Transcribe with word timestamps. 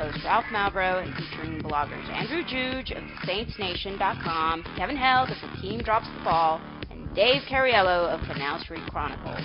host 0.00 0.24
Ralph 0.24 0.46
Malbrough 0.46 1.04
and 1.04 1.14
featuring 1.14 1.60
bloggers 1.60 2.08
Andrew 2.08 2.42
Juge 2.42 2.90
of 2.92 3.04
SaintsNation.com, 3.28 4.64
Kevin 4.74 4.96
Held 4.96 5.28
of 5.28 5.36
The 5.42 5.60
Team 5.60 5.82
Drops 5.82 6.06
the 6.16 6.24
Ball, 6.24 6.58
and 6.90 7.14
Dave 7.14 7.42
Cariello 7.50 8.08
of 8.08 8.20
Canal 8.26 8.58
Street 8.60 8.82
Chronicles. 8.88 9.44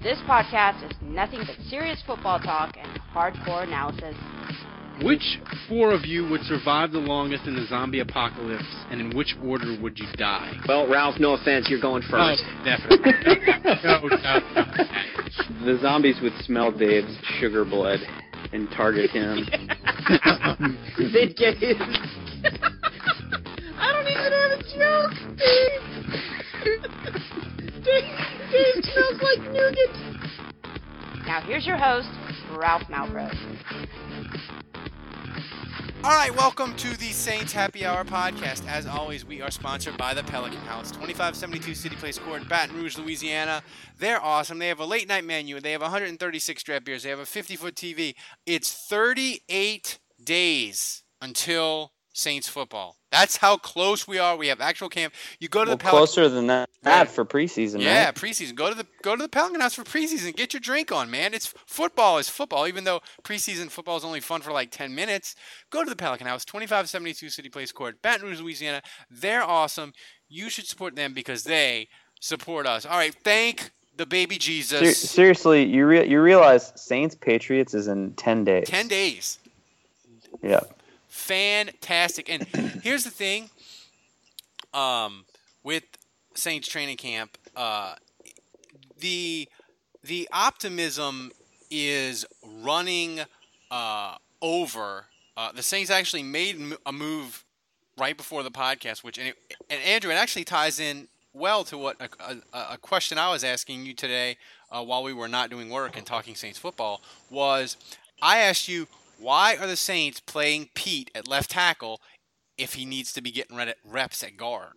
This 0.00 0.18
podcast 0.28 0.88
is 0.88 0.96
nothing 1.02 1.40
but 1.44 1.56
serious 1.68 2.00
football 2.06 2.38
talk 2.38 2.76
and 2.80 3.00
hardcore 3.12 3.64
analysis. 3.64 4.14
Which 5.02 5.40
four 5.68 5.92
of 5.92 6.04
you 6.04 6.28
would 6.28 6.42
survive 6.42 6.92
the 6.92 6.98
longest 6.98 7.46
in 7.46 7.56
the 7.56 7.66
zombie 7.66 7.98
apocalypse, 7.98 8.64
and 8.90 9.00
in 9.00 9.16
which 9.16 9.34
order 9.42 9.76
would 9.82 9.98
you 9.98 10.06
die? 10.16 10.52
Well, 10.68 10.88
Ralph, 10.88 11.16
no 11.18 11.32
offense, 11.32 11.66
you're 11.68 11.80
going 11.80 12.02
first. 12.02 12.44
Oh, 12.44 12.64
definitely. 12.64 12.98
no 13.64 13.74
doubt 13.82 14.04
about 14.04 14.22
that. 14.54 14.86
The 15.64 15.78
zombies 15.82 16.20
would 16.22 16.34
smell 16.44 16.70
Dave's 16.70 17.16
sugar 17.40 17.64
blood 17.64 17.98
and 18.52 18.70
target 18.70 19.10
him. 19.10 19.46
They'd 21.12 21.36
get 21.36 21.56
his. 21.58 21.76
I 23.78 23.92
don't 23.92 24.08
even 24.08 24.32
have 24.32 24.52
a 24.52 24.62
joke, 24.76 25.12
Dave. 25.36 25.82
Dave, 27.84 28.08
Dave 28.50 28.84
smells 28.84 29.20
like 29.22 29.40
nougat. 29.52 29.92
Now 31.26 31.40
here's 31.42 31.66
your 31.66 31.76
host, 31.76 32.08
Ralph 32.56 32.82
Malbrough. 32.88 33.32
All 36.04 36.12
right, 36.12 36.34
welcome 36.36 36.76
to 36.76 36.96
the 36.96 37.10
Saints 37.10 37.52
Happy 37.52 37.84
Hour 37.84 38.04
podcast. 38.04 38.64
As 38.68 38.86
always, 38.86 39.24
we 39.24 39.42
are 39.42 39.50
sponsored 39.50 39.96
by 39.96 40.14
the 40.14 40.22
Pelican 40.22 40.60
House, 40.60 40.92
2572 40.92 41.74
City 41.74 41.96
Place 41.96 42.20
Court, 42.20 42.48
Baton 42.48 42.76
Rouge, 42.76 42.96
Louisiana. 42.96 43.64
They're 43.98 44.22
awesome. 44.22 44.60
They 44.60 44.68
have 44.68 44.78
a 44.78 44.84
late 44.84 45.08
night 45.08 45.24
menu. 45.24 45.58
They 45.58 45.72
have 45.72 45.82
136 45.82 46.62
draft 46.62 46.84
beers. 46.84 47.02
They 47.02 47.10
have 47.10 47.18
a 47.18 47.26
50 47.26 47.56
foot 47.56 47.74
TV. 47.74 48.14
It's 48.46 48.72
38 48.72 49.98
days 50.22 51.02
until 51.20 51.92
Saints 52.12 52.48
football. 52.48 52.97
That's 53.10 53.36
how 53.36 53.56
close 53.56 54.06
we 54.06 54.18
are. 54.18 54.36
We 54.36 54.48
have 54.48 54.60
actual 54.60 54.88
camp. 54.88 55.14
You 55.40 55.48
go 55.48 55.64
to 55.64 55.70
well, 55.70 55.76
the 55.76 55.82
Pelican. 55.82 55.98
House. 56.00 56.14
Closer 56.14 56.28
than 56.28 56.46
that, 56.48 56.68
that 56.82 57.08
for 57.08 57.24
preseason, 57.24 57.74
man. 57.74 57.82
Yeah, 57.82 58.04
right? 58.06 58.14
preseason. 58.14 58.54
Go 58.54 58.68
to 58.68 58.74
the 58.74 58.86
go 59.02 59.16
to 59.16 59.22
the 59.22 59.28
Pelican 59.28 59.60
House 59.60 59.74
for 59.74 59.84
preseason. 59.84 60.36
Get 60.36 60.52
your 60.52 60.60
drink 60.60 60.92
on, 60.92 61.10
man. 61.10 61.32
It's 61.32 61.46
football 61.46 62.18
is 62.18 62.28
football. 62.28 62.68
Even 62.68 62.84
though 62.84 63.00
preseason 63.24 63.70
football 63.70 63.96
is 63.96 64.04
only 64.04 64.20
fun 64.20 64.42
for 64.42 64.52
like 64.52 64.70
ten 64.70 64.94
minutes, 64.94 65.36
go 65.70 65.82
to 65.82 65.88
the 65.88 65.96
Pelican 65.96 66.26
House, 66.26 66.44
twenty 66.44 66.66
five 66.66 66.88
seventy 66.88 67.14
two 67.14 67.30
City 67.30 67.48
Place 67.48 67.72
Court, 67.72 68.00
Baton 68.02 68.26
Rouge, 68.26 68.40
Louisiana. 68.40 68.82
They're 69.10 69.42
awesome. 69.42 69.92
You 70.28 70.50
should 70.50 70.66
support 70.66 70.94
them 70.94 71.14
because 71.14 71.44
they 71.44 71.88
support 72.20 72.66
us. 72.66 72.84
All 72.84 72.98
right, 72.98 73.14
thank 73.24 73.70
the 73.96 74.06
baby 74.06 74.34
Ser- 74.34 74.40
Jesus. 74.40 75.10
seriously, 75.10 75.64
you 75.64 75.86
re- 75.86 76.06
you 76.06 76.20
realize 76.20 76.72
Saints 76.76 77.14
Patriots 77.14 77.72
is 77.72 77.88
in 77.88 78.12
ten 78.12 78.44
days. 78.44 78.68
Ten 78.68 78.86
days. 78.86 79.38
Yeah. 80.42 80.60
Fantastic. 81.18 82.30
And 82.30 82.42
here's 82.82 83.04
the 83.04 83.10
thing, 83.10 83.50
um, 84.72 85.24
with 85.62 85.84
Saints 86.34 86.68
training 86.68 86.96
camp, 86.96 87.36
uh, 87.56 87.94
the 88.98 89.48
the 90.02 90.28
optimism 90.32 91.32
is 91.70 92.24
running 92.42 93.20
uh, 93.70 94.16
over. 94.40 95.06
Uh, 95.36 95.52
the 95.52 95.62
Saints 95.62 95.90
actually 95.90 96.22
made 96.22 96.76
a 96.86 96.92
move 96.92 97.44
right 97.98 98.16
before 98.16 98.42
the 98.42 98.50
podcast, 98.50 99.02
which 99.04 99.18
and, 99.18 99.28
it, 99.28 99.36
and 99.68 99.82
Andrew, 99.82 100.10
it 100.10 100.14
actually 100.14 100.44
ties 100.44 100.80
in 100.80 101.08
well 101.34 101.64
to 101.64 101.76
what 101.76 102.00
a, 102.00 102.36
a, 102.56 102.74
a 102.74 102.78
question 102.78 103.18
I 103.18 103.30
was 103.30 103.44
asking 103.44 103.84
you 103.84 103.94
today 103.94 104.36
uh, 104.70 104.82
while 104.82 105.02
we 105.02 105.12
were 105.12 105.28
not 105.28 105.50
doing 105.50 105.68
work 105.68 105.96
and 105.96 106.06
talking 106.06 106.34
Saints 106.34 106.58
football 106.58 107.02
was 107.30 107.76
I 108.22 108.38
asked 108.38 108.68
you 108.68 108.86
why 109.18 109.56
are 109.56 109.66
the 109.66 109.76
Saints 109.76 110.20
playing 110.20 110.70
Peat 110.74 111.10
at 111.14 111.28
left 111.28 111.50
tackle 111.50 112.00
if 112.56 112.74
he 112.74 112.84
needs 112.84 113.12
to 113.12 113.20
be 113.20 113.30
getting 113.30 113.56
red- 113.56 113.74
reps 113.84 114.22
at 114.22 114.36
guard? 114.36 114.72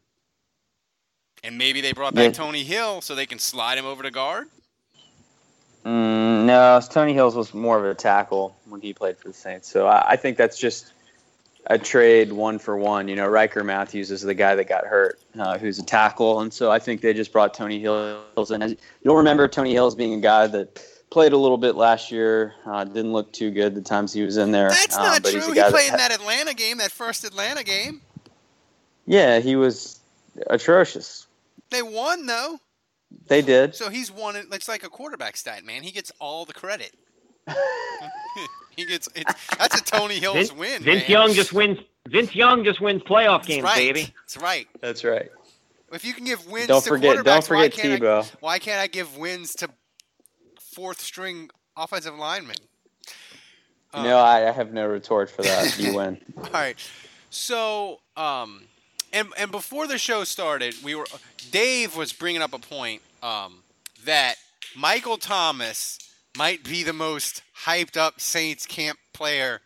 And 1.43 1.57
maybe 1.57 1.81
they 1.81 1.93
brought 1.93 2.13
back 2.13 2.25
Yeah. 2.25 2.31
Tony 2.31 2.63
Hill 2.63 3.01
so 3.01 3.15
they 3.15 3.25
can 3.25 3.39
slide 3.39 3.77
him 3.77 3.85
over 3.85 4.03
to 4.03 4.11
guard. 4.11 4.47
Mm, 5.85 6.45
no, 6.45 6.79
Tony 6.89 7.13
Hills 7.13 7.35
was 7.35 7.53
more 7.53 7.77
of 7.79 7.85
a 7.85 7.95
tackle 7.95 8.55
when 8.69 8.81
he 8.81 8.93
played 8.93 9.17
for 9.17 9.29
the 9.29 9.33
Saints. 9.33 9.67
So 9.67 9.87
I, 9.87 10.11
I 10.11 10.15
think 10.15 10.37
that's 10.37 10.59
just 10.59 10.93
a 11.67 11.77
trade 11.79 12.31
one 12.31 12.59
for 12.59 12.77
one. 12.77 13.07
You 13.07 13.15
know, 13.15 13.27
Riker 13.27 13.63
Matthews 13.63 14.11
is 14.11 14.21
the 14.21 14.35
guy 14.35 14.53
that 14.55 14.67
got 14.69 14.85
hurt, 14.85 15.19
uh, 15.39 15.57
who's 15.57 15.79
a 15.79 15.83
tackle, 15.83 16.41
and 16.41 16.53
so 16.53 16.71
I 16.71 16.77
think 16.77 17.01
they 17.01 17.13
just 17.13 17.31
brought 17.31 17.53
Tony 17.55 17.79
Hills 17.79 18.51
in. 18.51 18.61
As, 18.61 18.75
you'll 19.03 19.15
remember 19.15 19.47
Tony 19.47 19.71
Hills 19.71 19.95
being 19.95 20.13
a 20.13 20.19
guy 20.19 20.45
that 20.47 20.83
played 21.11 21.33
a 21.33 21.37
little 21.37 21.57
bit 21.57 21.75
last 21.75 22.11
year, 22.11 22.55
uh, 22.65 22.83
didn't 22.83 23.11
look 23.13 23.31
too 23.31 23.51
good 23.51 23.75
the 23.75 23.81
times 23.81 24.11
he 24.13 24.23
was 24.23 24.37
in 24.37 24.51
there. 24.51 24.69
That's 24.69 24.97
um, 24.97 25.03
not 25.03 25.21
but 25.23 25.31
true. 25.33 25.41
He 25.41 25.53
guy 25.53 25.69
played 25.69 25.91
in 25.91 25.97
that- 25.97 26.09
that 26.09 26.19
Atlanta 26.19 26.53
game, 26.55 26.77
that 26.79 26.91
first 26.91 27.23
Atlanta 27.23 27.63
game. 27.63 28.01
Yeah, 29.05 29.39
he 29.39 29.55
was 29.55 29.99
atrocious. 30.47 31.27
They 31.69 31.81
won 31.81 32.25
though, 32.25 32.59
They 33.27 33.41
did. 33.41 33.75
so 33.75 33.89
he's 33.89 34.11
won 34.11 34.35
it. 34.35 34.45
It's 34.51 34.67
like 34.67 34.83
a 34.83 34.89
quarterback 34.89 35.37
stat, 35.37 35.63
man. 35.65 35.83
He 35.83 35.91
gets 35.91 36.11
all 36.19 36.45
the 36.45 36.53
credit. 36.53 36.93
he 38.75 38.85
gets 38.85 39.09
it's, 39.15 39.33
that's 39.57 39.79
a 39.79 39.83
Tony 39.83 40.19
Hills 40.19 40.35
Vince, 40.35 40.53
win. 40.53 40.83
Vince 40.83 41.01
man. 41.03 41.09
Young 41.11 41.33
just 41.33 41.53
wins. 41.53 41.79
Vince 42.07 42.33
Young 42.35 42.63
just 42.63 42.81
wins 42.81 43.01
playoff 43.03 43.39
That's 43.39 43.47
games, 43.47 43.63
right. 43.63 43.75
baby. 43.75 44.13
That's 44.21 44.37
right. 44.37 44.67
That's 44.79 45.03
right. 45.03 45.29
If 45.91 46.05
you 46.05 46.13
can 46.13 46.23
give 46.25 46.45
wins 46.47 46.67
Don't 46.67 46.83
to 46.83 46.89
forget. 46.89 47.23
Don't 47.25 47.45
forget 47.45 47.73
can't 47.73 47.93
I- 47.93 48.05
Tebow. 48.05 48.31
why 48.39 48.59
can't 48.59 48.79
I 48.79 48.87
give 48.87 49.17
wins 49.17 49.53
to 49.55 49.69
fourth 50.71 51.01
string 51.01 51.49
offensive 51.75 52.15
linemen? 52.15 52.55
Uh, 53.93 54.03
no, 54.03 54.17
I, 54.17 54.47
I 54.47 54.51
have 54.51 54.73
no 54.73 54.87
retort 54.87 55.29
for 55.29 55.41
that. 55.41 55.77
You 55.77 55.95
win. 55.95 56.19
All 56.37 56.49
right. 56.53 56.77
So, 57.29 57.99
um, 58.15 58.63
and 59.11 59.29
and 59.37 59.51
before 59.51 59.87
the 59.87 59.97
show 59.97 60.23
started, 60.23 60.75
we 60.83 60.95
were 60.95 61.05
Dave 61.51 61.95
was 61.95 62.13
bringing 62.13 62.41
up 62.41 62.53
a 62.53 62.59
point 62.59 63.01
um, 63.21 63.63
that 64.05 64.35
Michael 64.75 65.17
Thomas 65.17 65.99
might 66.37 66.63
be 66.63 66.83
the 66.83 66.93
most 66.93 67.43
hyped 67.65 67.97
up 67.97 68.21
Saints 68.21 68.65
camp 68.65 68.97
player 69.13 69.61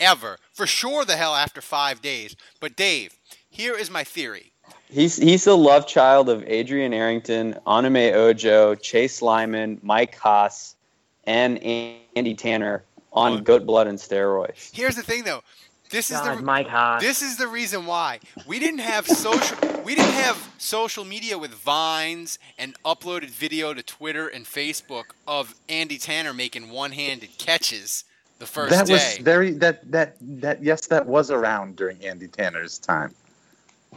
ever, 0.00 0.38
for 0.52 0.66
sure. 0.66 1.04
The 1.04 1.16
hell 1.16 1.34
after 1.34 1.60
five 1.60 2.00
days. 2.00 2.34
But 2.60 2.76
Dave, 2.76 3.16
here 3.50 3.76
is 3.76 3.90
my 3.90 4.04
theory. 4.04 4.47
He's 4.90 5.16
he's 5.16 5.44
the 5.44 5.56
love 5.56 5.86
child 5.86 6.28
of 6.28 6.42
Adrian 6.46 6.94
Arrington, 6.94 7.58
Anime 7.66 7.96
Ojo, 7.96 8.74
Chase 8.74 9.20
Lyman, 9.20 9.80
Mike 9.82 10.14
Haas, 10.16 10.76
and 11.24 11.62
Andy 11.62 12.34
Tanner 12.34 12.84
on 13.12 13.42
goat 13.42 13.66
blood 13.66 13.86
and 13.86 13.98
steroids. 13.98 14.74
Here's 14.74 14.96
the 14.96 15.02
thing, 15.02 15.24
though. 15.24 15.42
This 15.90 16.10
is 16.10 16.20
the 16.20 16.36
Mike 16.36 16.68
Haas. 16.68 17.02
This 17.02 17.22
is 17.22 17.36
the 17.38 17.48
reason 17.48 17.86
why 17.86 18.20
we 18.46 18.58
didn't 18.58 18.80
have 18.80 19.06
social. 19.06 19.56
We 19.84 19.94
didn't 19.94 20.12
have 20.12 20.52
social 20.58 21.04
media 21.04 21.38
with 21.38 21.52
vines 21.52 22.38
and 22.58 22.74
uploaded 22.82 23.30
video 23.30 23.72
to 23.72 23.82
Twitter 23.82 24.28
and 24.28 24.44
Facebook 24.44 25.12
of 25.26 25.54
Andy 25.68 25.96
Tanner 25.96 26.34
making 26.34 26.70
one-handed 26.70 27.38
catches 27.38 28.04
the 28.38 28.46
first 28.46 28.70
that 28.70 28.86
day. 28.86 28.92
was 28.92 29.18
very 29.18 29.52
that 29.52 29.90
that 29.90 30.16
that 30.20 30.62
yes, 30.62 30.86
that 30.86 31.06
was 31.06 31.30
around 31.30 31.76
during 31.76 32.04
Andy 32.04 32.28
Tanner's 32.28 32.78
time. 32.78 33.14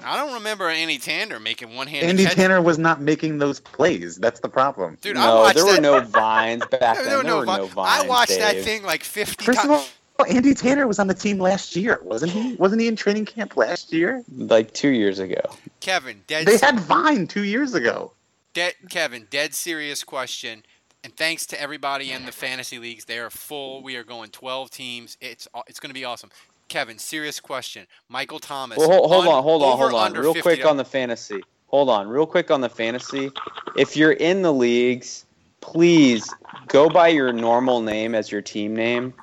I 0.04 0.18
don't 0.18 0.34
remember 0.34 0.68
Andy 0.70 0.98
Tanner 0.98 1.40
making 1.40 1.76
one-handed. 1.76 2.08
Andy 2.10 2.24
catches. 2.24 2.36
Tanner 2.38 2.62
was 2.62 2.78
not 2.80 3.02
making 3.02 3.38
those 3.38 3.60
plays. 3.60 4.16
That's 4.18 4.40
the 4.40 4.50
problem. 4.50 4.98
Dude, 5.02 5.18
I 5.18 5.26
no, 5.28 5.36
watched 5.42 5.56
there 5.56 5.66
that. 5.66 5.76
were 5.76 5.82
no 5.82 6.02
vines 6.08 6.66
back 6.68 6.96
then. 6.98 7.06
there 7.06 7.18
were 7.18 7.24
There 7.24 7.32
no 7.32 7.38
were 7.40 7.46
vi- 7.46 7.58
no 7.58 7.66
vines. 7.68 8.04
I 8.04 8.08
watched 8.08 8.38
that 8.40 8.58
thing 8.64 8.84
like 8.84 9.04
50 9.04 9.46
First 9.46 9.60
of 9.60 9.66
times. 9.66 9.92
all, 10.20 10.26
Andy 10.26 10.54
Tanner 10.54 10.88
was 10.88 10.98
on 11.00 11.08
the 11.08 11.14
team 11.14 11.40
last 11.40 11.76
year, 11.76 12.00
wasn't 12.04 12.32
he? 12.32 12.56
Wasn't 12.56 12.80
he 12.82 12.88
in 12.88 12.96
training 12.96 13.26
camp 13.26 13.58
last 13.58 13.92
year? 13.94 14.24
like 14.38 14.74
two 14.74 14.90
years 14.90 15.20
ago. 15.20 15.42
Kevin, 15.82 16.24
dead 16.28 16.46
They 16.48 16.58
se- 16.58 16.66
had 16.68 16.80
Vine 16.80 17.28
two 17.28 17.44
years 17.44 17.74
ago. 17.74 18.14
Dead, 18.54 18.74
Kevin, 18.90 19.28
dead 19.30 19.54
serious 19.54 20.04
question. 20.04 20.64
And 21.04 21.16
thanks 21.16 21.48
to 21.48 21.60
everybody 21.60 22.12
in 22.12 22.26
the 22.28 22.32
fantasy 22.32 22.78
leagues. 22.78 23.06
They 23.06 23.18
are 23.18 23.32
full. 23.32 23.82
We 23.82 23.96
are 23.96 24.04
going 24.04 24.30
12 24.30 24.70
teams. 24.70 25.18
It's 25.20 25.48
it's 25.68 25.80
going 25.80 25.90
to 25.90 25.96
be 25.96 26.06
awesome. 26.06 26.30
Kevin, 26.72 26.98
serious 26.98 27.42
question. 27.42 27.86
Michael 28.08 28.40
Thomas. 28.40 28.78
Well, 28.78 28.88
hold, 28.88 29.12
hold 29.12 29.26
un- 29.28 29.34
on, 29.34 29.44
hold 29.44 29.62
on, 29.62 29.78
hold 29.78 29.94
on. 29.94 30.14
Real 30.14 30.34
quick 30.34 30.66
on 30.66 30.78
the 30.78 30.86
fantasy. 30.86 31.42
Hold 31.68 31.90
on, 31.90 32.08
real 32.08 32.26
quick 32.26 32.50
on 32.50 32.62
the 32.62 32.70
fantasy. 32.70 33.30
If 33.76 33.98
you're 33.98 34.14
in 34.14 34.42
the 34.42 34.54
leagues, 34.54 35.26
please 35.60 36.34
go 36.68 36.90
by 36.90 37.10
your 37.10 37.34
normal 37.34 37.82
name 37.82 38.16
as 38.16 38.32
your 38.32 38.42
team 38.42 38.74
name. 38.74 39.14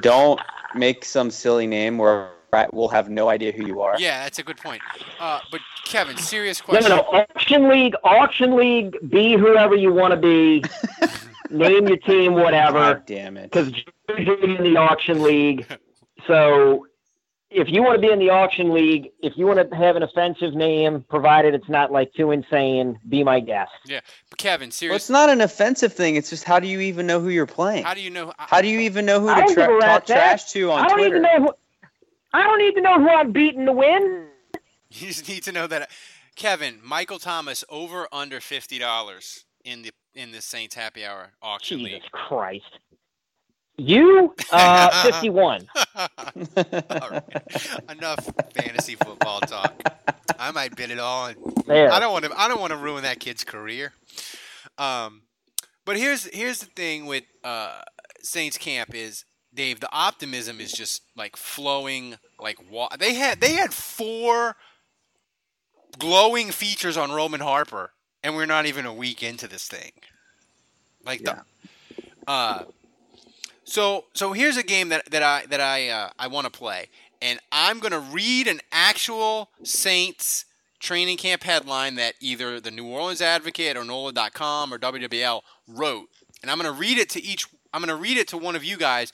Don't 0.00 0.40
make 0.74 1.04
some 1.04 1.30
silly 1.30 1.66
name 1.66 1.98
where 1.98 2.30
we'll 2.72 2.88
have 2.88 3.10
no 3.10 3.28
idea 3.28 3.52
who 3.52 3.66
you 3.66 3.82
are. 3.82 3.96
Yeah, 3.98 4.22
that's 4.24 4.38
a 4.38 4.42
good 4.42 4.56
point. 4.56 4.80
Uh, 5.20 5.40
but 5.50 5.60
Kevin, 5.84 6.16
serious 6.16 6.62
No, 6.66 6.72
no, 6.72 6.80
question. 6.80 6.96
no. 6.96 7.02
Auction 7.20 7.68
league, 7.68 7.94
auction 8.02 8.56
league. 8.56 8.96
Be 9.10 9.36
whoever 9.36 9.74
you 9.76 9.92
want 9.92 10.12
to 10.12 10.16
be. 10.16 10.64
Name 11.50 11.86
your 11.86 11.98
team, 11.98 12.32
whatever. 12.32 12.78
God 12.94 13.02
damn 13.04 13.36
it. 13.36 13.50
Because 13.50 13.70
usually 14.16 14.56
in 14.56 14.62
the 14.64 14.78
auction 14.78 15.22
league. 15.22 15.66
So 16.26 16.86
if 17.54 17.68
you 17.68 17.82
want 17.82 17.94
to 17.94 18.00
be 18.06 18.12
in 18.12 18.18
the 18.18 18.30
auction 18.30 18.72
league, 18.74 19.10
if 19.22 19.32
you 19.36 19.46
want 19.46 19.70
to 19.70 19.76
have 19.76 19.96
an 19.96 20.02
offensive 20.02 20.54
name, 20.54 21.04
provided 21.08 21.54
it's 21.54 21.68
not 21.68 21.92
like 21.92 22.12
too 22.14 22.30
insane, 22.32 22.98
be 23.08 23.22
my 23.24 23.40
guest. 23.40 23.70
Yeah, 23.86 24.00
but 24.30 24.38
Kevin, 24.38 24.70
Well, 24.82 24.94
it's 24.94 25.08
not 25.10 25.30
an 25.30 25.40
offensive 25.40 25.92
thing. 25.92 26.16
It's 26.16 26.30
just 26.30 26.44
how 26.44 26.58
do 26.60 26.66
you 26.66 26.80
even 26.80 27.06
know 27.06 27.20
who 27.20 27.28
you're 27.28 27.46
playing? 27.46 27.84
How 27.84 27.94
do 27.94 28.00
you 28.00 28.10
know? 28.10 28.32
I- 28.38 28.46
How 28.48 28.60
do 28.60 28.68
you 28.68 28.80
even 28.80 29.06
know 29.06 29.20
who 29.20 29.28
I 29.28 29.34
to 29.36 29.40
don't 29.42 29.54
tra- 29.54 29.66
give 29.68 29.76
a 29.76 29.80
talk 29.80 29.88
rat's 29.88 30.06
trash 30.10 30.52
to 30.52 30.70
on 30.72 30.84
I 30.84 30.88
don't 30.88 30.98
Twitter? 30.98 31.16
even 31.16 31.22
know. 31.22 31.38
Who, 31.46 31.52
I 32.32 32.42
don't 32.42 32.58
need 32.58 32.74
to 32.74 32.80
know 32.80 32.98
who 33.00 33.08
I'm 33.08 33.32
beating 33.32 33.66
to 33.66 33.72
win. 33.72 34.26
You 34.90 35.08
just 35.08 35.28
need 35.28 35.42
to 35.44 35.50
know 35.52 35.66
that, 35.66 35.90
Kevin, 36.36 36.78
Michael 36.80 37.18
Thomas 37.18 37.64
over 37.68 38.06
under 38.12 38.40
fifty 38.40 38.78
dollars 38.78 39.44
in 39.64 39.82
the 39.82 39.90
in 40.14 40.30
the 40.30 40.40
Saints 40.40 40.76
Happy 40.76 41.04
Hour 41.04 41.32
auction 41.42 41.78
Jesus 41.80 41.94
league. 42.02 42.10
Christ. 42.12 42.78
You 43.76 44.34
uh, 44.52 44.90
51. 44.90 45.68
All 47.00 47.10
right. 47.10 47.22
Enough 47.90 48.30
fantasy 48.54 48.96
football 48.96 49.40
talk. 49.42 49.74
I 50.38 50.50
might 50.52 50.76
bid 50.76 50.90
it 50.90 50.98
all. 50.98 51.32
There. 51.66 51.90
I 51.90 52.00
don't 52.00 52.12
want 52.12 52.24
to. 52.26 52.32
I 52.40 52.48
don't 52.48 52.60
want 52.60 52.72
to 52.72 52.78
ruin 52.78 53.02
that 53.04 53.20
kid's 53.20 53.44
career. 53.44 53.92
Um, 54.78 55.22
but 55.84 55.96
here's 55.96 56.24
here's 56.26 56.60
the 56.60 56.66
thing 56.66 57.06
with 57.06 57.24
uh, 57.44 57.82
Saints 58.22 58.58
camp 58.58 58.94
is 58.94 59.24
Dave. 59.54 59.80
The 59.80 59.92
optimism 59.92 60.60
is 60.60 60.72
just 60.72 61.02
like 61.16 61.36
flowing 61.36 62.16
like 62.40 62.58
wa- 62.70 62.90
They 62.98 63.14
had 63.14 63.40
they 63.40 63.52
had 63.54 63.74
four 63.74 64.56
glowing 65.98 66.50
features 66.52 66.96
on 66.96 67.12
Roman 67.12 67.40
Harper, 67.40 67.92
and 68.22 68.36
we're 68.36 68.46
not 68.46 68.66
even 68.66 68.86
a 68.86 68.94
week 68.94 69.22
into 69.22 69.48
this 69.48 69.68
thing. 69.68 69.92
Like 71.04 71.24
the, 71.24 71.36
uh, 72.26 72.64
so 73.64 74.04
so 74.14 74.32
here's 74.32 74.56
a 74.56 74.62
game 74.62 74.88
that, 74.90 75.10
that 75.10 75.22
I 75.22 75.46
that 75.46 75.60
I 75.60 75.88
uh, 75.88 76.10
I 76.18 76.26
want 76.28 76.44
to 76.46 76.50
play, 76.50 76.88
and 77.20 77.38
I'm 77.52 77.78
gonna 77.80 78.00
read 78.00 78.46
an 78.46 78.60
actual 78.72 79.50
Saints 79.62 80.44
training 80.80 81.16
camp 81.16 81.42
headline 81.42 81.94
that 81.96 82.14
either 82.20 82.60
the 82.60 82.70
New 82.70 82.86
Orleans 82.86 83.20
Advocate 83.22 83.76
or 83.76 83.84
NOLA.com 83.84 84.72
or 84.72 84.78
WWL 84.78 85.40
wrote, 85.66 86.08
and 86.42 86.50
I'm 86.50 86.58
gonna 86.58 86.72
read 86.72 86.98
it 86.98 87.08
to 87.10 87.22
each. 87.22 87.46
I'm 87.72 87.80
gonna 87.80 87.96
read 87.96 88.18
it 88.18 88.28
to 88.28 88.36
one 88.38 88.56
of 88.56 88.64
you 88.64 88.76
guys. 88.76 89.12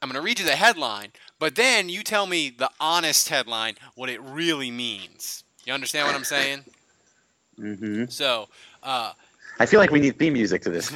I'm 0.00 0.08
gonna 0.08 0.20
read 0.22 0.40
you 0.40 0.44
the 0.44 0.56
headline, 0.56 1.12
but 1.38 1.54
then 1.54 1.88
you 1.88 2.02
tell 2.02 2.26
me 2.26 2.50
the 2.50 2.70
honest 2.80 3.28
headline, 3.28 3.76
what 3.94 4.10
it 4.10 4.20
really 4.20 4.70
means. 4.70 5.44
You 5.64 5.72
understand 5.72 6.06
what 6.06 6.16
I'm 6.16 6.24
saying? 6.24 6.64
hmm 7.56 8.04
So, 8.08 8.48
uh, 8.82 9.12
I 9.60 9.66
feel 9.66 9.80
like 9.80 9.90
we 9.90 10.00
need 10.00 10.18
theme 10.18 10.32
music 10.32 10.62
to 10.62 10.70
this. 10.70 10.86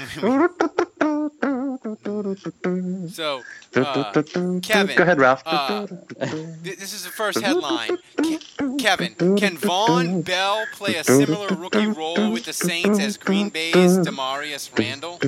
so 3.15 3.43
uh, 3.77 4.23
Kevin, 4.63 4.97
Go 4.97 5.03
ahead, 5.03 5.19
Ralph. 5.19 5.43
uh, 5.47 5.87
Th- 5.87 6.79
This 6.79 6.93
is 6.93 7.05
the 7.05 7.11
first 7.11 7.41
headline. 7.41 7.97
Ke- 8.17 8.79
Kevin, 8.79 9.15
can 9.37 9.57
Vonn 9.57 10.25
Bell 10.25 10.67
play 10.73 10.97
a 10.97 11.05
similar 11.05 11.49
rookie 11.49 11.87
role 11.87 12.33
with 12.33 12.45
the 12.45 12.53
Saints 12.53 12.99
as 12.99 13.17
Green 13.17 13.49
Bay's 13.51 13.99
Damarious 13.99 14.77
Randall? 14.79 15.19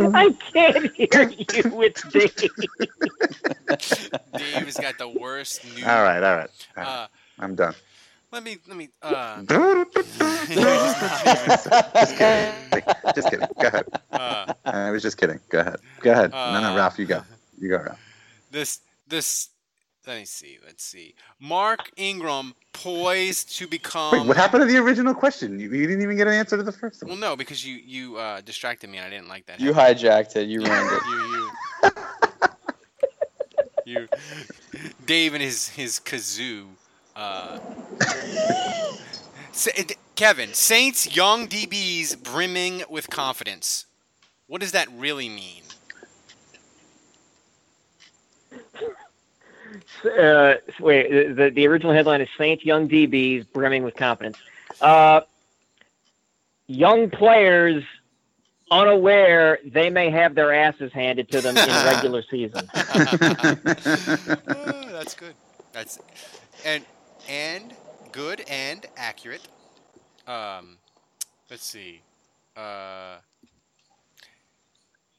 I 0.00 0.30
can't 0.52 0.92
hear 0.94 1.30
you 1.30 1.70
with 1.76 1.94
Dave. 2.10 2.34
Dave 4.38 4.64
has 4.64 4.76
got 4.76 4.96
the 4.98 5.08
worst 5.08 5.64
news. 5.64 5.84
all 5.84 6.02
right, 6.02 6.22
all 6.22 6.36
right. 6.36 6.50
all 6.76 6.84
right. 6.84 6.86
Uh, 6.86 7.06
I'm 7.40 7.54
done. 7.54 7.74
Let 8.32 8.42
me 8.42 8.58
let 8.66 8.76
me. 8.76 8.88
Uh, 9.02 9.42
just 13.14 13.30
kidding. 13.30 13.48
Go 13.60 13.68
ahead. 13.68 13.84
uh, 14.12 14.52
I 14.64 14.90
was 14.90 15.02
just 15.02 15.16
kidding. 15.18 15.40
Go 15.48 15.60
ahead. 15.60 15.76
Go 16.00 16.12
ahead. 16.12 16.30
no, 16.32 16.36
Uh, 16.38 16.60
no, 16.60 16.76
Ralph, 16.76 16.98
you 16.98 17.06
go. 17.06 17.22
You 17.58 17.68
go, 17.70 17.76
Ralph. 17.78 18.00
this 18.50 18.80
this. 19.06 19.48
Let 20.06 20.18
me 20.20 20.24
see. 20.24 20.58
Let's 20.64 20.84
see. 20.84 21.14
Mark 21.38 21.90
Ingram 21.98 22.54
poised 22.72 23.54
to 23.58 23.66
become. 23.66 24.12
Wait, 24.12 24.26
what 24.26 24.36
happened 24.38 24.62
to 24.62 24.66
the 24.66 24.78
original 24.78 25.12
question? 25.12 25.58
You, 25.60 25.70
you 25.70 25.86
didn't 25.86 26.00
even 26.02 26.16
get 26.16 26.26
an 26.26 26.32
answer 26.32 26.56
to 26.56 26.62
the 26.62 26.72
first 26.72 27.02
one. 27.02 27.10
Well, 27.10 27.18
no, 27.18 27.36
because 27.36 27.62
you 27.66 27.74
you 27.76 28.16
uh, 28.16 28.40
distracted 28.40 28.88
me 28.88 28.96
and 28.98 29.06
I 29.06 29.10
didn't 29.10 29.28
like 29.28 29.44
that. 29.46 29.60
You 29.60 29.74
headline. 29.74 29.96
hijacked 30.24 30.36
it. 30.36 30.48
You 30.48 30.62
ruined 30.62 30.90
it. 30.92 31.02
you 33.84 33.92
you 33.92 34.00
you 34.00 34.08
Dave 35.04 35.34
and 35.34 35.42
his 35.42 35.68
his 35.68 36.00
kazoo. 36.00 36.68
Uh, 37.18 37.58
Kevin, 40.14 40.54
Saints 40.54 41.16
young 41.16 41.48
DBs 41.48 42.22
brimming 42.22 42.84
with 42.88 43.10
confidence. 43.10 43.86
What 44.46 44.60
does 44.60 44.70
that 44.72 44.86
really 44.96 45.28
mean? 45.28 45.62
Uh, 50.04 50.54
wait, 50.78 51.34
the, 51.34 51.50
the 51.50 51.66
original 51.66 51.92
headline 51.92 52.20
is 52.20 52.28
Saints 52.38 52.64
Young 52.64 52.88
DBs 52.88 53.46
brimming 53.52 53.82
with 53.82 53.96
confidence. 53.96 54.38
Uh, 54.80 55.22
young 56.68 57.10
players 57.10 57.82
unaware 58.70 59.58
they 59.64 59.90
may 59.90 60.08
have 60.10 60.36
their 60.36 60.52
asses 60.52 60.92
handed 60.92 61.28
to 61.32 61.40
them 61.40 61.56
in 61.56 61.68
regular 61.86 62.22
season. 62.22 62.68
Oh, 62.74 62.84
that's 64.92 65.14
good. 65.14 65.34
That's 65.72 65.98
and 66.64 66.84
and 67.28 67.74
good 68.12 68.42
and 68.48 68.86
accurate. 68.96 69.42
Um, 70.26 70.78
let's 71.50 71.64
see. 71.64 72.02
Uh, 72.56 73.16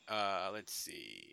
uh, 0.09 0.49
let's 0.53 0.73
see. 0.73 1.25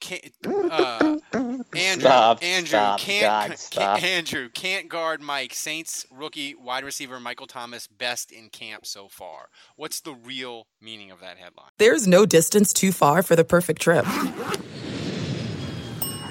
Can, 0.00 0.20
uh, 0.44 1.16
Andrew, 1.32 2.00
Stop, 2.00 2.44
Andrew, 2.44 2.68
stop, 2.68 3.00
can't, 3.00 3.48
God, 3.48 3.56
can't- 3.70 4.04
Andrew 4.04 4.48
can't 4.48 4.88
guard 4.88 5.20
Mike. 5.20 5.52
Saints 5.52 6.06
rookie 6.12 6.54
wide 6.54 6.84
receiver 6.84 7.18
Michael 7.18 7.48
Thomas 7.48 7.88
best 7.88 8.30
in 8.30 8.48
camp 8.48 8.86
so 8.86 9.08
far. 9.08 9.48
What's 9.74 10.00
the 10.00 10.14
real 10.14 10.68
meaning 10.80 11.10
of 11.10 11.18
that 11.20 11.36
headline? 11.38 11.70
There's 11.78 12.06
no 12.06 12.26
distance 12.26 12.72
too 12.72 12.92
far 12.92 13.24
for 13.24 13.34
the 13.34 13.44
perfect 13.44 13.82
trip. 13.82 14.04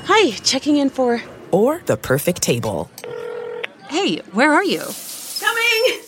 Hi, 0.05 0.31
checking 0.43 0.77
in 0.77 0.89
for. 0.89 1.21
Or 1.51 1.81
the 1.87 1.97
perfect 1.97 2.41
table. 2.41 2.89
Hey, 3.89 4.17
where 4.33 4.53
are 4.53 4.63
you? 4.63 4.81
Coming! 5.39 6.01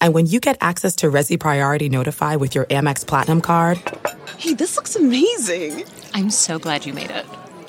And 0.00 0.14
when 0.14 0.26
you 0.26 0.40
get 0.40 0.58
access 0.60 0.96
to 0.96 1.06
Resy 1.06 1.38
Priority 1.38 1.88
Notify 1.88 2.36
with 2.36 2.54
your 2.54 2.64
Amex 2.66 3.06
Platinum 3.06 3.40
card 3.40 3.78
Hey, 4.38 4.54
this 4.54 4.76
looks 4.76 4.96
amazing! 4.96 5.84
I'm 6.14 6.30
so 6.30 6.58
glad 6.58 6.84
you 6.84 6.92
made 6.92 7.10
it. 7.10 7.24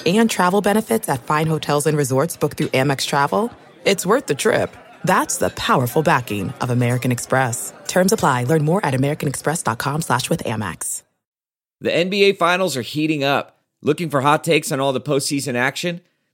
and 0.06 0.30
travel 0.30 0.62
benefits 0.62 1.08
at 1.08 1.24
fine 1.24 1.48
hotels 1.48 1.86
and 1.86 1.98
resorts 1.98 2.36
booked 2.36 2.58
through 2.58 2.68
Amex 2.70 3.06
Travel, 3.06 3.52
it's 3.86 4.06
worth 4.06 4.26
the 4.28 4.36
trip. 4.36 4.76
That's 5.06 5.38
the 5.38 5.50
powerful 5.52 6.02
backing 6.04 6.52
of 6.62 6.70
American 6.70 7.12
Express. 7.12 7.74
Terms 7.88 8.12
apply. 8.14 8.46
Learn 8.46 8.64
more 8.64 8.84
at 8.86 8.94
americanexpress.com 8.94 10.02
slash 10.02 10.30
with 10.30 10.44
Amex. 10.46 11.04
The 11.82 11.90
NBA 11.90 12.38
Finals 12.38 12.78
are 12.78 12.82
heating 12.82 13.24
up. 13.24 13.60
Looking 13.82 14.10
for 14.10 14.22
hot 14.22 14.44
takes 14.46 14.72
on 14.72 14.80
all 14.80 14.94
the 14.94 15.02
postseason 15.02 15.56
action? 15.56 16.00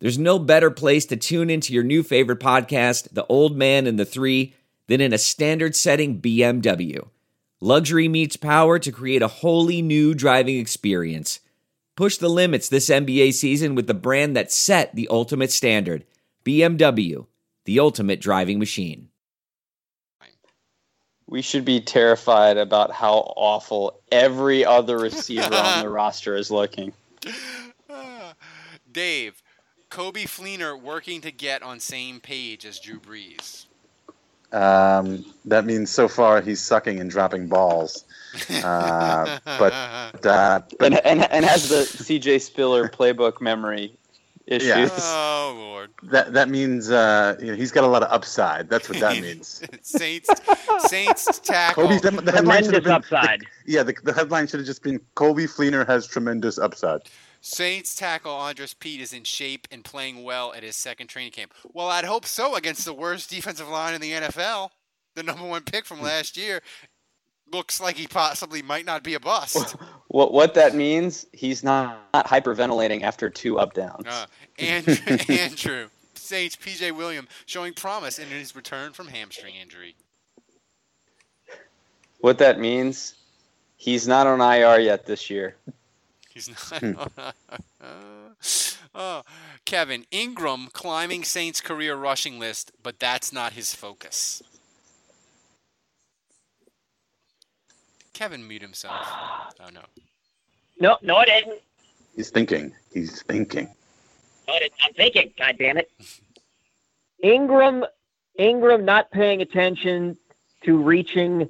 there's 0.00 0.18
no 0.18 0.38
better 0.38 0.70
place 0.70 1.06
to 1.06 1.16
tune 1.16 1.50
into 1.50 1.72
your 1.72 1.84
new 1.84 2.02
favorite 2.02 2.40
podcast, 2.40 3.08
The 3.12 3.26
Old 3.26 3.56
Man 3.56 3.86
and 3.86 3.98
the 3.98 4.04
Three, 4.04 4.54
than 4.86 5.00
in 5.00 5.12
a 5.12 5.18
standard 5.18 5.74
setting 5.74 6.20
BMW. 6.20 7.08
Luxury 7.60 8.08
meets 8.08 8.36
power 8.36 8.78
to 8.78 8.92
create 8.92 9.22
a 9.22 9.28
wholly 9.28 9.80
new 9.80 10.14
driving 10.14 10.58
experience. 10.58 11.40
Push 11.96 12.18
the 12.18 12.28
limits 12.28 12.68
this 12.68 12.90
NBA 12.90 13.32
season 13.32 13.74
with 13.74 13.86
the 13.86 13.94
brand 13.94 14.36
that 14.36 14.52
set 14.52 14.94
the 14.94 15.08
ultimate 15.10 15.52
standard 15.52 16.04
BMW, 16.44 17.26
the 17.64 17.80
ultimate 17.80 18.20
driving 18.20 18.58
machine. 18.58 19.08
We 21.26 21.40
should 21.40 21.64
be 21.64 21.80
terrified 21.80 22.58
about 22.58 22.92
how 22.92 23.32
awful 23.36 24.00
every 24.12 24.64
other 24.64 24.98
receiver 24.98 25.54
on 25.54 25.82
the 25.82 25.88
roster 25.88 26.36
is 26.36 26.50
looking. 26.50 26.92
Dave, 28.92 29.42
Coby 29.94 30.24
Fleener 30.24 30.80
working 30.80 31.20
to 31.20 31.30
get 31.30 31.62
on 31.62 31.78
same 31.78 32.18
page 32.18 32.66
as 32.66 32.80
Drew 32.80 32.98
Brees. 32.98 33.66
Um, 34.52 35.24
that 35.44 35.64
means 35.64 35.88
so 35.90 36.08
far 36.08 36.40
he's 36.40 36.60
sucking 36.60 36.98
and 37.00 37.08
dropping 37.08 37.46
balls. 37.46 38.04
Uh, 38.50 39.38
but, 39.44 39.72
uh, 39.72 40.10
but 40.20 40.62
And, 40.80 40.94
and, 41.06 41.30
and 41.30 41.44
has 41.44 41.68
the 41.68 41.76
CJ 41.82 42.40
Spiller 42.40 42.88
playbook 42.88 43.40
memory 43.40 43.96
issues. 44.48 44.66
Yeah. 44.68 44.88
Oh 45.00 45.54
Lord. 45.56 45.90
that 46.04 46.32
that 46.32 46.48
means 46.48 46.90
uh, 46.90 47.36
you 47.40 47.46
know, 47.46 47.54
he's 47.54 47.70
got 47.70 47.84
a 47.84 47.86
lot 47.86 48.02
of 48.02 48.10
upside. 48.10 48.68
That's 48.68 48.88
what 48.88 48.98
that 48.98 49.20
means. 49.22 49.62
Saints 49.82 50.28
Saints 50.88 51.38
tackle. 51.44 51.86
Kobe's 51.86 52.02
the, 52.02 52.10
the 52.10 52.32
headline 52.32 52.64
should 52.64 52.74
have 52.74 52.82
Tremendous 52.82 53.10
been 53.10 53.18
upside. 53.20 53.40
the- 53.40 53.46
yeah, 53.72 53.82
the, 53.84 53.94
the 54.02 54.12
headline 54.12 54.48
should 54.48 54.58
have 54.60 54.66
just 54.66 54.82
been 54.82 55.00
Coby 55.14 55.48
Fleener 55.48 55.86
has 55.86 56.06
tremendous 56.06 56.58
upside. 56.58 57.02
Saints 57.46 57.94
tackle 57.94 58.32
Andrus 58.32 58.72
Peat 58.72 59.02
is 59.02 59.12
in 59.12 59.22
shape 59.22 59.68
and 59.70 59.84
playing 59.84 60.24
well 60.24 60.54
at 60.54 60.62
his 60.62 60.76
second 60.76 61.08
training 61.08 61.32
camp. 61.32 61.52
Well, 61.74 61.90
I'd 61.90 62.06
hope 62.06 62.24
so 62.24 62.54
against 62.54 62.86
the 62.86 62.94
worst 62.94 63.28
defensive 63.28 63.68
line 63.68 63.92
in 63.92 64.00
the 64.00 64.12
NFL. 64.12 64.70
The 65.14 65.22
number 65.22 65.44
one 65.44 65.60
pick 65.60 65.84
from 65.84 66.00
last 66.00 66.38
year 66.38 66.62
looks 67.52 67.82
like 67.82 67.96
he 67.96 68.06
possibly 68.06 68.62
might 68.62 68.86
not 68.86 69.04
be 69.04 69.12
a 69.14 69.20
bust. 69.20 69.76
What 70.08 70.32
what 70.32 70.54
that 70.54 70.76
means? 70.76 71.26
He's 71.32 71.64
not, 71.64 71.98
not 72.14 72.28
hyperventilating 72.28 73.02
after 73.02 73.28
two 73.28 73.58
up 73.58 73.74
downs. 73.74 74.06
Uh, 74.06 74.26
Andrew, 74.60 74.94
Andrew 75.28 75.88
Saints 76.14 76.54
PJ 76.54 76.92
William 76.92 77.26
showing 77.46 77.72
promise 77.72 78.20
in 78.20 78.28
his 78.28 78.54
return 78.54 78.92
from 78.92 79.08
hamstring 79.08 79.56
injury. 79.56 79.96
What 82.20 82.38
that 82.38 82.60
means? 82.60 83.16
He's 83.76 84.06
not 84.06 84.28
on 84.28 84.40
IR 84.40 84.78
yet 84.78 85.04
this 85.04 85.28
year. 85.28 85.56
He's 86.34 86.48
not. 86.48 86.82
Hmm. 86.82 87.30
oh, 88.94 89.22
Kevin 89.64 90.04
Ingram 90.10 90.68
climbing 90.72 91.22
Saints 91.22 91.60
career 91.60 91.94
rushing 91.94 92.40
list, 92.40 92.72
but 92.82 92.98
that's 92.98 93.32
not 93.32 93.52
his 93.52 93.72
focus. 93.72 94.42
Kevin 98.12 98.46
mute 98.46 98.62
himself. 98.62 99.06
Oh 99.60 99.68
no. 99.72 99.82
No, 100.80 100.96
no, 101.02 101.20
it 101.20 101.28
isn't. 101.28 101.60
He's 102.16 102.30
thinking. 102.30 102.72
He's 102.92 103.22
thinking. 103.22 103.68
No. 104.48 104.54
I'm 104.54 104.92
thinking. 104.94 105.32
God 105.38 105.56
damn 105.58 105.78
it. 105.78 105.90
Ingram, 107.22 107.84
Ingram, 108.38 108.84
not 108.84 109.10
paying 109.12 109.40
attention 109.40 110.16
to 110.64 110.82
reaching 110.82 111.48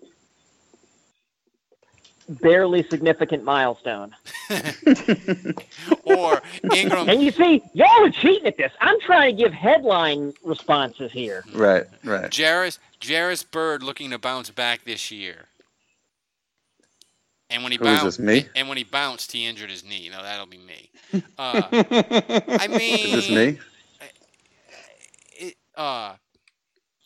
barely 2.28 2.82
significant 2.84 3.44
milestone. 3.44 4.14
Or 6.04 6.40
Ingram. 6.74 7.08
And 7.08 7.22
you 7.22 7.30
see, 7.30 7.62
y'all 7.72 8.04
are 8.04 8.10
cheating 8.10 8.46
at 8.46 8.56
this. 8.58 8.72
I'm 8.80 9.00
trying 9.00 9.36
to 9.36 9.42
give 9.42 9.52
headline 9.52 10.34
responses 10.44 11.10
here. 11.10 11.44
Right, 11.54 11.84
right. 12.04 12.34
Jairus 12.34 12.78
Jairus 13.04 13.42
Byrd 13.42 13.82
looking 13.82 14.10
to 14.10 14.18
bounce 14.18 14.50
back 14.50 14.84
this 14.84 15.10
year. 15.10 15.46
And 17.50 17.62
when 17.62 17.72
he 17.72 17.78
Who 17.78 17.84
is 17.86 18.00
bounced, 18.00 18.18
this, 18.18 18.18
me? 18.18 18.48
and 18.54 18.68
when 18.68 18.76
he 18.76 18.84
bounced, 18.84 19.32
he 19.32 19.46
injured 19.46 19.70
his 19.70 19.84
knee. 19.84 20.08
No, 20.12 20.22
that'll 20.22 20.46
be 20.46 20.58
me. 20.58 20.90
Uh, 21.38 21.62
I 21.72 22.66
mean, 22.68 23.06
Is 23.06 23.12
this 23.12 23.30
me? 23.30 23.58
it, 25.38 25.54
uh, 25.76 26.14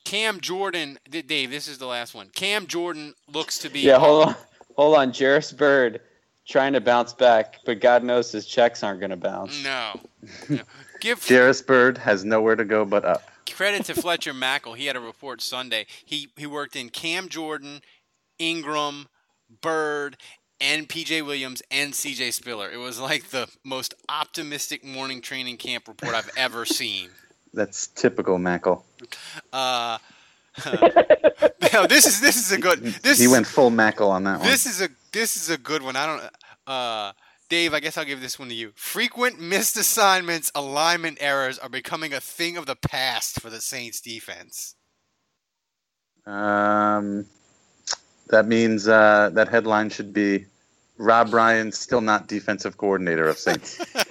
Cam 0.04 0.40
Jordan, 0.40 0.98
Dave. 1.10 1.50
This 1.50 1.68
is 1.68 1.78
the 1.78 1.86
last 1.86 2.14
one. 2.14 2.30
Cam 2.34 2.66
Jordan 2.66 3.14
looks 3.32 3.58
to 3.58 3.68
be. 3.68 3.80
Yeah, 3.80 3.98
hold 3.98 4.28
on, 4.28 4.34
hold 4.78 4.96
on. 4.96 5.12
Jairus 5.12 5.52
Byrd 5.52 6.00
trying 6.46 6.72
to 6.72 6.80
bounce 6.80 7.12
back, 7.12 7.58
but 7.66 7.80
God 7.80 8.04
knows 8.04 8.32
his 8.32 8.46
checks 8.46 8.82
aren't 8.82 9.00
going 9.00 9.10
to 9.10 9.16
bounce. 9.16 9.62
No. 9.62 10.00
no. 10.48 10.60
Give 11.00 11.22
Jairus 11.28 11.60
Byrd 11.62 11.98
has 11.98 12.24
nowhere 12.24 12.56
to 12.56 12.64
go 12.64 12.84
but 12.84 13.04
up. 13.04 13.22
credit 13.48 13.84
to 13.86 13.94
Fletcher 13.94 14.32
Mackel. 14.32 14.76
He 14.76 14.86
had 14.86 14.96
a 14.96 15.00
report 15.00 15.40
Sunday. 15.40 15.86
He 16.04 16.28
he 16.36 16.46
worked 16.46 16.74
in 16.74 16.88
Cam 16.88 17.28
Jordan, 17.28 17.82
Ingram, 18.40 19.06
Byrd, 19.60 20.16
and 20.60 20.88
PJ 20.88 21.24
Williams 21.24 21.62
and 21.70 21.92
CJ 21.92 22.32
Spiller. 22.32 22.68
It 22.68 22.78
was 22.78 22.98
like 22.98 23.28
the 23.28 23.48
most 23.62 23.94
optimistic 24.08 24.84
morning 24.84 25.20
training 25.20 25.56
camp 25.56 25.86
report 25.86 26.14
I've 26.14 26.30
ever 26.36 26.64
seen. 26.64 27.10
That's 27.54 27.86
typical 27.86 28.38
Mackel. 28.38 28.82
Uh, 29.52 29.98
no, 31.72 31.86
this 31.86 32.06
is 32.06 32.20
this 32.20 32.36
is 32.36 32.52
a 32.52 32.58
good. 32.58 32.80
This 32.80 33.18
he 33.18 33.28
went 33.28 33.46
full 33.46 33.70
Mackel 33.70 34.08
on 34.08 34.24
that 34.24 34.40
one. 34.40 34.48
This 34.48 34.66
is 34.66 34.80
a 34.80 34.88
this 35.12 35.36
is 35.36 35.50
a 35.50 35.58
good 35.58 35.82
one. 35.82 35.96
I 35.96 36.06
don't. 36.06 36.22
Uh, 36.66 37.12
Dave, 37.48 37.72
I 37.72 37.80
guess 37.80 37.96
I'll 37.96 38.04
give 38.04 38.20
this 38.20 38.38
one 38.38 38.48
to 38.48 38.54
you. 38.54 38.72
Frequent 38.74 39.40
missed 39.40 39.76
assignments, 39.76 40.52
alignment 40.54 41.18
errors 41.20 41.58
are 41.58 41.70
becoming 41.70 42.12
a 42.12 42.20
thing 42.20 42.58
of 42.58 42.66
the 42.66 42.76
past 42.76 43.40
for 43.40 43.48
the 43.48 43.60
Saints 43.60 44.00
defense. 44.00 44.74
Um, 46.26 47.24
that 48.28 48.46
means 48.46 48.86
uh, 48.86 49.30
that 49.32 49.48
headline 49.48 49.88
should 49.88 50.12
be 50.12 50.44
Rob 50.98 51.32
Ryan 51.32 51.72
still 51.72 52.02
not 52.02 52.28
defensive 52.28 52.76
coordinator 52.76 53.26
of 53.26 53.38
Saints. 53.38 53.80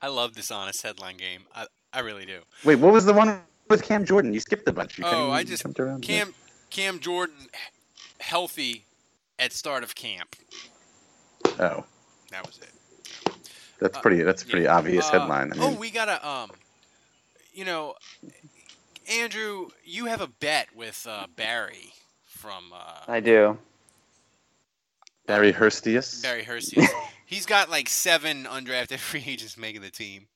I 0.00 0.06
love 0.08 0.34
this 0.34 0.50
honest 0.50 0.82
headline 0.82 1.16
game. 1.16 1.42
I, 1.54 1.66
I 1.92 2.00
really 2.00 2.26
do. 2.26 2.40
Wait, 2.64 2.76
what 2.76 2.92
was 2.92 3.04
the 3.04 3.12
one 3.14 3.40
with 3.68 3.82
Cam 3.82 4.04
Jordan? 4.04 4.32
You 4.34 4.40
skipped 4.40 4.68
a 4.68 4.72
bunch. 4.72 4.98
You 4.98 5.04
Oh, 5.06 5.10
kinda 5.10 5.30
I 5.32 5.44
just 5.44 5.62
jumped 5.62 5.80
around. 5.80 6.02
Cam 6.02 6.34
Cam 6.70 6.98
Jordan 7.00 7.36
healthy 8.20 8.84
at 9.38 9.52
start 9.52 9.82
of 9.82 9.94
camp. 9.94 10.36
Oh, 11.58 11.84
That 12.30 12.46
was 12.46 12.58
it. 12.58 13.32
that's 13.80 13.98
pretty. 13.98 14.22
That's 14.22 14.42
a 14.42 14.46
pretty 14.46 14.66
obvious 14.66 15.08
Uh, 15.08 15.20
headline. 15.20 15.52
I 15.52 15.56
oh, 15.60 15.74
we 15.74 15.90
gotta 15.90 16.26
um, 16.26 16.50
you 17.54 17.64
know, 17.64 17.94
Andrew, 19.10 19.68
you 19.84 20.04
have 20.06 20.20
a 20.20 20.26
bet 20.26 20.68
with 20.76 21.06
uh, 21.08 21.26
Barry 21.36 21.92
from 22.26 22.72
uh, 22.74 23.00
I 23.08 23.20
do. 23.20 23.58
Barry 25.26 25.52
Hurstius. 25.52 26.22
Barry 26.22 26.42
Hurstius. 26.44 26.88
He's 27.26 27.44
got 27.46 27.70
like 27.70 27.88
seven 27.88 28.44
undrafted 28.44 28.98
free 28.98 29.24
agents 29.26 29.56
making 29.56 29.80
the 29.82 29.90
team. 29.90 30.26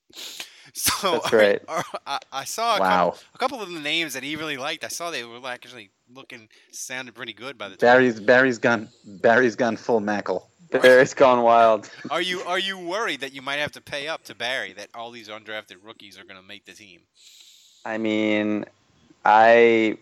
So 0.74 1.12
That's 1.12 1.32
right. 1.32 1.60
I, 1.68 1.78
uh, 1.78 1.82
I, 2.06 2.18
I 2.32 2.44
saw 2.44 2.76
a, 2.76 2.80
Wow. 2.80 3.10
couple, 3.10 3.20
a 3.34 3.38
couple 3.38 3.62
of 3.62 3.70
the 3.70 3.80
names 3.80 4.14
that 4.14 4.22
he 4.22 4.36
really 4.36 4.56
liked. 4.56 4.84
I 4.84 4.88
saw 4.88 5.10
they 5.10 5.22
were 5.22 5.38
actually 5.46 5.90
looking 6.14 6.48
sounded 6.70 7.14
pretty 7.14 7.34
good 7.34 7.58
by 7.58 7.68
the 7.68 7.76
time. 7.76 7.86
Barry's 7.86 8.20
Barry's 8.20 8.58
gone. 8.58 8.88
Barry's 9.04 9.54
gone 9.54 9.76
full 9.76 10.00
Mackel. 10.00 10.44
Barry's 10.70 11.12
gone 11.12 11.42
wild. 11.42 11.90
Are 12.10 12.22
you 12.22 12.40
are 12.42 12.58
you 12.58 12.78
worried 12.78 13.20
that 13.20 13.34
you 13.34 13.42
might 13.42 13.56
have 13.56 13.72
to 13.72 13.82
pay 13.82 14.08
up 14.08 14.24
to 14.24 14.34
Barry 14.34 14.72
that 14.72 14.88
all 14.94 15.10
these 15.10 15.28
undrafted 15.28 15.76
rookies 15.82 16.18
are 16.18 16.24
going 16.24 16.40
to 16.40 16.46
make 16.46 16.64
the 16.64 16.72
team? 16.72 17.02
I 17.84 17.98
mean, 17.98 18.64
I 19.24 19.98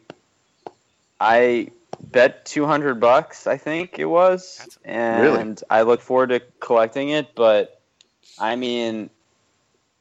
I 1.20 1.70
bet 2.00 2.44
two 2.44 2.66
hundred 2.66 3.00
bucks. 3.00 3.46
I 3.48 3.56
think 3.56 3.98
it 3.98 4.04
was, 4.04 4.78
and 4.84 5.60
I 5.68 5.82
look 5.82 6.00
forward 6.00 6.28
to 6.28 6.40
collecting 6.60 7.08
it. 7.08 7.34
But 7.34 7.80
I 8.38 8.54
mean, 8.54 9.10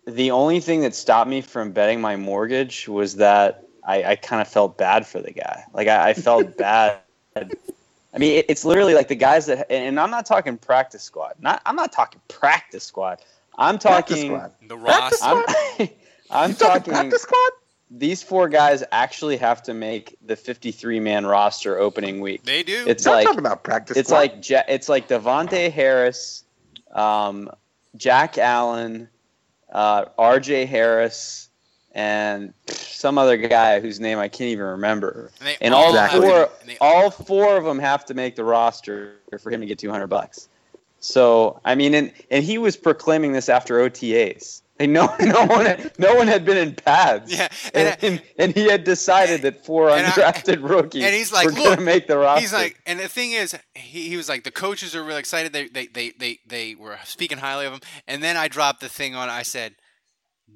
the 0.09 0.31
only 0.31 0.59
thing 0.59 0.81
that 0.81 0.95
stopped 0.95 1.29
me 1.29 1.41
from 1.41 1.71
betting 1.71 2.01
my 2.01 2.15
mortgage 2.15 2.87
was 2.87 3.15
that 3.17 3.63
I, 3.85 4.03
I 4.03 4.15
kind 4.15 4.41
of 4.41 4.47
felt 4.47 4.77
bad 4.77 5.05
for 5.07 5.21
the 5.21 5.31
guy. 5.31 5.63
Like 5.73 5.87
I, 5.87 6.09
I 6.09 6.13
felt 6.13 6.57
bad. 6.57 6.99
I 7.35 8.17
mean, 8.17 8.39
it, 8.39 8.45
it's 8.49 8.65
literally 8.65 8.93
like 8.93 9.07
the 9.07 9.15
guys 9.15 9.45
that, 9.47 9.71
and 9.71 9.99
I'm 9.99 10.11
not 10.11 10.25
talking 10.25 10.57
practice 10.57 11.03
squad. 11.03 11.35
Not 11.39 11.61
I'm 11.65 11.75
not 11.75 11.91
talking 11.91 12.21
practice 12.27 12.83
squad. 12.83 13.19
I'm 13.57 13.77
talking 13.77 14.27
squad. 14.27 14.53
The 14.67 14.77
roster. 14.77 15.17
I'm, 15.25 15.45
I'm 16.31 16.53
talking 16.53 16.57
talking. 16.57 16.93
practice 16.93 17.21
squad? 17.23 17.51
These 17.91 18.21
four 18.21 18.49
guys 18.49 18.83
actually 18.91 19.37
have 19.37 19.63
to 19.63 19.73
make 19.73 20.15
the 20.25 20.35
53 20.35 20.99
man 20.99 21.25
roster 21.25 21.79
opening 21.79 22.19
week. 22.19 22.43
They 22.43 22.61
do. 22.61 22.85
It's 22.87 23.05
Not 23.05 23.11
like 23.13 23.25
talking 23.25 23.39
about 23.39 23.63
practice. 23.63 23.97
it's 23.97 24.09
squad. 24.09 24.17
like 24.19 24.51
it's 24.69 24.89
like 24.89 25.07
Devonte 25.07 25.71
Harris, 25.71 26.43
um, 26.93 27.49
Jack 27.95 28.37
Allen, 28.37 29.09
uh, 29.71 30.05
R.J. 30.17 30.65
Harris, 30.65 31.49
and 31.93 32.53
some 32.67 33.17
other 33.17 33.37
guy 33.37 33.79
whose 33.79 33.99
name 33.99 34.19
I 34.19 34.27
can't 34.27 34.49
even 34.49 34.65
remember. 34.65 35.31
And 35.39 35.57
And 35.61 35.73
all 35.73 35.93
have 35.93 36.11
four, 36.11 36.49
and 36.61 36.77
all 36.81 37.09
four 37.09 37.57
of 37.57 37.63
them 37.63 37.79
have 37.79 38.05
to 38.05 38.13
make 38.13 38.35
the 38.35 38.43
roster 38.43 39.15
for 39.41 39.51
him 39.51 39.61
to 39.61 39.67
get 39.67 39.79
200 39.79 40.07
bucks. 40.07 40.49
So 40.99 41.59
I 41.65 41.75
mean, 41.75 41.93
and 41.93 42.11
and 42.29 42.43
he 42.43 42.57
was 42.57 42.75
proclaiming 42.75 43.31
this 43.31 43.49
after 43.49 43.79
OTAs. 43.79 44.61
Like 44.79 44.89
no, 44.89 45.13
no 45.19 45.45
one, 45.45 45.65
had, 45.65 45.99
no 45.99 46.15
one 46.15 46.27
had 46.27 46.45
been 46.45 46.57
in 46.57 46.73
pads. 46.75 47.33
Yeah, 47.33 47.49
and, 47.73 47.97
and, 48.01 48.21
and 48.37 48.53
he 48.55 48.69
had 48.69 48.83
decided 48.83 49.41
that 49.41 49.65
four 49.65 49.89
and 49.89 50.05
I- 50.05 50.09
undrafted 50.09 50.67
rookies 50.67 51.03
and 51.03 51.13
he's 51.13 51.31
like, 51.31 51.47
were 51.47 51.51
going 51.51 51.77
to 51.77 51.83
make 51.83 52.07
the 52.07 52.17
roster. 52.17 52.41
He's 52.41 52.53
like, 52.53 52.79
and 52.85 52.99
the 52.99 53.09
thing 53.09 53.31
is, 53.31 53.55
he, 53.75 54.09
he 54.09 54.17
was 54.17 54.29
like, 54.29 54.43
the 54.43 54.51
coaches 54.51 54.95
are 54.95 55.03
really 55.03 55.19
excited. 55.19 55.51
They, 55.51 55.67
they, 55.67 55.87
they, 55.87 56.11
they, 56.11 56.39
they 56.47 56.75
were 56.75 56.97
speaking 57.03 57.39
highly 57.39 57.65
of 57.65 57.73
him. 57.73 57.81
And 58.07 58.23
then 58.23 58.37
I 58.37 58.47
dropped 58.47 58.79
the 58.79 58.89
thing 58.89 59.15
on. 59.15 59.29
I 59.29 59.43
said, 59.43 59.75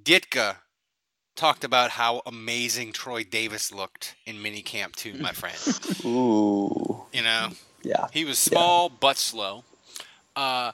Ditka 0.04 0.58
talked 1.36 1.64
about 1.64 1.92
how 1.92 2.22
amazing 2.26 2.94
Troy 2.94 3.24
Davis 3.24 3.74
looked 3.74 4.16
in 4.26 4.38
minicamp 4.38 4.96
too, 4.96 5.16
my 5.16 5.32
friend. 5.32 5.58
Ooh, 6.06 7.04
you 7.12 7.24
know, 7.24 7.50
yeah, 7.82 8.08
he 8.12 8.24
was 8.26 8.40
small 8.40 8.90
but 8.90 9.18
slow. 9.18 9.64
Uh, 10.36 10.72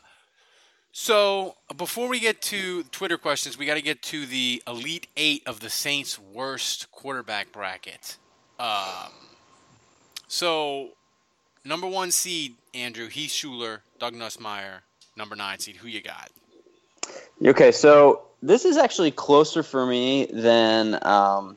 so 0.99 1.55
before 1.77 2.09
we 2.09 2.19
get 2.19 2.41
to 2.41 2.83
Twitter 2.91 3.17
questions, 3.17 3.57
we 3.57 3.65
got 3.65 3.75
to 3.75 3.81
get 3.81 4.01
to 4.03 4.25
the 4.25 4.61
Elite 4.67 5.07
Eight 5.15 5.43
of 5.47 5.61
the 5.61 5.69
Saints' 5.69 6.19
worst 6.19 6.91
quarterback 6.91 7.53
bracket. 7.53 8.17
Um, 8.59 9.13
so 10.27 10.89
number 11.63 11.87
one 11.87 12.11
seed 12.11 12.55
Andrew 12.73 13.07
Heath 13.07 13.31
Shuler, 13.31 13.79
Doug 13.97 14.13
Nussmeier. 14.13 14.79
Number 15.15 15.37
nine 15.37 15.59
seed, 15.59 15.77
who 15.77 15.87
you 15.87 16.01
got? 16.01 16.31
Okay, 17.45 17.71
so 17.71 18.23
this 18.43 18.65
is 18.65 18.75
actually 18.75 19.11
closer 19.11 19.63
for 19.63 19.85
me 19.85 20.25
than 20.25 20.99
um, 21.07 21.55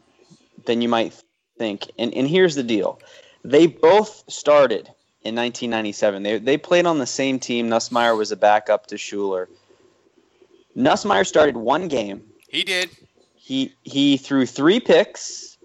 than 0.66 0.80
you 0.80 0.88
might 0.88 1.20
think, 1.58 1.90
and 1.98 2.14
and 2.14 2.28
here's 2.28 2.54
the 2.54 2.62
deal: 2.62 3.00
they 3.42 3.66
both 3.66 4.22
started 4.28 4.88
in 5.24 5.34
1997. 5.34 6.22
They 6.22 6.38
they 6.38 6.56
played 6.56 6.86
on 6.86 6.98
the 6.98 7.06
same 7.06 7.38
team. 7.38 7.68
Nussmeier 7.68 8.16
was 8.16 8.32
a 8.32 8.36
backup 8.36 8.86
to 8.88 8.96
Shuler. 8.96 9.46
Nussmeier 10.76 11.26
started 11.26 11.56
one 11.56 11.88
game. 11.88 12.22
He 12.48 12.64
did. 12.64 12.90
He 13.34 13.74
he 13.82 14.16
threw 14.16 14.46
three 14.46 14.80
picks. 14.80 15.58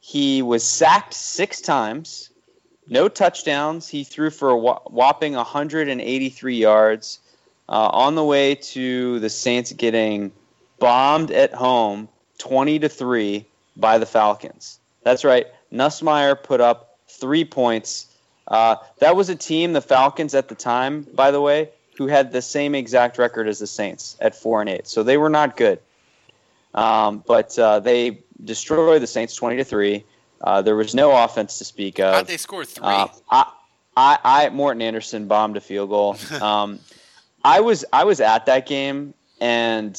He 0.00 0.42
was 0.42 0.64
sacked 0.64 1.14
six 1.14 1.60
times. 1.60 2.30
No 2.88 3.08
touchdowns. 3.08 3.86
He 3.86 4.02
threw 4.02 4.30
for 4.30 4.50
a 4.50 4.56
whopping 4.56 5.34
183 5.34 6.56
yards. 6.56 7.20
Uh, 7.68 7.88
on 7.92 8.16
the 8.16 8.24
way 8.24 8.56
to 8.56 9.20
the 9.20 9.30
Saints 9.30 9.70
getting 9.72 10.32
bombed 10.80 11.30
at 11.30 11.54
home, 11.54 12.08
20 12.38 12.80
to 12.80 12.88
three 12.88 13.46
by 13.76 13.96
the 13.96 14.06
Falcons. 14.06 14.80
That's 15.04 15.24
right. 15.24 15.46
Nussmeier 15.72 16.42
put 16.42 16.60
up 16.60 16.98
three 17.06 17.44
points. 17.44 18.06
Uh, 18.50 18.76
that 18.98 19.14
was 19.14 19.28
a 19.28 19.36
team, 19.36 19.72
the 19.72 19.80
Falcons 19.80 20.34
at 20.34 20.48
the 20.48 20.54
time, 20.54 21.06
by 21.14 21.30
the 21.30 21.40
way, 21.40 21.70
who 21.96 22.08
had 22.08 22.32
the 22.32 22.42
same 22.42 22.74
exact 22.74 23.16
record 23.16 23.46
as 23.46 23.60
the 23.60 23.66
Saints 23.66 24.16
at 24.20 24.34
four 24.34 24.60
and 24.60 24.68
eight. 24.68 24.88
So 24.88 25.02
they 25.02 25.16
were 25.16 25.30
not 25.30 25.56
good. 25.56 25.78
Um, 26.74 27.22
but 27.26 27.56
uh, 27.58 27.80
they 27.80 28.18
destroyed 28.44 29.02
the 29.02 29.06
Saints 29.06 29.34
20 29.34 29.56
to 29.56 29.64
three. 29.64 30.04
Uh, 30.40 30.62
there 30.62 30.76
was 30.76 30.94
no 30.94 31.24
offense 31.24 31.58
to 31.58 31.64
speak 31.64 32.00
of. 32.00 32.14
How'd 32.14 32.26
they 32.26 32.36
score 32.36 32.64
three? 32.64 32.84
Uh, 32.84 33.08
I, 33.30 33.52
I, 33.96 34.18
I, 34.24 34.48
Morten 34.50 34.82
Andersen 34.82 35.26
bombed 35.26 35.56
a 35.56 35.60
field 35.60 35.90
goal. 35.90 36.16
Um, 36.42 36.80
I 37.42 37.60
was, 37.60 37.86
I 37.92 38.04
was 38.04 38.20
at 38.20 38.44
that 38.46 38.66
game, 38.66 39.14
and 39.40 39.98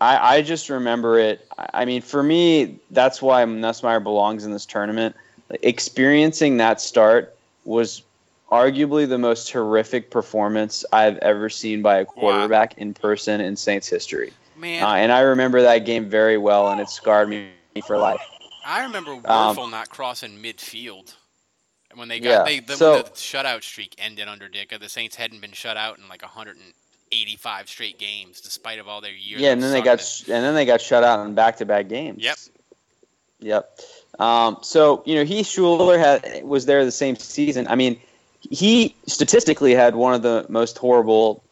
I, 0.00 0.36
I 0.36 0.42
just 0.42 0.70
remember 0.70 1.18
it. 1.18 1.46
I 1.74 1.84
mean, 1.84 2.00
for 2.00 2.22
me, 2.22 2.78
that's 2.90 3.20
why 3.20 3.44
Nussmeier 3.44 4.02
belongs 4.02 4.46
in 4.46 4.52
this 4.52 4.64
tournament. 4.64 5.14
Experiencing 5.62 6.56
that 6.58 6.80
start 6.80 7.37
was 7.68 8.02
arguably 8.50 9.06
the 9.06 9.18
most 9.18 9.52
horrific 9.52 10.10
performance 10.10 10.84
I've 10.92 11.18
ever 11.18 11.50
seen 11.50 11.82
by 11.82 11.98
a 11.98 12.04
quarterback 12.04 12.78
in 12.78 12.94
person 12.94 13.40
in 13.42 13.56
Saints 13.56 13.86
history. 13.86 14.32
Man. 14.56 14.82
Uh, 14.82 14.94
and 14.94 15.12
I 15.12 15.20
remember 15.20 15.60
that 15.62 15.80
game 15.84 16.08
very 16.08 16.38
well, 16.38 16.70
and 16.70 16.80
it 16.80 16.88
scarred 16.88 17.28
me 17.28 17.50
for 17.86 17.98
life. 17.98 18.20
I 18.64 18.82
remember 18.82 19.20
Um, 19.26 19.70
not 19.70 19.88
crossing 19.90 20.42
midfield 20.42 21.14
when 21.94 22.08
they 22.08 22.16
Yeah, 22.18 22.38
got 22.38 22.46
they 22.46 22.60
the, 22.60 22.76
so- 22.76 23.02
the 23.02 23.10
shutout 23.10 23.62
streak 23.62 23.94
ended 23.98 24.28
under 24.28 24.48
Ditka. 24.48 24.80
The 24.80 24.88
Saints 24.88 25.16
hadn't 25.16 25.40
been 25.40 25.52
shut 25.52 25.76
out 25.76 25.98
in 25.98 26.08
like 26.08 26.22
185 26.22 27.68
straight 27.68 27.98
games, 27.98 28.40
despite 28.40 28.78
of 28.78 28.88
all 28.88 29.00
their 29.00 29.12
years. 29.12 29.40
Yeah, 29.42 29.52
and 29.52 29.62
then 29.62 29.72
they 29.72 29.82
got 29.82 30.00
it. 30.00 30.22
and 30.28 30.42
then 30.44 30.54
they 30.54 30.64
got 30.64 30.80
shut 30.80 31.04
out 31.04 31.24
in 31.26 31.34
back-to-back 31.34 31.88
games. 31.88 32.22
Yep. 32.24 32.38
Yep. 33.40 33.80
Um, 34.18 34.58
so 34.62 35.02
you 35.06 35.14
know, 35.14 35.24
Heath 35.24 35.46
Shuler 35.46 35.98
had 35.98 36.42
was 36.44 36.66
there 36.66 36.84
the 36.84 36.92
same 36.92 37.16
season. 37.16 37.66
I 37.68 37.74
mean, 37.74 38.00
he 38.40 38.94
statistically 39.06 39.74
had 39.74 39.94
one 39.94 40.14
of 40.14 40.22
the 40.22 40.46
most 40.48 40.78
horrible 40.78 41.42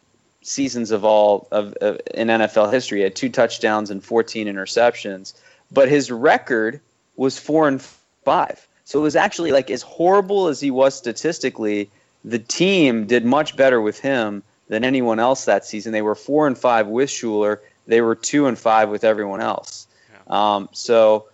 seasons 0.41 0.91
of 0.91 1.03
all 1.03 1.47
of, 1.51 1.73
of 1.75 1.99
in 2.13 2.27
NFL 2.27 2.71
history. 2.71 2.99
He 2.99 3.03
had 3.03 3.15
two 3.15 3.29
touchdowns 3.29 3.89
and 3.89 4.03
14 4.03 4.47
interceptions, 4.47 5.33
but 5.71 5.89
his 5.89 6.11
record 6.11 6.79
was 7.15 7.37
four 7.37 7.67
and 7.67 7.81
five. 7.81 8.67
So 8.83 8.99
it 8.99 9.03
was 9.03 9.15
actually 9.15 9.51
like 9.51 9.69
as 9.69 9.81
horrible 9.81 10.47
as 10.47 10.59
he 10.59 10.71
was 10.71 10.95
statistically. 10.95 11.89
The 12.23 12.39
team 12.39 13.05
did 13.05 13.25
much 13.25 13.55
better 13.55 13.79
with 13.79 13.99
him 13.99 14.43
than 14.67 14.83
anyone 14.83 15.19
else 15.19 15.45
that 15.45 15.65
season. 15.65 15.91
They 15.91 16.01
were 16.01 16.15
four 16.15 16.47
and 16.47 16.57
five 16.57 16.87
with 16.87 17.09
Shuler. 17.09 17.59
They 17.85 18.01
were 18.01 18.15
two 18.15 18.47
and 18.47 18.57
five 18.57 18.89
with 18.89 19.03
everyone 19.03 19.41
else. 19.41 19.87
Um, 20.27 20.67
so 20.73 21.27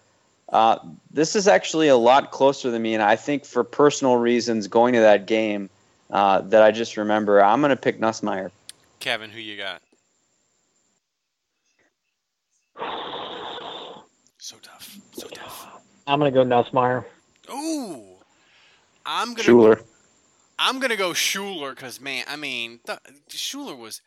uh, 0.53 0.77
this 1.11 1.35
is 1.35 1.47
actually 1.47 1.87
a 1.87 1.97
lot 1.97 2.31
closer 2.31 2.69
than 2.71 2.81
me, 2.81 2.93
and 2.93 3.01
I 3.01 3.15
think 3.15 3.43
for 3.43 3.63
personal 3.63 4.17
reasons, 4.17 4.67
going 4.67 4.93
to 4.93 4.99
that 5.01 5.25
game 5.25 5.69
uh, 6.11 6.41
that 6.41 6.61
I 6.61 6.71
just 6.71 6.95
remember, 6.95 7.43
I'm 7.43 7.59
going 7.59 7.71
to 7.71 7.75
pick 7.75 7.99
Nussmeier. 7.99 8.51
Kevin, 8.99 9.31
who 9.31 9.39
you 9.39 9.57
got? 9.57 9.81
So 14.37 14.57
tough. 14.61 14.97
So 15.13 15.25
tough. 15.29 15.71
I'm 16.05 16.19
gonna 16.19 16.29
go 16.29 16.43
Nussmeier. 16.43 17.05
Ooh. 17.49 18.03
I'm 19.05 19.33
gonna 19.35 19.47
Shuler. 19.47 19.81
I'm 20.59 20.79
gonna 20.79 20.97
go 20.97 21.11
Shuler 21.11 21.69
because 21.69 22.01
man, 22.01 22.25
I 22.27 22.35
mean, 22.35 22.81
th- 22.85 22.99
Shuler 23.29 23.77
was 23.77 24.01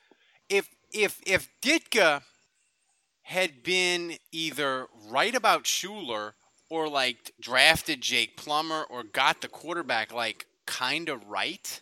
if 0.51 0.69
if 0.93 1.23
if 1.27 1.49
Ditka 1.63 2.21
had 3.27 3.65
been 3.65 4.17
either 4.31 4.87
right 5.09 5.35
about 5.35 5.65
Shuler 5.65 6.35
or 6.71 6.89
like 6.89 7.33
drafted 7.41 8.01
Jake 8.01 8.37
Plummer 8.37 8.85
or 8.89 9.03
got 9.03 9.41
the 9.41 9.49
quarterback 9.49 10.15
like 10.15 10.47
kind 10.65 11.09
of 11.09 11.27
right, 11.27 11.81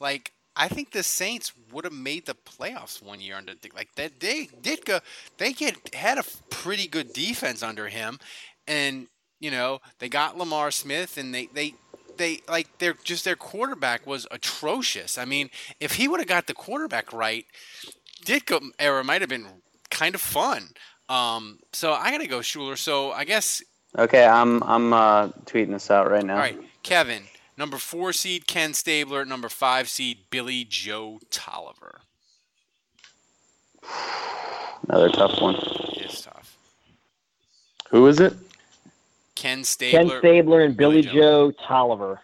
like 0.00 0.32
I 0.56 0.68
think 0.68 0.92
the 0.92 1.02
Saints 1.02 1.52
would 1.70 1.84
have 1.84 1.92
made 1.92 2.24
the 2.24 2.34
playoffs 2.34 3.02
one 3.02 3.20
year 3.20 3.36
under 3.36 3.52
Like 3.74 3.94
that, 3.96 4.18
they 4.18 4.46
Ditka, 4.46 5.02
they 5.36 5.52
get 5.52 5.94
had 5.94 6.16
a 6.16 6.24
pretty 6.48 6.86
good 6.86 7.12
defense 7.12 7.62
under 7.62 7.88
him, 7.88 8.18
and 8.66 9.08
you 9.40 9.50
know 9.50 9.80
they 9.98 10.08
got 10.08 10.38
Lamar 10.38 10.70
Smith, 10.70 11.18
and 11.18 11.34
they 11.34 11.48
they 11.52 11.74
they 12.16 12.40
like 12.48 12.78
their 12.78 12.94
just 13.04 13.26
their 13.26 13.36
quarterback 13.36 14.06
was 14.06 14.26
atrocious. 14.30 15.18
I 15.18 15.26
mean, 15.26 15.50
if 15.80 15.96
he 15.96 16.08
would 16.08 16.20
have 16.20 16.28
got 16.28 16.46
the 16.46 16.54
quarterback 16.54 17.12
right, 17.12 17.44
Ditka 18.24 18.70
era 18.78 19.04
might 19.04 19.20
have 19.20 19.30
been 19.30 19.46
kind 19.90 20.14
of 20.14 20.20
fun. 20.20 20.68
Um, 21.08 21.58
so 21.72 21.92
I 21.92 22.10
gotta 22.10 22.26
go 22.26 22.40
Shuler. 22.40 22.76
So 22.76 23.12
I 23.12 23.24
guess 23.24 23.62
Okay, 23.96 24.24
I'm 24.26 24.62
I'm 24.64 24.92
uh, 24.92 25.28
tweeting 25.46 25.70
this 25.70 25.90
out 25.90 26.10
right 26.10 26.24
now. 26.24 26.34
all 26.34 26.40
right, 26.40 26.58
Kevin, 26.82 27.22
number 27.56 27.78
four 27.78 28.12
seed 28.12 28.46
Ken 28.46 28.74
Stabler, 28.74 29.24
number 29.24 29.48
five 29.48 29.88
seed 29.88 30.18
Billy 30.30 30.64
Joe 30.68 31.20
Tolliver. 31.30 32.00
Another 34.88 35.08
tough 35.08 35.40
one. 35.40 35.54
It 35.56 36.10
is 36.10 36.20
tough. 36.20 36.56
Who 37.90 38.06
is 38.06 38.20
it? 38.20 38.34
Ken 39.34 39.64
Stabler. 39.64 39.98
Ken 39.98 40.08
Stabler. 40.08 40.20
Stabler 40.20 40.60
and 40.64 40.76
Billy 40.76 41.02
Joe 41.02 41.52
Tolliver. 41.66 42.20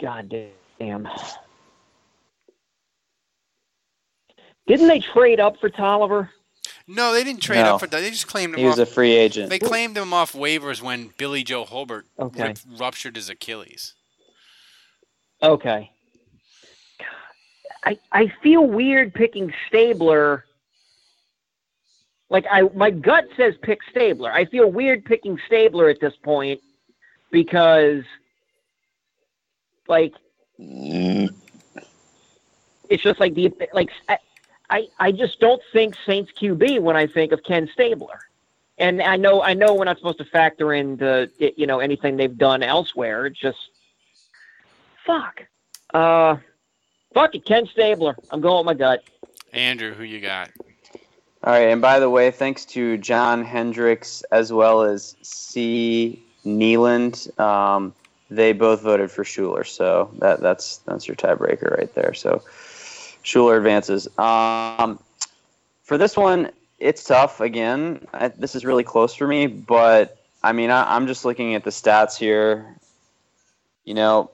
God 0.00 0.34
damn. 0.78 1.08
Didn't 4.70 4.86
they 4.86 5.00
trade 5.00 5.40
up 5.40 5.58
for 5.58 5.68
Tolliver? 5.68 6.30
No, 6.86 7.12
they 7.12 7.24
didn't 7.24 7.42
trade 7.42 7.62
No. 7.62 7.74
up 7.74 7.80
for 7.80 7.88
that. 7.88 8.00
They 8.00 8.10
just 8.10 8.28
claimed 8.28 8.54
him 8.54 8.60
He 8.60 8.66
was 8.66 8.78
off. 8.78 8.88
a 8.88 8.92
free 8.92 9.10
agent. 9.16 9.50
They 9.50 9.58
claimed 9.58 9.96
him 9.96 10.12
off 10.12 10.32
waivers 10.32 10.80
when 10.80 11.12
Billy 11.18 11.42
Joe 11.42 11.64
Hobert 11.64 12.06
Okay. 12.20 12.48
rip- 12.48 12.58
ruptured 12.78 13.16
his 13.16 13.28
Achilles. 13.28 13.94
Okay. 15.42 15.90
I 17.84 17.98
I 18.12 18.32
feel 18.44 18.64
weird 18.64 19.12
picking 19.12 19.52
Stabler. 19.66 20.44
Like 22.28 22.46
I 22.48 22.62
my 22.72 22.90
gut 22.90 23.24
says 23.36 23.54
pick 23.62 23.80
Stabler. 23.90 24.30
I 24.30 24.44
feel 24.44 24.70
weird 24.70 25.04
picking 25.04 25.36
Stabler 25.46 25.88
at 25.88 25.98
this 25.98 26.14
point 26.22 26.60
because 27.32 28.04
like 29.88 30.12
mm. 30.60 31.28
it's 32.88 33.02
just 33.02 33.18
like 33.18 33.34
the 33.34 33.52
like 33.72 33.90
I, 34.70 34.78
I 34.78 34.88
I 34.98 35.12
just 35.12 35.40
don't 35.40 35.62
think 35.72 35.96
Saints 36.06 36.32
QB 36.40 36.80
when 36.80 36.96
I 36.96 37.06
think 37.06 37.32
of 37.32 37.42
Ken 37.42 37.68
Stabler. 37.72 38.20
And 38.78 39.02
I 39.02 39.16
know 39.16 39.42
I 39.42 39.54
know 39.54 39.74
we're 39.74 39.84
not 39.84 39.98
supposed 39.98 40.18
to 40.18 40.24
factor 40.24 40.72
in 40.72 40.96
the 40.96 41.30
you 41.56 41.66
know 41.66 41.80
anything 41.80 42.16
they've 42.16 42.36
done 42.36 42.62
elsewhere. 42.62 43.26
It's 43.26 43.38
just 43.38 43.58
fuck. 45.04 45.44
Uh, 45.92 46.36
fuck 47.12 47.34
it, 47.34 47.44
Ken 47.44 47.66
Stabler. 47.66 48.16
I'm 48.30 48.40
going 48.40 48.58
with 48.58 48.66
my 48.66 48.74
gut. 48.74 49.04
Andrew, 49.52 49.92
who 49.92 50.04
you 50.04 50.20
got? 50.20 50.50
All 51.42 51.52
right, 51.52 51.68
and 51.68 51.82
by 51.82 51.98
the 51.98 52.08
way, 52.08 52.30
thanks 52.30 52.64
to 52.66 52.98
John 52.98 53.44
Hendricks 53.44 54.22
as 54.30 54.52
well 54.52 54.82
as 54.82 55.16
C. 55.22 56.22
Nealand, 56.44 57.38
um, 57.40 57.94
they 58.30 58.52
both 58.52 58.82
voted 58.82 59.10
for 59.10 59.24
Shuler, 59.24 59.66
so 59.66 60.10
that 60.18 60.40
that's 60.40 60.78
that's 60.78 61.08
your 61.08 61.16
tiebreaker 61.16 61.76
right 61.76 61.92
there. 61.94 62.14
So 62.14 62.42
Shuler 63.24 63.56
advances. 63.56 64.06
Um, 64.18 64.98
for 65.82 65.98
this 65.98 66.16
one, 66.16 66.50
it's 66.78 67.04
tough. 67.04 67.40
Again, 67.40 68.06
I, 68.12 68.28
this 68.28 68.54
is 68.54 68.64
really 68.64 68.84
close 68.84 69.14
for 69.14 69.26
me, 69.26 69.46
but 69.46 70.18
I 70.42 70.52
mean, 70.52 70.70
I, 70.70 70.96
I'm 70.96 71.06
just 71.06 71.24
looking 71.24 71.54
at 71.54 71.64
the 71.64 71.70
stats 71.70 72.16
here. 72.16 72.76
You 73.84 73.94
know, 73.94 74.30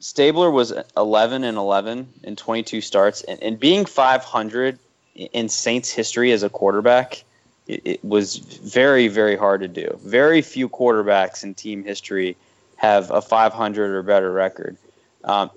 Stabler 0.00 0.50
was 0.50 0.72
11 0.96 1.44
and 1.44 1.56
11 1.56 2.08
in 2.22 2.36
22 2.36 2.80
starts, 2.80 3.22
and, 3.22 3.42
and 3.42 3.58
being 3.58 3.84
500 3.84 4.78
in 5.14 5.48
Saints 5.48 5.90
history 5.90 6.32
as 6.32 6.42
a 6.42 6.48
quarterback, 6.48 7.24
it, 7.66 7.82
it, 7.84 8.04
was 8.04 8.36
very, 8.36 9.08
very 9.08 9.36
hard 9.36 9.60
to 9.60 9.68
do. 9.68 9.98
Very 10.02 10.40
few 10.42 10.68
quarterbacks 10.68 11.42
in 11.42 11.54
team 11.54 11.84
history 11.84 12.36
have 12.76 13.10
a 13.10 13.20
500 13.20 13.90
or 13.90 14.02
better 14.02 14.32
record. 14.32 14.76
Um, 15.24 15.50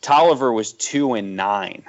Tolliver 0.00 0.52
was 0.52 0.72
two 0.72 1.14
and 1.14 1.36
nine, 1.36 1.84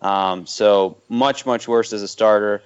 um, 0.00 0.46
so 0.46 0.96
much, 1.08 1.46
much 1.46 1.68
worse 1.68 1.92
as 1.92 2.02
a 2.02 2.08
starter. 2.08 2.62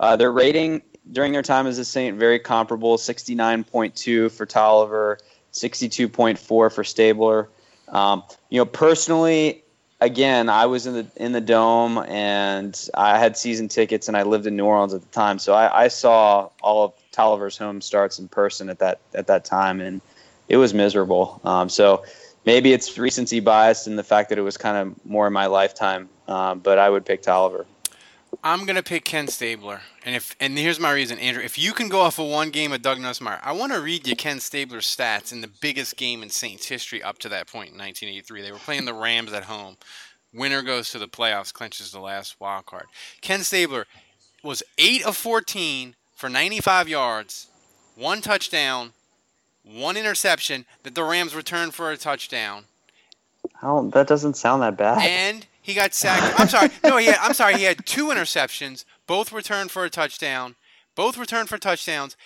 Uh, 0.00 0.16
their 0.16 0.32
rating 0.32 0.82
during 1.12 1.32
their 1.32 1.42
time 1.42 1.66
as 1.66 1.78
a 1.78 1.84
Saint 1.84 2.18
very 2.18 2.38
comparable: 2.38 2.96
69.2 2.96 4.30
for 4.30 4.46
Tolliver, 4.46 5.18
62.4 5.52 6.38
for 6.72 6.84
Stabler. 6.84 7.48
Um, 7.88 8.22
you 8.50 8.60
know, 8.60 8.66
personally, 8.66 9.64
again, 10.00 10.48
I 10.48 10.66
was 10.66 10.86
in 10.86 10.94
the 10.94 11.06
in 11.16 11.32
the 11.32 11.40
dome 11.40 11.98
and 11.98 12.88
I 12.94 13.18
had 13.18 13.36
season 13.36 13.68
tickets 13.68 14.08
and 14.08 14.16
I 14.16 14.22
lived 14.22 14.46
in 14.46 14.56
New 14.56 14.66
Orleans 14.66 14.94
at 14.94 15.00
the 15.00 15.08
time, 15.08 15.38
so 15.38 15.54
I, 15.54 15.84
I 15.84 15.88
saw 15.88 16.50
all 16.62 16.84
of 16.84 16.92
Tolliver's 17.12 17.56
home 17.56 17.80
starts 17.80 18.18
in 18.18 18.28
person 18.28 18.68
at 18.68 18.78
that 18.78 19.00
at 19.14 19.26
that 19.26 19.44
time, 19.44 19.80
and 19.80 20.00
it 20.48 20.56
was 20.56 20.74
miserable. 20.74 21.40
Um, 21.44 21.68
so 21.68 22.04
maybe 22.44 22.72
it's 22.72 22.96
recency 22.96 23.40
bias 23.40 23.86
and 23.86 23.98
the 23.98 24.04
fact 24.04 24.28
that 24.30 24.38
it 24.38 24.42
was 24.42 24.56
kind 24.56 24.76
of 24.76 25.06
more 25.06 25.26
in 25.26 25.32
my 25.32 25.46
lifetime, 25.46 26.08
um, 26.28 26.60
but 26.60 26.78
I 26.78 26.88
would 26.90 27.04
pick 27.04 27.22
Tolliver. 27.22 27.66
I'm 28.44 28.66
gonna 28.66 28.82
pick 28.82 29.04
Ken 29.04 29.26
Stabler, 29.26 29.80
and 30.04 30.14
if 30.14 30.36
and 30.38 30.56
here's 30.56 30.78
my 30.78 30.92
reason, 30.92 31.18
Andrew. 31.18 31.42
If 31.42 31.58
you 31.58 31.72
can 31.72 31.88
go 31.88 32.00
off 32.00 32.18
of 32.18 32.28
one 32.28 32.50
game 32.50 32.72
of 32.72 32.82
Doug 32.82 32.98
Nussmeier, 32.98 33.40
I 33.42 33.52
want 33.52 33.72
to 33.72 33.80
read 33.80 34.06
you 34.06 34.14
Ken 34.14 34.38
Stabler's 34.38 34.86
stats 34.86 35.32
in 35.32 35.40
the 35.40 35.48
biggest 35.48 35.96
game 35.96 36.22
in 36.22 36.30
Saints 36.30 36.66
history 36.66 37.02
up 37.02 37.18
to 37.18 37.28
that 37.30 37.46
point 37.46 37.72
in 37.72 37.78
1983. 37.78 38.42
They 38.42 38.52
were 38.52 38.58
playing 38.58 38.84
the 38.84 38.94
Rams 38.94 39.32
at 39.32 39.44
home. 39.44 39.76
Winner 40.32 40.62
goes 40.62 40.90
to 40.90 40.98
the 40.98 41.08
playoffs, 41.08 41.52
clinches 41.52 41.90
the 41.90 42.00
last 42.00 42.38
wild 42.38 42.66
card. 42.66 42.84
Ken 43.22 43.40
Stabler 43.40 43.86
was 44.42 44.62
eight 44.76 45.04
of 45.06 45.16
14 45.16 45.94
for 46.14 46.28
95 46.28 46.88
yards, 46.88 47.48
one 47.96 48.20
touchdown, 48.20 48.92
one 49.64 49.96
interception 49.96 50.66
that 50.82 50.94
the 50.94 51.04
Rams 51.04 51.34
returned 51.34 51.74
for 51.74 51.90
a 51.90 51.96
touchdown. 51.96 52.64
Oh, 53.62 53.88
that 53.90 54.06
doesn't 54.06 54.36
sound 54.36 54.62
that 54.62 54.76
bad. 54.76 54.98
And 54.98 55.46
he 55.68 55.74
got 55.74 55.92
sacked. 55.92 56.40
I'm 56.40 56.48
sorry. 56.48 56.70
No, 56.82 56.96
he 56.96 57.06
had, 57.06 57.18
I'm 57.20 57.34
sorry. 57.34 57.58
He 57.58 57.64
had 57.64 57.84
two 57.84 58.06
interceptions, 58.06 58.86
both 59.06 59.34
returned 59.34 59.70
for 59.70 59.84
a 59.84 59.90
touchdown, 59.90 60.56
both 60.94 61.18
returned 61.18 61.50
for 61.50 61.58
touchdowns, 61.58 62.16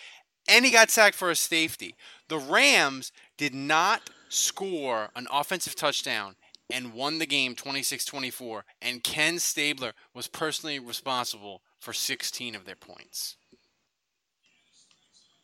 and 0.49 0.65
he 0.65 0.71
got 0.71 0.91
sacked 0.91 1.17
for 1.17 1.29
a 1.29 1.35
safety. 1.35 1.97
The 2.29 2.39
Rams 2.39 3.11
did 3.37 3.53
not 3.53 4.11
score 4.29 5.11
an 5.17 5.27
offensive 5.33 5.75
touchdown 5.75 6.37
and 6.71 6.95
won 6.95 7.19
the 7.19 7.27
game 7.27 7.57
26-24, 7.57 8.63
and 8.81 9.03
Ken 9.03 9.41
Stabler 9.41 9.93
was 10.15 10.29
personally 10.29 10.79
responsible 10.79 11.63
for 11.81 11.93
16 11.93 12.55
of 12.55 12.65
their 12.65 12.77
points. 12.77 13.35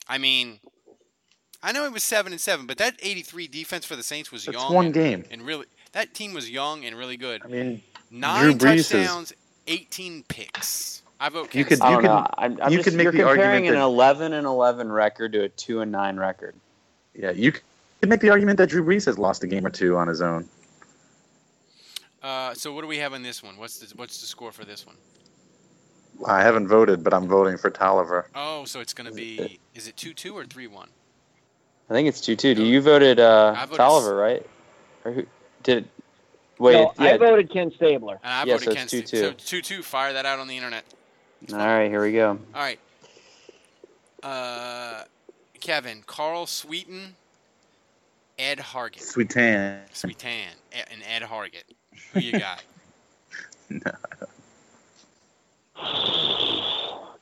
I 0.08 0.18
mean, 0.18 0.60
I 1.64 1.72
know 1.72 1.84
it 1.84 1.92
was 1.92 2.04
seven 2.04 2.30
and 2.30 2.40
seven, 2.40 2.66
but 2.66 2.78
that 2.78 2.94
'83 3.02 3.48
defense 3.48 3.84
for 3.84 3.96
the 3.96 4.02
Saints 4.02 4.30
was 4.30 4.44
That's 4.44 4.56
young. 4.56 4.72
one 4.72 4.84
and, 4.86 4.94
game. 4.94 5.24
and 5.30 5.42
really, 5.42 5.66
that 5.92 6.14
team 6.14 6.32
was 6.32 6.48
young 6.48 6.84
and 6.84 6.96
really 6.96 7.16
good. 7.16 7.42
I 7.44 7.48
mean, 7.48 7.82
Nine 8.10 8.56
Drew 8.56 8.70
Brees 8.70 8.74
is- 8.76 8.88
touchdowns, 8.88 9.32
18 9.66 10.24
picks. 10.28 11.02
I 11.20 11.28
vote 11.30 11.50
Ken 11.50 11.58
You 11.58 11.64
could- 11.64 11.80
I 11.80 11.86
Stabler. 11.92 12.02
can- 12.02 12.10
know. 12.10 12.26
I'm, 12.38 12.62
I'm 12.62 12.70
you 12.72 12.78
just, 12.78 12.88
could 12.88 12.94
make 12.96 13.04
you're 13.04 13.12
the 13.12 13.22
argument 13.24 13.64
comparing 13.64 13.68
an 13.68 13.74
that- 13.74 13.80
11 13.82 14.32
and 14.34 14.46
11 14.46 14.90
record 14.92 15.32
to 15.32 15.42
a 15.44 15.48
two 15.48 15.80
and 15.80 15.90
nine 15.90 16.16
record. 16.16 16.54
Yeah, 17.14 17.32
you 17.32 17.50
could 17.52 18.08
make 18.08 18.20
the 18.20 18.30
argument 18.30 18.58
that 18.58 18.68
Drew 18.68 18.84
Brees 18.84 19.04
has 19.06 19.18
lost 19.18 19.42
a 19.42 19.46
game 19.48 19.66
or 19.66 19.70
two 19.70 19.96
on 19.96 20.06
his 20.06 20.22
own. 20.22 20.48
Uh, 22.22 22.54
so 22.54 22.72
what 22.72 22.82
do 22.82 22.86
we 22.86 22.98
have 22.98 23.12
on 23.14 23.22
this 23.22 23.42
one? 23.42 23.56
What's 23.56 23.78
the 23.78 23.96
what's 23.96 24.20
the 24.20 24.26
score 24.26 24.52
for 24.52 24.64
this 24.64 24.86
one? 24.86 24.96
I 26.26 26.42
haven't 26.42 26.66
voted, 26.66 27.04
but 27.04 27.14
I'm 27.14 27.28
voting 27.28 27.56
for 27.56 27.70
Tolliver. 27.70 28.28
Oh, 28.34 28.64
so 28.64 28.80
it's 28.80 28.92
going 28.92 29.08
to 29.08 29.14
be 29.14 29.60
is 29.74 29.86
it 29.88 29.96
two 29.96 30.12
two 30.14 30.36
or 30.36 30.44
three 30.44 30.66
one? 30.66 30.88
I 31.90 31.92
think 31.94 32.08
it's 32.08 32.20
two 32.20 32.36
two. 32.36 32.54
Do 32.54 32.64
you 32.64 32.80
voted 32.80 33.20
uh, 33.20 33.54
voted 33.54 33.76
Tolliver, 33.76 34.16
right? 34.16 34.44
Or 35.04 35.12
who 35.12 35.26
did? 35.62 35.88
Wait, 36.58 36.72
no, 36.72 36.92
yeah. 36.98 37.12
I 37.14 37.16
voted 37.18 37.50
Ken 37.52 37.70
Stabler. 37.76 38.18
And 38.22 38.32
I 38.32 38.44
Yeah, 38.44 38.54
voted 38.54 38.68
so 38.68 38.74
Ken 38.74 38.84
it's 38.84 39.10
Stabler. 39.10 39.30
2-2. 39.30 39.40
So 39.40 39.46
two 39.46 39.62
two. 39.62 39.82
Fire 39.82 40.12
that 40.12 40.26
out 40.26 40.38
on 40.40 40.48
the 40.48 40.56
internet. 40.56 40.84
All 41.52 41.58
right, 41.58 41.88
here 41.88 42.02
we 42.02 42.12
go. 42.12 42.38
All 42.54 42.60
right. 42.60 42.80
Uh, 44.22 45.04
Kevin, 45.60 46.02
Karl 46.06 46.46
Sweetan, 46.46 47.10
Ed 48.38 48.58
Hargett, 48.58 49.02
Sweet 49.02 49.30
tan. 49.30 49.80
Sweetan, 49.94 50.48
E- 50.72 50.82
and 50.90 51.02
Ed 51.08 51.22
Hargett. 51.22 51.62
Who 52.12 52.20
you 52.20 52.38
got? 52.38 52.62
No. 53.70 53.92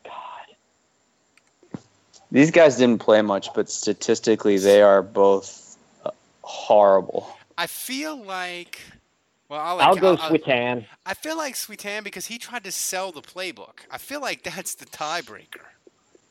God. 0.05 0.47
These 2.31 2.53
guys 2.53 2.77
didn't 2.77 3.01
play 3.01 3.21
much, 3.21 3.53
but 3.53 3.69
statistically, 3.69 4.59
they 4.59 4.81
are 4.81 5.03
both 5.03 5.77
uh, 6.05 6.13
horrible. 6.43 7.29
I 7.59 7.67
feel 7.67 8.17
like. 8.17 8.81
Well, 9.49 9.61
I'll, 9.61 9.81
I'll 9.81 9.97
go 9.97 10.17
I'll- 10.17 10.29
Switan. 10.29 10.87
I 11.05 11.15
feel 11.15 11.37
like 11.37 11.55
Sweetan 11.55 12.03
because 12.05 12.27
he 12.27 12.39
tried 12.39 12.65
to 12.65 12.73
sell 12.73 13.13
the 13.13 13.23
playbook. 13.23 13.81
I 13.91 13.99
feel 13.99 14.21
like 14.21 14.43
that's 14.43 14.75
the 14.75 14.87
tiebreaker. 14.87 15.61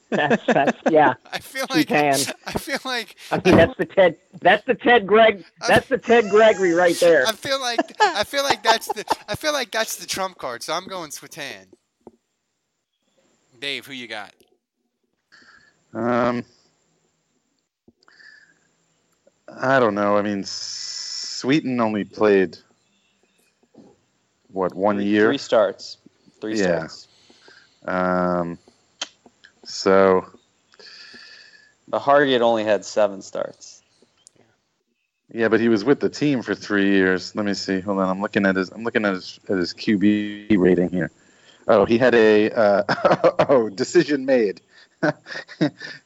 That's, 0.10 0.45
that's 0.47 0.78
yeah. 0.91 1.13
I 1.32 1.39
feel 1.39 1.65
like 1.69 1.88
Sweetan. 1.88 2.34
I 2.45 2.51
feel 2.54 2.80
like 2.84 3.15
I 3.32 3.41
mean, 3.43 3.56
that's 3.56 3.78
the 3.78 3.86
Ted. 3.86 4.17
That's 4.41 4.65
the 4.65 4.75
Ted 4.75 5.08
Greg. 5.08 5.45
That's 5.67 5.88
the 5.88 5.97
Ted 5.97 6.30
Gregory 6.30 6.73
right 6.73 6.95
there. 6.99 7.25
I 7.25 7.32
feel 7.32 7.60
like 7.60 7.80
I 8.01 8.23
feel 8.23 8.43
like 8.43 8.63
that's 8.63 8.88
the 8.88 9.06
I 9.28 9.36
feel 9.36 9.54
like 9.54 9.71
that's 9.71 9.95
the 9.95 10.06
trump 10.08 10.38
card. 10.38 10.62
So 10.62 10.73
I'm 10.73 10.88
going 10.88 11.10
Sweetan. 11.12 11.67
Dave, 13.60 13.86
who 13.86 13.93
you 13.93 14.08
got? 14.08 14.34
Um, 15.93 16.43
I 19.47 19.80
don't 19.80 19.95
know. 19.95 20.17
I 20.17 20.21
mean, 20.21 20.43
Sweetan 20.43 21.80
only 21.80 22.04
played 22.04 22.58
what 24.55 24.73
one 24.73 24.95
Three- 24.97 25.05
year. 25.05 25.27
Three 25.27 25.37
starts. 25.37 25.97
Three 26.41 26.57
Yeah. 26.59 26.87
starts. 26.87 27.07
Um, 27.85 28.57
so 29.63 30.25
The 31.89 31.99
Hargett 31.99 32.41
only 32.41 32.63
had 32.63 32.83
seven 32.85 33.21
starts. 33.21 33.83
yeah, 35.31 35.47
but 35.49 35.59
he 35.59 35.69
was 35.69 35.83
with 35.83 35.99
the 35.99 36.09
team 36.09 36.41
for 36.41 36.55
three 36.55 36.89
years. 36.91 37.35
Let 37.35 37.45
me 37.45 37.53
see. 37.53 37.79
Hold 37.81 37.99
on. 37.99 38.09
I'm 38.09 38.21
looking 38.21 38.45
at 38.45 38.55
his. 38.55 38.69
I'm 38.71 38.83
looking 38.83 39.05
at 39.05 39.13
his 39.13 39.39
at 39.49 39.57
his 39.57 39.73
QB 39.73 40.57
rating 40.57 40.89
here. 40.89 41.11
Oh, 41.67 41.83
he 41.85 41.97
had 41.97 42.15
a 42.15 42.51
uh, 42.51 42.83
oh 43.49 43.69
decision 43.69 44.25
made. 44.25 44.61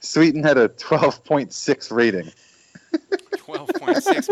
Sweetan 0.01 0.43
had 0.43 0.57
a 0.57 0.69
12.6 0.69 1.91
rating. 1.91 2.31
Twelve 3.49 3.69
point 3.75 4.03
six. 4.03 4.29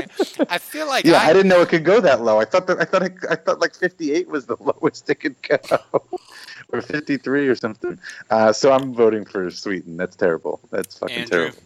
I 0.49 0.58
feel 0.58 0.88
like 0.88 1.06
yeah, 1.06 1.21
I, 1.21 1.27
I, 1.27 1.34
didn't 1.34 1.47
know 1.47 1.62
it 1.62 1.69
could 1.69 1.84
go 1.84 1.99
that 1.99 2.21
low. 2.21 2.39
I 2.39 2.45
thought 2.45 2.67
that 2.67 2.80
I 2.80 2.86
thought 2.86 3.03
it, 3.03 3.13
I 3.30 3.36
thought 3.36 3.60
like 3.60 3.75
58 3.75 4.27
was 4.27 4.45
the 4.45 4.58
lowest 4.82 5.10
it 5.10 5.15
could 5.15 5.36
go, 5.41 5.58
or 6.69 6.82
53 6.82 7.47
or 7.47 7.56
something. 7.56 7.99
Uh, 8.30 8.53
so 8.53 8.71
I'm 8.71 8.93
voting 8.93 9.25
for 9.25 9.45
Sweetan. 9.47 9.97
That's 9.97 10.15
terrible. 10.15 10.60
That's 10.71 10.99
fucking 10.99 11.17
Andrew. 11.17 11.38
terrible. 11.38 11.60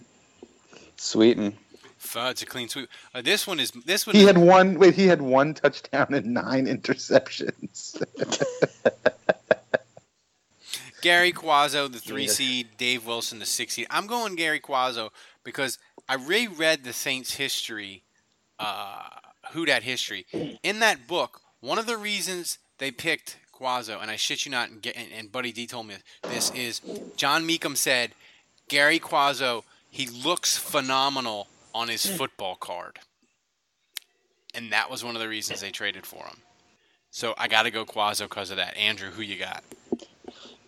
Sweetan. 0.97 1.53
Fudge, 1.97 2.41
a 2.41 2.45
clean 2.45 2.67
sweep. 2.67 2.89
Uh, 3.13 3.21
this 3.21 3.45
one 3.45 3.59
is 3.59 3.71
this 3.85 4.07
one. 4.07 4.15
He 4.15 4.21
is, 4.21 4.27
had 4.27 4.37
one. 4.37 4.79
Wait, 4.79 4.95
he 4.95 5.07
had 5.07 5.21
one 5.21 5.53
touchdown 5.53 6.13
and 6.13 6.33
nine 6.33 6.65
interceptions. 6.65 8.01
Gary 11.01 11.31
Cuozzo, 11.31 11.91
the 11.91 11.99
three 11.99 12.27
seed, 12.27 12.69
Dave 12.77 13.05
Wilson, 13.05 13.39
the 13.39 13.45
six 13.45 13.73
seed. 13.73 13.87
I'm 13.89 14.07
going 14.07 14.35
Gary 14.35 14.59
Cuozzo 14.59 15.09
because 15.43 15.77
I 16.11 16.15
reread 16.15 16.83
the 16.83 16.91
Saints' 16.91 17.35
history, 17.35 18.03
uh, 18.59 19.07
who 19.53 19.65
that 19.67 19.83
history. 19.83 20.25
In 20.61 20.79
that 20.79 21.07
book, 21.07 21.39
one 21.61 21.77
of 21.77 21.85
the 21.85 21.95
reasons 21.95 22.59
they 22.79 22.91
picked 22.91 23.37
Cuozzo, 23.57 24.01
and 24.01 24.11
I 24.11 24.17
shit 24.17 24.45
you 24.45 24.51
not, 24.51 24.67
and, 24.71 24.85
and 25.17 25.31
Buddy 25.31 25.53
D 25.53 25.65
told 25.67 25.87
me 25.87 25.95
this, 26.23 26.51
is 26.51 26.81
John 27.15 27.47
Mecom 27.47 27.77
said 27.77 28.11
Gary 28.67 28.99
Cuozzo, 28.99 29.63
he 29.89 30.05
looks 30.05 30.57
phenomenal 30.57 31.47
on 31.73 31.87
his 31.87 32.05
football 32.05 32.55
card. 32.55 32.99
And 34.53 34.73
that 34.73 34.91
was 34.91 35.05
one 35.05 35.15
of 35.15 35.21
the 35.21 35.29
reasons 35.29 35.61
they 35.61 35.71
traded 35.71 36.05
for 36.05 36.25
him. 36.25 36.39
So 37.09 37.35
I 37.37 37.47
got 37.47 37.63
to 37.63 37.71
go 37.71 37.85
Cuozzo 37.85 38.23
because 38.23 38.51
of 38.51 38.57
that. 38.57 38.75
Andrew, 38.75 39.11
who 39.11 39.21
you 39.21 39.37
got? 39.37 39.63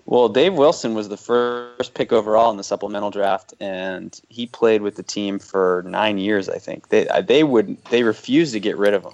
Well, 0.06 0.28
Dave 0.28 0.54
Wilson 0.54 0.96
was 0.96 1.10
the 1.10 1.18
first 1.18 1.94
pick 1.94 2.12
overall 2.12 2.52
in 2.52 2.58
the 2.58 2.64
supplemental 2.64 3.10
draft, 3.10 3.54
and 3.60 4.20
he 4.28 4.46
played 4.46 4.82
with 4.82 4.96
the 4.96 5.04
team 5.04 5.40
for 5.40 5.84
nine 5.88 6.18
years. 6.18 6.50
I 6.50 6.58
think 6.58 6.90
they 6.90 7.08
they 7.26 7.44
would 7.44 7.82
they 7.86 8.04
refused 8.04 8.54
to 8.54 8.60
get 8.60 8.78
rid 8.78 8.94
of 8.94 9.04
him. 9.04 9.14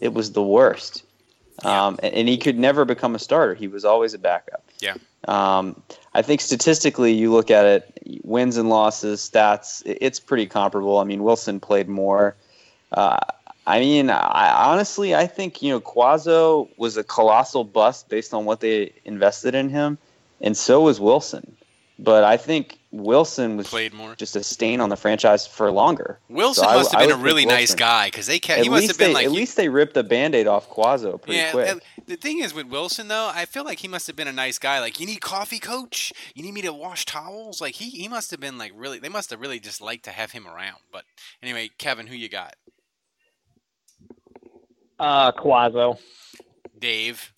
It 0.00 0.14
was 0.14 0.32
the 0.32 0.42
worst, 0.42 1.02
um, 1.64 1.98
and, 2.02 2.14
and 2.14 2.28
he 2.28 2.38
could 2.38 2.56
never 2.58 2.84
become 2.84 3.16
a 3.16 3.18
starter. 3.18 3.54
He 3.54 3.66
was 3.66 3.84
always 3.84 4.14
a 4.14 4.18
backup. 4.18 4.64
Yeah. 4.80 4.94
Um, 5.26 5.82
I 6.14 6.22
think 6.22 6.40
statistically, 6.40 7.12
you 7.12 7.32
look 7.32 7.50
at 7.50 7.66
it, 7.66 8.20
wins 8.22 8.56
and 8.56 8.68
losses, 8.68 9.28
stats, 9.28 9.82
it's 9.84 10.20
pretty 10.20 10.46
comparable. 10.46 10.98
I 10.98 11.04
mean, 11.04 11.24
Wilson 11.24 11.58
played 11.58 11.88
more. 11.88 12.36
Uh, 12.92 13.18
I 13.66 13.80
mean, 13.80 14.08
I, 14.08 14.70
honestly, 14.70 15.14
I 15.14 15.26
think 15.26 15.60
you 15.60 15.70
know 15.70 15.80
Cuozzo 15.80 16.68
was 16.78 16.96
a 16.96 17.04
colossal 17.04 17.64
bust 17.64 18.08
based 18.08 18.32
on 18.32 18.44
what 18.44 18.60
they 18.60 18.92
invested 19.04 19.54
in 19.54 19.68
him, 19.68 19.98
and 20.40 20.56
so 20.56 20.82
was 20.82 21.00
Wilson. 21.00 21.56
But 22.00 22.22
I 22.22 22.36
think 22.36 22.78
Wilson 22.92 23.56
was 23.56 23.66
Played 23.66 23.92
more. 23.92 24.14
just 24.14 24.36
a 24.36 24.44
stain 24.44 24.80
on 24.80 24.88
the 24.88 24.96
franchise 24.96 25.48
for 25.48 25.72
longer. 25.72 26.20
Wilson 26.28 26.62
So 26.62 26.70
I- 26.70 26.76
must 26.76 26.92
have 26.92 27.00
been 27.00 27.10
a 27.10 27.16
really 27.16 27.42
pick 27.42 27.50
nice 27.50 27.74
guy 27.74 28.06
because 28.06 28.28
they 28.28 28.38
kept, 28.38 28.60
At 28.60 28.64
he 28.64 28.70
must 28.70 28.82
least 28.82 28.92
have 28.92 28.98
been 28.98 29.08
they, 29.08 29.14
like 29.14 29.26
at 29.26 29.32
least 29.32 29.56
they 29.56 29.68
ripped 29.68 29.94
the 29.94 30.04
band-aid 30.04 30.46
off 30.46 30.70
Cuozzo 30.70 31.20
pretty 31.20 31.38
yeah. 31.38 31.50
quick. 31.50 31.82
The 32.06 32.14
thing 32.14 32.38
is 32.38 32.54
with 32.54 32.68
Wilson 32.68 33.08
though, 33.08 33.32
I 33.34 33.46
feel 33.46 33.64
like 33.64 33.80
he 33.80 33.88
must 33.88 34.06
have 34.06 34.14
been 34.14 34.28
a 34.28 34.32
nice 34.32 34.60
guy. 34.60 34.78
Like, 34.78 35.00
you 35.00 35.06
need 35.06 35.20
coffee, 35.20 35.58
coach. 35.58 36.12
You 36.36 36.44
need 36.44 36.54
me 36.54 36.62
to 36.62 36.72
wash 36.72 37.04
towels. 37.04 37.60
Like 37.60 37.74
he 37.74 37.90
he 37.90 38.06
must 38.06 38.30
have 38.30 38.38
been 38.38 38.58
like 38.58 38.70
really. 38.76 39.00
They 39.00 39.08
must 39.08 39.30
have 39.30 39.40
really 39.40 39.58
just 39.58 39.80
liked 39.80 40.04
to 40.04 40.12
have 40.12 40.30
him 40.30 40.46
around. 40.46 40.78
But 40.92 41.02
anyway, 41.42 41.68
Kevin, 41.78 42.06
who 42.06 42.14
you 42.14 42.28
got? 42.28 42.54
Uh, 45.00 45.32
Cuozzo. 45.32 45.98
Dave. 46.78 47.32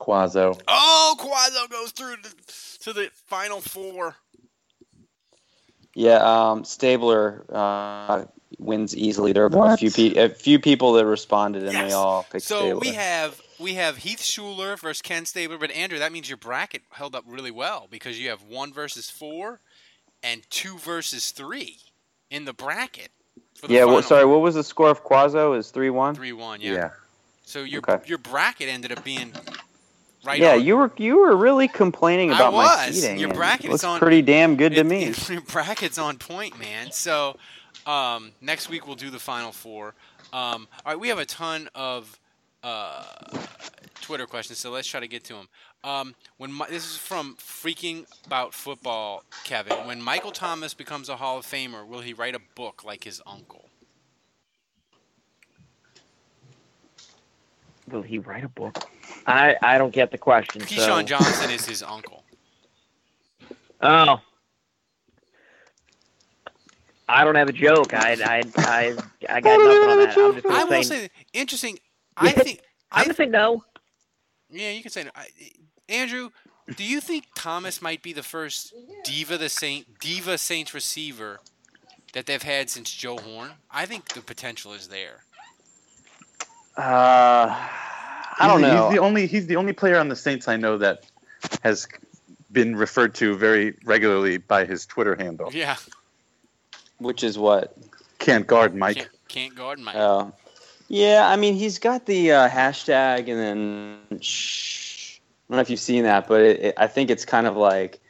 Cuozzo. 0.00 0.60
Oh, 0.66 1.14
Cuozzo 1.18 1.70
goes 1.70 1.92
through 1.92 2.16
to, 2.16 2.78
to 2.84 2.92
the 2.92 3.10
final 3.26 3.60
four. 3.60 4.16
Yeah, 5.94 6.16
um, 6.50 6.64
Stabler 6.64 7.44
uh, 7.52 8.24
wins 8.58 8.96
easily. 8.96 9.32
There 9.32 9.48
were 9.48 9.72
a 9.74 9.76
few 9.76 9.90
pe- 9.90 10.14
a 10.16 10.28
few 10.28 10.58
people 10.58 10.92
that 10.94 11.06
responded, 11.06 11.64
and 11.64 11.72
Yes. 11.72 11.90
they 11.90 11.94
all 11.94 12.22
picked 12.30 12.44
So 12.44 12.58
Stabler. 12.66 12.80
we 12.80 12.88
have 12.94 13.40
we 13.58 13.74
have 13.74 13.96
Heath 13.98 14.20
Shuler 14.20 14.78
versus 14.78 15.02
Ken 15.02 15.26
Stabler, 15.26 15.58
but 15.58 15.70
Andrew, 15.72 15.98
that 15.98 16.12
means 16.12 16.28
your 16.28 16.38
bracket 16.38 16.82
held 16.90 17.14
up 17.14 17.24
really 17.26 17.50
well 17.50 17.88
because 17.90 18.18
you 18.20 18.30
have 18.30 18.42
one 18.44 18.72
versus 18.72 19.10
four 19.10 19.60
and 20.22 20.42
two 20.50 20.78
versus 20.78 21.32
three 21.32 21.78
in 22.30 22.44
the 22.44 22.52
bracket. 22.52 23.10
The 23.60 23.74
yeah, 23.74 23.84
well, 23.84 24.02
sorry. 24.02 24.24
What 24.24 24.40
was 24.40 24.54
the 24.54 24.64
score 24.64 24.90
of 24.90 25.04
Cuozzo? 25.04 25.58
Is 25.58 25.70
three 25.70 25.90
one? 25.90 26.14
Three 26.14 26.32
one, 26.32 26.60
yeah. 26.60 26.72
Yeah. 26.72 26.90
So 27.42 27.64
your 27.64 27.80
Okay. 27.80 27.98
your 28.06 28.18
bracket 28.18 28.68
ended 28.68 28.92
up 28.92 29.02
being 29.04 29.32
right. 30.24 30.38
yeah, 30.40 30.52
on. 30.54 30.64
you 30.64 30.76
were 30.76 30.92
you 30.96 31.18
were 31.18 31.36
really 31.36 31.68
complaining 31.68 32.30
about 32.30 32.52
my 32.52 32.86
was. 32.86 33.00
seating. 33.00 33.18
Your 33.18 33.32
bracket 33.32 33.70
looks 33.70 33.84
on- 33.84 33.98
pretty 33.98 34.22
damn 34.22 34.56
good 34.56 34.74
to 34.74 34.84
me. 34.84 35.04
it- 35.04 35.28
your 35.30 35.40
bracket's 35.42 35.98
on 35.98 36.18
point, 36.18 36.58
man. 36.58 36.90
So 36.92 37.36
um, 37.86 38.32
next 38.40 38.68
week 38.68 38.86
we'll 38.86 38.96
do 38.96 39.10
the 39.10 39.18
final 39.18 39.52
four. 39.52 39.94
Um, 40.32 40.68
all 40.84 40.92
right, 40.92 41.00
we 41.00 41.08
have 41.08 41.18
a 41.18 41.24
ton 41.24 41.68
of 41.74 42.18
uh, 42.62 43.04
Twitter 44.00 44.26
questions, 44.26 44.58
so 44.58 44.70
let's 44.70 44.86
try 44.86 45.00
to 45.00 45.08
get 45.08 45.24
to 45.24 45.34
them. 45.34 45.48
Um, 45.82 46.14
when 46.36 46.52
Mi- 46.56 46.66
this 46.68 46.84
is 46.88 46.96
from 46.98 47.36
freaking 47.36 48.04
about 48.26 48.52
football, 48.52 49.24
Kevin. 49.44 49.86
When 49.86 50.02
Michael 50.02 50.30
Thomas 50.30 50.74
becomes 50.74 51.08
a 51.08 51.16
Hall 51.16 51.38
of 51.38 51.46
Famer, 51.46 51.86
will 51.86 52.00
he 52.00 52.12
write 52.12 52.34
a 52.34 52.40
book 52.54 52.84
like 52.84 53.04
his 53.04 53.22
uncle? 53.26 53.69
Will 57.90 58.02
he 58.02 58.18
write 58.18 58.44
a 58.44 58.48
book? 58.48 58.76
I 59.26 59.56
I 59.62 59.78
don't 59.78 59.92
get 59.92 60.10
the 60.10 60.18
question. 60.18 60.62
Keyshawn 60.62 61.00
so. 61.00 61.02
Johnson 61.02 61.50
is 61.50 61.66
his 61.66 61.82
uncle. 61.82 62.24
Oh. 63.82 64.20
I 67.08 67.24
don't 67.24 67.34
have 67.34 67.48
a 67.48 67.52
joke. 67.52 67.94
I 67.94 68.12
I 68.22 68.42
I 68.58 68.96
I 69.26 69.40
got 69.40 69.58
nothing 69.58 69.90
on 69.90 69.98
that. 69.98 70.18
I'm 70.18 70.34
just 70.34 70.46
I 70.46 70.64
will 70.64 70.82
say, 70.82 71.08
interesting. 71.32 71.78
I 72.14 72.30
think 72.30 72.60
I'm 72.92 73.04
gonna 73.04 73.14
say 73.14 73.24
no. 73.24 73.64
Yeah, 74.50 74.70
you 74.70 74.82
can 74.82 74.90
say 74.90 75.04
no. 75.04 75.10
I, 75.16 75.28
Andrew, 75.88 76.28
do 76.76 76.84
you 76.84 77.00
think 77.00 77.24
Thomas 77.34 77.80
might 77.82 78.02
be 78.02 78.12
the 78.12 78.22
first 78.22 78.74
diva 79.04 79.38
the 79.38 79.48
Saint 79.48 79.98
diva 79.98 80.38
Saints 80.38 80.74
receiver 80.74 81.40
that 82.12 82.26
they've 82.26 82.42
had 82.42 82.70
since 82.70 82.92
Joe 82.92 83.16
Horn? 83.16 83.52
I 83.70 83.86
think 83.86 84.10
the 84.10 84.20
potential 84.20 84.72
is 84.72 84.88
there. 84.88 85.24
Uh, 86.76 87.56
I 88.38 88.46
don't 88.46 88.60
He's- 88.60 88.72
know. 88.74 88.88
He's 88.88 88.94
the 88.96 89.02
only 89.02 89.26
he's 89.26 89.46
the 89.46 89.56
only 89.56 89.72
player 89.72 89.98
on 89.98 90.08
the 90.08 90.16
Saints 90.16 90.48
I 90.48 90.56
know 90.56 90.78
that 90.78 91.04
has 91.62 91.86
been 92.52 92.74
referred 92.76 93.14
to 93.16 93.36
very 93.36 93.74
regularly 93.84 94.38
by 94.38 94.64
his 94.64 94.86
Twitter 94.86 95.14
handle. 95.14 95.50
Yeah, 95.52 95.76
Which 96.98 97.22
is 97.22 97.38
what? 97.38 97.76
Can't 98.18 98.46
guard 98.46 98.74
Mike. 98.74 98.96
can't, 98.96 99.08
can't 99.28 99.54
guard 99.54 99.78
Mike. 99.78 99.94
Oh, 99.96 100.32
yeah. 100.88 101.28
I 101.28 101.36
mean, 101.36 101.54
he's 101.54 101.78
got 101.78 102.06
the 102.06 102.32
uh, 102.32 102.48
hashtag, 102.48 103.28
and 103.28 103.98
then 104.10 104.20
shh. 104.20 105.18
I 105.18 105.52
don't 105.52 105.56
know 105.56 105.62
if 105.62 105.70
you've 105.70 105.80
seen 105.80 106.04
that, 106.04 106.28
but 106.28 106.40
it, 106.42 106.60
it, 106.60 106.74
I 106.76 106.86
think 106.86 107.10
it's 107.10 107.24
kind 107.24 107.46
of 107.46 107.56
like, 107.56 108.00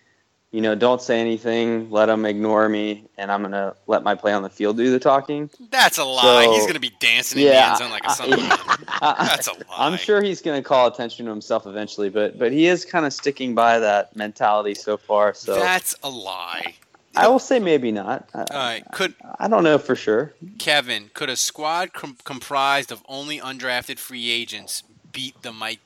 you 0.53 0.61
know, 0.61 0.75
don't 0.75 1.01
say 1.01 1.21
anything, 1.21 1.91
let 1.91 2.07
them 2.07 2.25
ignore 2.25 2.69
me, 2.69 3.05
and 3.19 3.31
I'm 3.31 3.43
gonna 3.43 3.75
let 3.87 4.03
my 4.03 4.15
play 4.15 4.33
on 4.33 4.43
the 4.43 4.51
field 4.51 4.77
do 4.77 4.91
the 4.91 4.99
talking. 4.99 5.49
That's 5.71 5.99
a 5.99 6.05
lie. 6.05 6.45
So- 6.45 6.53
He's 6.53 6.67
gonna 6.67 6.81
be 6.81 6.93
dancing 6.99 7.39
in 7.41 7.47
Yeah, 7.47 7.53
the 7.53 7.69
end 7.71 7.79
zone 7.79 7.91
like 7.91 8.07
a 8.07 8.11
son 8.11 8.33
of 8.33 8.39
a 8.39 8.43
gun. 8.49 8.59
I- 8.89 9.27
That's 9.29 9.47
a 9.47 9.53
lie. 9.53 9.59
I'm 9.79 9.97
sure 9.97 10.21
he's 10.23 10.43
going 10.43 10.61
to 10.61 10.69
call 10.69 10.87
attention 10.89 11.25
to 11.27 11.31
himself 11.31 11.67
eventually, 11.67 12.09
but 12.11 12.39
but 12.39 12.51
he 12.53 12.67
is 12.67 12.85
kind 12.85 13.07
of 13.07 13.13
sticking 13.13 13.55
by 13.55 13.79
that 13.79 14.15
mentality 14.17 14.75
so 14.75 14.97
far. 14.97 15.35
So 15.35 15.55
That's 15.55 15.95
a 16.03 16.11
lie. 16.11 16.75
I 17.17 17.27
will 17.29 17.39
say 17.41 17.59
maybe 17.59 17.91
not. 17.91 18.29
I, 18.35 18.39
All 18.39 18.47
right, 18.57 18.85
could 18.93 19.15
I 19.39 19.49
don't 19.49 19.65
know 19.65 19.79
for 19.79 19.97
sure. 19.97 20.33
Kevin 20.59 21.11
could 21.15 21.29
a 21.29 21.37
squad 21.37 21.93
com- 21.93 22.17
comprised 22.25 22.93
of 22.93 23.03
only 23.09 23.39
undrafted 23.39 23.99
free 23.99 24.31
agents 24.31 24.83
beat 25.13 25.43
the 25.43 25.53
Mike 25.53 25.81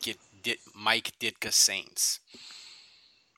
Mike 0.74 1.12
Ditka 1.20 1.50
Saints? 1.52 2.20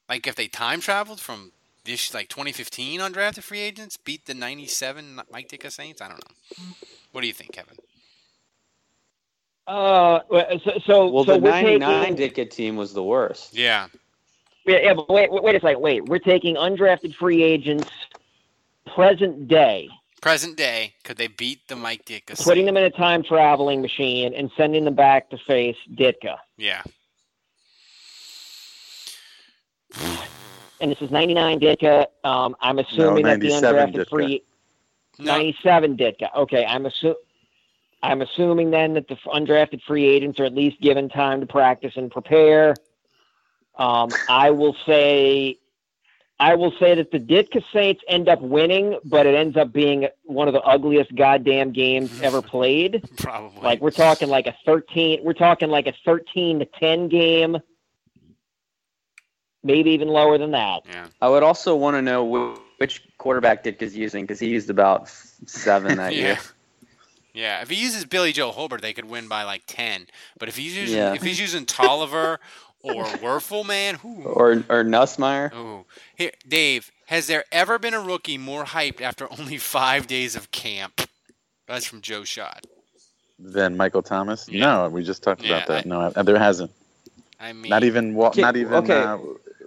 Like 0.09 0.27
if 0.27 0.35
they 0.35 0.47
time 0.49 0.81
traveled 0.81 1.21
from 1.21 1.53
this 1.85 2.13
like 2.15 2.29
2015 2.29 3.01
undrafted 3.01 3.43
free 3.43 3.61
agents 3.61 3.97
beat 3.97 4.27
the 4.27 4.35
97 4.35 5.21
Mike 5.31 5.49
Ditka 5.49 5.71
Saints? 5.71 6.01
I 6.03 6.09
don't 6.09 6.19
know. 6.19 6.65
What 7.13 7.21
do 7.23 7.27
you 7.27 7.33
think, 7.33 7.53
Kevin? 7.53 7.77
Uh, 9.67 10.21
so 10.65 10.73
so, 10.85 11.09
Well, 11.09 11.25
so 11.25 11.35
the 11.35 11.39
we're 11.39 11.51
'99 11.51 12.17
taking, 12.17 12.17
Ditka 12.17 12.51
team 12.51 12.77
was 12.77 12.93
the 12.95 13.03
worst. 13.03 13.55
Yeah. 13.55 13.89
yeah, 14.65 14.79
yeah, 14.81 14.95
but 14.95 15.09
wait, 15.09 15.31
wait, 15.31 15.43
wait 15.43 15.57
a 15.57 15.61
second. 15.61 15.81
Wait, 15.81 16.05
we're 16.05 16.19
taking 16.21 16.55
undrafted 16.55 17.15
free 17.17 17.43
agents, 17.43 17.89
present 18.95 19.49
day, 19.49 19.89
Present 20.23 20.57
day, 20.57 20.95
could 21.05 21.19
they 21.19 21.27
beat 21.29 21.69
the 21.69 21.77
Mike 21.77 22.05
Ditka 22.05 22.29
Saints? 22.29 22.45
putting 22.45 22.67
them 22.67 22.77
in 22.77 22.85
a 22.85 22.91
time 22.91 23.23
traveling 23.23 23.83
machine 23.83 24.35
and 24.35 24.51
sending 24.57 24.85
them 24.85 24.95
back 24.95 25.31
to 25.31 25.39
face 25.39 25.77
Ditka. 25.95 26.37
Yeah. 26.57 26.83
And 30.81 30.91
this 30.91 31.01
is 31.01 31.11
99 31.11 31.61
Ditka. 31.61 32.07
Um, 32.25 32.55
I'm 32.61 32.79
assuming 32.79 33.25
that 33.25 33.41
the 33.41 33.49
undrafted 33.49 33.95
Ditka. 33.95 34.09
free 34.11 34.43
No, 35.19 35.33
97 35.33 35.97
Ditka. 35.97 36.35
Okay, 36.37 36.65
I'm 36.67 36.85
assu- 36.85 37.15
I'm 38.03 38.21
assuming 38.23 38.71
then 38.71 38.95
that 38.95 39.09
the 39.09 39.17
undrafted 39.27 39.83
free 39.83 40.05
agents 40.05 40.39
are 40.39 40.45
at 40.45 40.55
least 40.55 40.81
given 40.81 41.09
time 41.09 41.41
to 41.41 41.47
practice 41.47 41.95
and 41.97 42.11
prepare. 42.11 42.75
Um, 43.79 44.11
I 44.29 44.51
will 44.51 44.77
say, 44.87 45.57
I 46.39 46.55
will 46.55 46.73
say 46.79 46.95
that 46.95 47.11
the 47.11 47.19
Ditka 47.19 47.63
Saints 47.73 48.03
end 48.07 48.29
up 48.29 48.41
winning, 48.43 48.99
but 49.05 49.27
it 49.27 49.35
ends 49.35 49.57
up 49.57 49.73
being 49.73 50.09
one 50.25 50.47
of 50.49 50.55
the 50.55 50.61
ugliest 50.63 51.15
goddamn 51.15 51.73
games 51.73 52.21
ever 52.23 52.43
played. 52.55 53.03
probably. 53.17 53.63
Like 53.63 53.81
we're 53.81 53.91
talking 53.91 54.29
like 54.29 54.47
a 54.47 54.55
13, 54.67 55.21
we're 55.25 55.33
talking 55.33 55.71
like 55.71 55.87
a 55.87 55.95
13 56.05 56.59
to 56.61 56.67
10 56.67 57.09
game, 57.09 57.57
maybe 59.67 59.91
even 59.91 60.09
lower 60.09 60.39
than 60.39 60.53
that. 60.53 60.85
yeah. 60.89 61.07
I 61.21 61.29
would 61.29 61.43
also 61.43 61.75
want 61.77 61.97
to 61.97 62.03
know 62.03 62.25
wh- 62.57 62.81
which 62.81 63.03
quarterback 63.19 63.63
Dick 63.65 63.83
is 63.83 63.97
using 63.97 64.25
because 64.25 64.39
he 64.41 64.49
used 64.49 64.71
about 64.71 65.09
seven 65.09 65.97
that 65.99 66.15
yeah. 66.15 66.21
year. 66.21 66.39
Yeah, 67.35 67.61
if 67.61 67.69
he 67.69 67.77
uses 67.77 68.05
Billy 68.07 68.33
Joe 68.33 68.51
Hobert, 68.51 68.81
they 68.81 68.95
could 68.95 69.05
win 69.05 69.29
by 69.29 69.43
like 69.43 69.63
ten. 69.67 70.07
But 70.39 70.49
if 70.49 70.57
he's 70.57 70.75
using 70.77 70.97
Yeah. 70.97 71.13
if 71.15 71.23
he's 71.23 71.39
using 71.39 71.67
Tolliver 71.67 72.41
or 72.83 73.05
Wuerffel, 73.05 73.67
man, 73.67 73.97
who? 73.97 74.23
Or 74.23 74.53
or 74.71 74.85
Nussmeier. 74.85 75.53
Ooh. 75.55 75.85
Here, 76.15 76.31
Dave, 76.49 76.91
has 77.07 77.27
there 77.27 77.45
ever 77.53 77.79
been 77.79 77.93
a 77.95 78.01
rookie 78.01 78.39
more 78.39 78.65
hyped 78.65 79.01
after 79.03 79.31
only 79.39 79.59
five 79.77 80.07
days 80.07 80.35
of 80.37 80.51
camp? 80.51 81.03
That's 81.67 81.85
from 81.85 82.01
Joe 82.01 82.25
Schott. 82.25 82.65
Then 83.39 83.77
Michael 83.77 84.03
Thomas? 84.03 84.49
Yeah. 84.49 84.61
No, 84.61 84.89
we 84.89 85.03
just 85.05 85.23
talked 85.23 85.43
Yeah, 85.43 85.57
about 85.57 85.67
that. 85.69 85.85
I- 85.85 85.89
no, 85.89 86.01
uh, 86.01 86.23
there 86.23 86.39
hasn't. 86.39 86.71
I 87.39 87.53
mean, 87.53 87.69
Not 87.69 87.85
even 87.85 88.15
Wal- 88.15 88.29
Okay, 88.29 88.41
not 88.41 88.57
even 88.57 88.73
okay. 88.73 89.03
uh, 89.03 89.19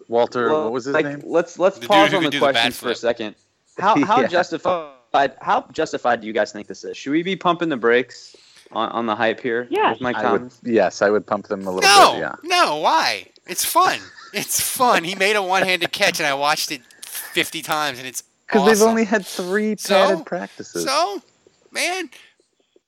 Walter. 0.09 0.49
Well, 0.49 0.63
what 0.65 0.73
was 0.73 0.85
his 0.85 0.93
like, 0.93 1.05
name? 1.05 1.21
Let's 1.23 1.57
let's 1.57 1.77
The 1.79 1.87
pause 1.87 2.13
on 2.13 2.23
the 2.23 2.29
do 2.29 2.39
the 2.39 2.45
bat 2.47 2.53
questions 2.55 2.79
for 2.79 2.89
a 2.89 2.95
second. 2.95 3.35
How 3.77 3.95
how 4.05 4.19
Yeah. 4.21 4.27
justified 4.27 5.33
how 5.41 5.65
justified 5.71 6.19
do 6.21 6.27
you 6.27 6.33
guys 6.33 6.51
think 6.51 6.67
this 6.67 6.83
is? 6.83 6.97
Should 6.97 7.11
we 7.11 7.23
be 7.23 7.35
pumping 7.37 7.69
the 7.69 7.77
brakes? 7.77 8.35
on, 8.71 8.89
on 8.89 9.05
the 9.07 9.15
hype 9.15 9.39
here? 9.39 9.65
Yes. 9.71 9.93
with 9.95 10.01
Mike 10.01 10.17
I 10.17 10.31
would, 10.33 10.51
yes, 10.63 11.01
I 11.01 11.09
would 11.09 11.25
pump 11.25 11.47
them 11.47 11.65
a 11.65 11.71
little 11.71 11.81
No, 11.89 12.11
bit. 12.13 12.19
Yeah. 12.19 12.35
no, 12.43 12.75
why? 12.77 13.25
It's 13.47 13.65
fun. 13.65 13.99
It's 14.31 14.61
fun. 14.61 15.03
He 15.03 15.15
made 15.15 15.35
a 15.35 15.41
one-handed 15.41 15.91
catch, 15.91 16.19
and 16.19 16.27
I 16.27 16.35
watched 16.35 16.71
it 16.71 16.81
50 17.01 17.63
times, 17.63 17.97
and 17.97 18.07
it's 18.07 18.21
Because 18.45 18.61
awesome. 18.61 18.73
they've 18.77 18.87
only 18.87 19.05
had 19.05 19.25
three 19.25 19.75
So? 19.75 19.95
padded 19.95 20.25
practices. 20.27 20.85
So, 20.85 21.23
man, 21.71 22.11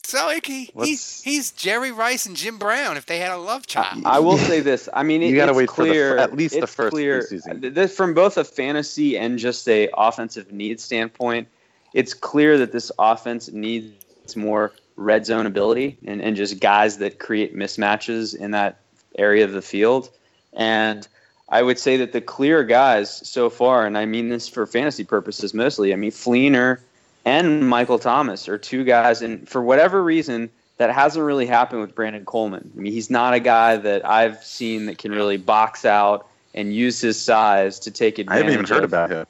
so 0.04 0.30
he, 0.30 0.42
he, 0.44 0.70
What's- 0.74 1.22
he's 1.22 1.52
Jerry 1.52 1.92
Rice 1.92 2.26
and 2.26 2.36
Jim 2.36 2.58
Brown 2.58 2.98
if 2.98 3.06
they 3.06 3.20
had 3.20 3.32
a 3.32 3.38
love 3.38 3.68
child. 3.68 4.04
I 4.06 4.20
will 4.20 4.38
say 4.38 4.60
this. 4.60 4.90
I 4.94 5.04
mean, 5.04 5.22
it, 5.22 5.28
You 5.30 5.36
gotta 5.36 5.52
it's 5.52 5.58
wait 5.58 5.70
for 5.72 5.84
the 5.84 5.90
f- 5.90 5.94
clear, 5.94 6.18
at 6.18 6.36
least 6.36 6.56
the 6.56 6.64
it's 6.64 6.74
first 6.74 6.92
clear, 6.92 7.22
preseason. 7.22 7.66
Uh, 7.66 7.70
this, 7.74 7.96
from 7.96 8.14
both 8.14 8.38
a 8.38 8.44
fantasy 8.44 9.18
and 9.18 9.38
just 9.40 9.68
a 9.70 9.90
offensive 9.96 10.52
needs 10.52 10.84
standpoint, 10.84 11.48
it's 11.94 12.14
clear 12.14 12.58
that 12.58 12.72
this 12.72 12.92
offense 13.00 13.52
needs 13.52 14.36
more 14.36 14.72
red 14.96 15.26
zone 15.26 15.46
ability 15.46 15.98
and, 16.06 16.22
and 16.22 16.36
just 16.36 16.60
guys 16.60 16.98
that 17.00 17.20
create 17.20 17.56
mismatches 17.56 18.36
in 18.36 18.52
that 18.52 18.80
area 19.18 19.44
of 19.44 19.52
the 19.52 19.62
field. 19.62 20.10
And 20.54 21.08
I 21.50 21.62
would 21.64 21.78
say 21.80 21.98
that 21.98 22.14
the 22.14 22.22
clear 22.22 22.64
guys 22.64 23.10
so 23.28 23.50
far, 23.50 23.86
and 23.86 23.98
I 23.98 24.06
mean 24.06 24.30
this 24.30 24.48
for 24.48 24.66
fantasy 24.66 25.04
purposes 25.04 25.54
mostly, 25.54 25.92
I 25.92 25.96
mean 25.98 26.12
Fleener 26.12 26.80
and 27.25 27.67
Michael 27.67 27.99
Thomas 27.99 28.47
are 28.49 28.57
two 28.57 28.84
guys, 28.84 29.21
and 29.21 29.47
for 29.47 29.62
whatever 29.62 30.03
reason, 30.03 30.49
that 30.77 30.91
hasn't 30.91 31.23
really 31.23 31.45
happened 31.45 31.81
with 31.81 31.93
Brandon 31.93 32.25
Coleman. 32.25 32.71
I 32.75 32.79
mean, 32.79 32.91
he's 32.91 33.10
not 33.10 33.34
a 33.34 33.39
guy 33.39 33.77
that 33.77 34.05
I've 34.05 34.43
seen 34.43 34.88
that 34.88 34.97
can 34.97 35.12
really 35.12 35.38
box 35.38 35.86
out 35.86 36.27
and 36.55 36.73
use 36.73 36.99
his 36.99 37.19
size 37.21 37.79
to 37.79 37.91
take 37.91 38.17
advantage. 38.19 38.34
I 38.34 38.38
haven't 38.45 38.53
even 38.53 38.65
heard 38.65 38.84
of- 38.84 38.89
about 38.89 39.10
him. 39.12 39.25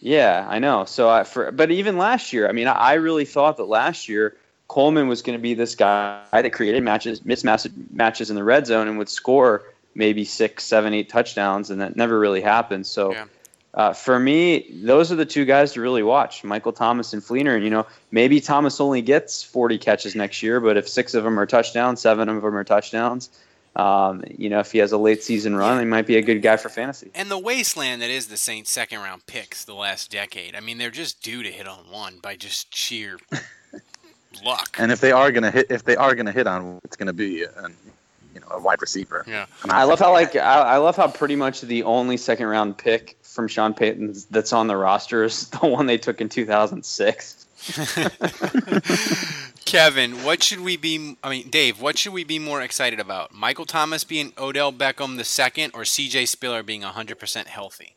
yeah, 0.00 0.46
I 0.48 0.58
know. 0.58 0.84
So, 0.86 1.08
I, 1.10 1.24
for 1.24 1.52
but 1.52 1.70
even 1.70 1.98
last 1.98 2.32
year, 2.32 2.48
I 2.48 2.52
mean, 2.52 2.66
I, 2.68 2.72
I 2.72 2.94
really 2.94 3.24
thought 3.24 3.56
that 3.58 3.64
last 3.64 4.08
year 4.08 4.36
Coleman 4.68 5.08
was 5.08 5.22
going 5.22 5.38
to 5.38 5.42
be 5.42 5.54
this 5.54 5.74
guy 5.74 6.20
that 6.32 6.52
created 6.52 6.82
matches, 6.82 7.20
mismatch 7.20 7.70
matches 7.92 8.30
in 8.30 8.36
the 8.36 8.44
red 8.44 8.66
zone, 8.66 8.88
and 8.88 8.98
would 8.98 9.08
score 9.08 9.62
maybe 9.94 10.24
six, 10.24 10.64
seven, 10.64 10.94
eight 10.94 11.08
touchdowns, 11.08 11.70
and 11.70 11.80
that 11.80 11.96
never 11.96 12.18
really 12.18 12.40
happened. 12.40 12.86
So, 12.86 13.12
Yeah. 13.12 13.24
Uh, 13.74 13.92
for 13.92 14.18
me, 14.18 14.66
those 14.82 15.12
are 15.12 15.16
the 15.16 15.26
two 15.26 15.44
guys 15.44 15.72
to 15.74 15.80
really 15.80 16.02
watch: 16.02 16.42
Michael 16.44 16.72
Thomas 16.72 17.12
and 17.12 17.22
Fleener. 17.22 17.54
And 17.54 17.64
you 17.64 17.70
know, 17.70 17.86
maybe 18.10 18.40
Thomas 18.40 18.80
only 18.80 19.02
gets 19.02 19.42
40 19.42 19.78
catches 19.78 20.14
next 20.14 20.42
year, 20.42 20.58
but 20.60 20.76
if 20.76 20.88
six 20.88 21.14
of 21.14 21.24
them 21.24 21.38
are 21.38 21.46
touchdowns, 21.46 22.00
seven 22.00 22.28
of 22.28 22.42
them 22.42 22.56
are 22.56 22.64
touchdowns. 22.64 23.28
Um, 23.76 24.24
you 24.36 24.48
know, 24.48 24.58
if 24.58 24.72
he 24.72 24.78
has 24.78 24.90
a 24.90 24.98
late 24.98 25.22
season 25.22 25.54
run, 25.54 25.78
he 25.78 25.84
might 25.84 26.06
be 26.06 26.16
a 26.16 26.22
good 26.22 26.42
guy 26.42 26.56
for 26.56 26.68
fantasy. 26.68 27.10
And 27.14 27.30
the 27.30 27.38
wasteland 27.38 28.02
that 28.02 28.10
is 28.10 28.26
the 28.26 28.36
Saints' 28.36 28.70
second 28.72 28.98
round 29.00 29.26
picks 29.26 29.64
the 29.64 29.74
last 29.74 30.10
decade. 30.10 30.56
I 30.56 30.60
mean, 30.60 30.78
they're 30.78 30.90
just 30.90 31.22
due 31.22 31.44
to 31.44 31.50
hit 31.52 31.68
on 31.68 31.88
one 31.90 32.18
by 32.20 32.34
just 32.34 32.74
sheer 32.74 33.18
luck. 34.44 34.76
And 34.78 34.90
if 34.92 35.00
they 35.00 35.12
are 35.12 35.30
gonna 35.30 35.50
hit, 35.50 35.70
if 35.70 35.84
they 35.84 35.96
are 35.96 36.14
gonna 36.14 36.32
hit 36.32 36.46
on, 36.46 36.80
it's 36.84 36.96
gonna 36.96 37.12
be 37.12 37.44
an, 37.44 37.76
you 38.34 38.40
know, 38.40 38.48
a 38.50 38.60
wide 38.60 38.80
receiver. 38.80 39.24
Yeah. 39.28 39.46
I'm 39.64 39.70
I 39.70 39.78
not- 39.80 39.88
love 39.88 39.98
how 40.00 40.12
like 40.12 40.36
I, 40.36 40.60
I 40.60 40.76
love 40.78 40.96
how 40.96 41.08
pretty 41.08 41.36
much 41.36 41.60
the 41.60 41.82
only 41.84 42.16
second 42.16 42.46
round 42.46 42.78
pick 42.78 43.16
from 43.38 43.46
Sean 43.46 43.72
Payton 43.72 44.16
that's 44.32 44.52
on 44.52 44.66
the 44.66 44.76
roster 44.76 45.22
is 45.22 45.48
the 45.50 45.64
one 45.64 45.86
they 45.86 45.96
took 45.96 46.20
in 46.20 46.28
2006. 46.28 47.46
Kevin, 49.64 50.24
what 50.24 50.42
should 50.42 50.58
we 50.58 50.76
be? 50.76 51.16
I 51.22 51.30
mean, 51.30 51.48
Dave, 51.48 51.80
what 51.80 51.96
should 51.96 52.12
we 52.12 52.24
be 52.24 52.40
more 52.40 52.60
excited 52.60 52.98
about? 52.98 53.32
Michael 53.32 53.64
Thomas 53.64 54.02
being 54.02 54.32
Odell 54.36 54.72
Beckham 54.72 55.18
the 55.18 55.24
second, 55.24 55.70
or 55.72 55.84
C.J. 55.84 56.26
Spiller 56.26 56.64
being 56.64 56.82
100% 56.82 57.46
healthy? 57.46 57.94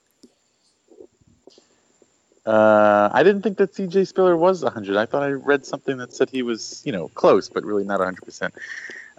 Uh, 2.45 3.09
I 3.11 3.23
didn't 3.23 3.41
think 3.41 3.57
that 3.57 3.73
C.J. 3.73 4.05
Spiller 4.05 4.37
was 4.37 4.61
100. 4.61 4.95
I 4.95 5.07
thought 5.07 5.23
I 5.23 5.31
read 5.31 5.65
something 5.65 5.97
that 5.97 6.13
said 6.13 6.29
he 6.29 6.43
was, 6.43 6.83
you 6.85 6.91
know, 6.91 7.07
close, 7.15 7.49
but 7.49 7.63
really 7.63 7.83
not 7.83 7.99
100%. 7.99 8.51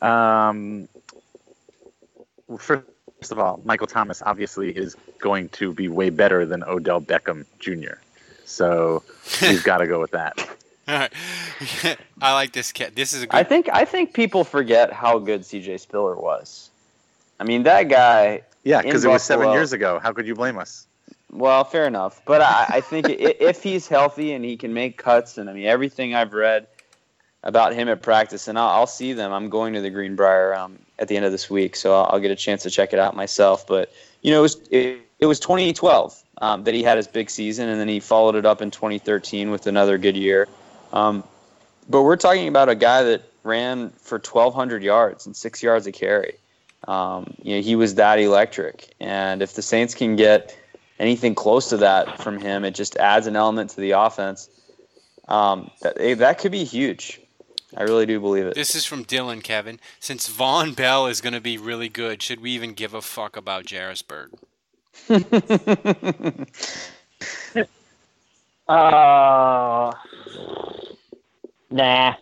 Um, 0.00 0.88
well, 2.46 2.84
first 3.22 3.30
of 3.30 3.38
all, 3.38 3.60
Michael 3.64 3.86
Thomas 3.86 4.20
obviously 4.26 4.70
is 4.76 4.96
going 5.20 5.48
to 5.50 5.72
be 5.72 5.86
way 5.86 6.10
better 6.10 6.44
than 6.44 6.64
Odell 6.64 7.00
Beckham 7.00 7.44
Jr. 7.60 7.94
So 8.44 9.04
we've 9.42 9.62
got 9.62 9.78
to 9.78 9.86
go 9.86 10.00
with 10.00 10.10
that. 10.10 10.34
All 10.88 10.98
right. 10.98 11.12
I 12.20 12.34
like 12.34 12.52
this. 12.52 12.72
Ke- 12.72 12.92
This 12.92 13.12
is 13.12 13.22
a 13.22 13.26
good. 13.28 13.36
I 13.36 13.44
think 13.44 13.68
I 13.72 13.84
think 13.84 14.12
people 14.12 14.42
forget 14.42 14.92
how 14.92 15.20
good 15.20 15.42
CJ 15.42 15.78
Spiller 15.78 16.16
was. 16.16 16.70
I 17.38 17.44
mean 17.44 17.62
that 17.62 17.84
guy. 17.84 18.42
Yeah, 18.64 18.82
because 18.82 19.04
it 19.04 19.08
was 19.08 19.22
seven 19.22 19.52
years 19.52 19.72
ago. 19.72 20.00
How 20.00 20.12
could 20.12 20.26
you 20.26 20.34
blame 20.34 20.58
us? 20.58 20.88
Well, 21.30 21.62
fair 21.62 21.86
enough, 21.86 22.20
but 22.26 22.40
I, 22.42 22.66
I 22.68 22.80
think 22.80 23.06
if 23.10 23.62
he's 23.62 23.86
healthy 23.86 24.32
and 24.32 24.44
he 24.44 24.56
can 24.56 24.74
make 24.74 24.98
cuts, 24.98 25.38
and 25.38 25.48
I 25.48 25.52
mean 25.52 25.66
everything 25.66 26.16
I've 26.16 26.32
read 26.32 26.66
about 27.44 27.72
him 27.72 27.88
at 27.88 28.02
practice, 28.02 28.48
and 28.48 28.58
I'll, 28.58 28.68
I'll 28.68 28.86
see 28.88 29.12
them. 29.12 29.32
I'm 29.32 29.48
going 29.48 29.74
to 29.74 29.80
the 29.80 29.90
Greenbrier 29.90 30.54
um, 30.54 30.78
at 31.02 31.08
the 31.08 31.16
end 31.16 31.26
of 31.26 31.32
this 31.32 31.50
week, 31.50 31.74
so 31.74 31.94
I'll, 31.94 32.12
I'll 32.12 32.20
get 32.20 32.30
a 32.30 32.36
chance 32.36 32.62
to 32.62 32.70
check 32.70 32.92
it 32.92 32.98
out 33.00 33.16
myself. 33.16 33.66
But 33.66 33.92
you 34.22 34.30
know, 34.30 34.38
it 34.38 34.42
was 34.42 34.56
it, 34.70 35.00
it 35.18 35.26
was 35.26 35.40
2012 35.40 36.22
um, 36.38 36.64
that 36.64 36.74
he 36.74 36.82
had 36.82 36.96
his 36.96 37.08
big 37.08 37.28
season, 37.28 37.68
and 37.68 37.80
then 37.80 37.88
he 37.88 37.98
followed 37.98 38.36
it 38.36 38.46
up 38.46 38.62
in 38.62 38.70
2013 38.70 39.50
with 39.50 39.66
another 39.66 39.98
good 39.98 40.16
year. 40.16 40.48
Um, 40.92 41.24
but 41.90 42.02
we're 42.02 42.16
talking 42.16 42.46
about 42.46 42.68
a 42.68 42.76
guy 42.76 43.02
that 43.02 43.22
ran 43.42 43.90
for 43.90 44.18
1,200 44.18 44.84
yards 44.84 45.26
and 45.26 45.34
six 45.34 45.60
yards 45.60 45.86
a 45.88 45.92
carry. 45.92 46.36
Um, 46.86 47.34
you 47.42 47.56
know, 47.56 47.62
he 47.62 47.74
was 47.74 47.96
that 47.96 48.20
electric, 48.20 48.94
and 49.00 49.42
if 49.42 49.54
the 49.54 49.62
Saints 49.62 49.94
can 49.94 50.14
get 50.14 50.56
anything 51.00 51.34
close 51.34 51.68
to 51.70 51.78
that 51.78 52.20
from 52.22 52.40
him, 52.40 52.64
it 52.64 52.76
just 52.76 52.96
adds 52.96 53.26
an 53.26 53.34
element 53.34 53.70
to 53.70 53.80
the 53.80 53.92
offense. 53.92 54.48
Um, 55.26 55.70
that, 55.80 56.18
that 56.18 56.38
could 56.38 56.52
be 56.52 56.64
huge. 56.64 57.20
I 57.76 57.82
really 57.84 58.06
do 58.06 58.20
believe 58.20 58.46
it. 58.46 58.54
This 58.54 58.74
is 58.74 58.84
from 58.84 59.04
Dylan, 59.04 59.42
Kevin. 59.42 59.80
Since 59.98 60.28
Vonn 60.28 60.76
Bell 60.76 61.06
is 61.06 61.20
going 61.20 61.32
to 61.32 61.40
be 61.40 61.56
really 61.56 61.88
good, 61.88 62.22
should 62.22 62.40
we 62.40 62.50
even 62.50 62.72
give 62.72 62.92
a 62.94 63.02
fuck 63.02 63.36
about 63.36 63.70
Jairus 63.70 64.02
Byrd? 64.02 64.32
Uh, 68.68 69.92
nah. 71.70 72.14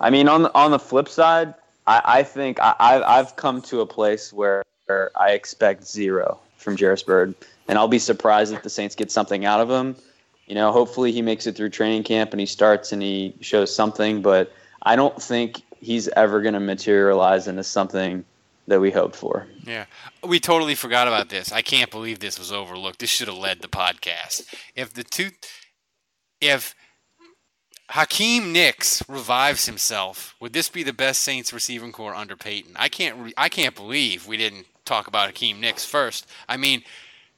I 0.00 0.10
mean, 0.10 0.28
on 0.28 0.42
the, 0.42 0.54
on 0.54 0.72
the 0.72 0.78
flip 0.78 1.08
side, 1.08 1.54
I, 1.86 2.02
I 2.04 2.22
think 2.24 2.58
I, 2.60 2.74
I've, 2.80 3.02
I've 3.02 3.36
come 3.36 3.62
to 3.62 3.80
a 3.80 3.86
place 3.86 4.32
where, 4.32 4.64
where 4.86 5.10
I 5.16 5.32
expect 5.32 5.86
zero 5.86 6.40
from 6.56 6.76
Jairus 6.76 7.02
Byrd, 7.02 7.34
and 7.68 7.78
I'll 7.78 7.88
be 7.88 8.00
surprised 8.00 8.52
if 8.52 8.62
the 8.62 8.70
Saints 8.70 8.96
get 8.96 9.12
something 9.12 9.44
out 9.44 9.60
of 9.60 9.70
him. 9.70 9.94
You 10.52 10.56
know, 10.56 10.70
hopefully 10.70 11.12
he 11.12 11.22
makes 11.22 11.46
it 11.46 11.56
through 11.56 11.70
training 11.70 12.02
camp 12.02 12.32
and 12.32 12.38
he 12.38 12.44
starts 12.44 12.92
and 12.92 13.00
he 13.00 13.34
shows 13.40 13.74
something, 13.74 14.20
but 14.20 14.52
I 14.82 14.96
don't 14.96 15.16
think 15.22 15.62
he's 15.80 16.08
ever 16.08 16.42
going 16.42 16.52
to 16.52 16.60
materialize 16.60 17.48
into 17.48 17.64
something 17.64 18.22
that 18.66 18.78
we 18.78 18.90
hoped 18.90 19.16
for. 19.16 19.46
Yeah, 19.64 19.86
we 20.22 20.38
totally 20.38 20.74
forgot 20.74 21.08
about 21.08 21.30
this. 21.30 21.52
I 21.52 21.62
can't 21.62 21.90
believe 21.90 22.18
this 22.18 22.38
was 22.38 22.52
overlooked. 22.52 22.98
This 22.98 23.08
should 23.08 23.28
have 23.28 23.38
led 23.38 23.62
the 23.62 23.68
podcast. 23.68 24.54
If 24.76 24.92
the 24.92 25.04
two, 25.04 25.30
if 26.38 26.74
Hakeem 27.88 28.52
Nicks 28.52 29.02
revives 29.08 29.64
himself, 29.64 30.36
would 30.38 30.52
this 30.52 30.68
be 30.68 30.82
the 30.82 30.92
best 30.92 31.22
Saints 31.22 31.54
receiving 31.54 31.92
core 31.92 32.14
under 32.14 32.36
Payton? 32.36 32.72
I 32.76 32.90
can't. 32.90 33.16
Re- 33.16 33.34
I 33.38 33.48
can't 33.48 33.74
believe 33.74 34.26
we 34.26 34.36
didn't 34.36 34.66
talk 34.84 35.06
about 35.06 35.28
Hakeem 35.28 35.62
Nicks 35.62 35.86
first. 35.86 36.28
I 36.46 36.58
mean, 36.58 36.82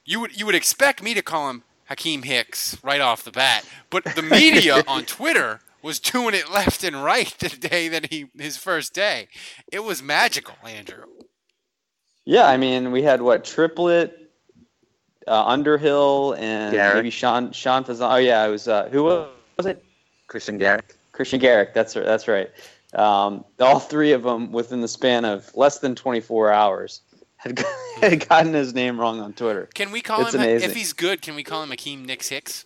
you 0.03 0.19
would 0.19 0.37
you 0.37 0.45
would 0.45 0.53
expect 0.53 1.01
me 1.01 1.13
to 1.13 1.21
call 1.21 1.49
him 1.49 1.63
Hakeem 1.85 2.23
Hicks 2.23 2.77
right 2.83 3.01
off 3.01 3.23
the 3.23 3.31
bat, 3.31 3.65
but 3.89 4.03
the 4.15 4.21
media 4.21 4.83
on 4.87 5.05
Twitter 5.05 5.61
was 5.81 5.99
doing 5.99 6.33
it 6.33 6.51
left 6.51 6.83
and 6.83 7.03
right 7.03 7.33
the 7.39 7.49
day 7.49 7.87
that 7.87 8.11
he 8.11 8.27
his 8.37 8.57
first 8.57 8.93
day. 8.93 9.27
It 9.71 9.83
was 9.83 10.01
magical, 10.01 10.55
Andrew. 10.65 11.05
Yeah, 12.25 12.47
I 12.47 12.57
mean, 12.57 12.91
we 12.91 13.03
had 13.03 13.21
what 13.21 13.45
Triplett, 13.45 14.31
uh, 15.27 15.45
Underhill, 15.45 16.33
and 16.39 16.73
Garrett. 16.73 16.95
maybe 16.95 17.11
Sean 17.11 17.51
Sean 17.51 17.83
Fazan. 17.83 18.11
Oh 18.11 18.17
yeah, 18.17 18.45
it 18.45 18.49
was 18.49 18.67
uh, 18.67 18.89
who 18.89 19.03
was, 19.03 19.29
was 19.57 19.67
it? 19.67 19.83
Christian 20.27 20.57
Garrick. 20.57 20.95
Christian 21.11 21.39
Garrick. 21.39 21.75
That's 21.75 21.93
that's 21.93 22.27
right. 22.27 22.49
Um, 22.95 23.45
all 23.59 23.79
three 23.79 24.13
of 24.13 24.23
them 24.23 24.51
within 24.51 24.81
the 24.81 24.87
span 24.87 25.25
of 25.25 25.53
less 25.55 25.79
than 25.79 25.95
24 25.95 26.51
hours 26.51 27.01
had, 27.35 27.63
had 28.01 28.27
gotten 28.27 28.53
his 28.53 28.73
name 28.73 28.99
wrong 28.99 29.19
on 29.19 29.33
Twitter. 29.33 29.67
Can 29.73 29.91
we 29.91 30.01
call 30.01 30.21
It's 30.25 30.33
him 30.35 30.41
amazing. 30.41 30.69
if 30.69 30.75
he's 30.75 30.93
good? 30.93 31.21
Can 31.21 31.35
we 31.35 31.43
call 31.43 31.63
him 31.63 31.69
Akeem 31.69 32.05
Nicks 32.05 32.29
Hicks? 32.29 32.65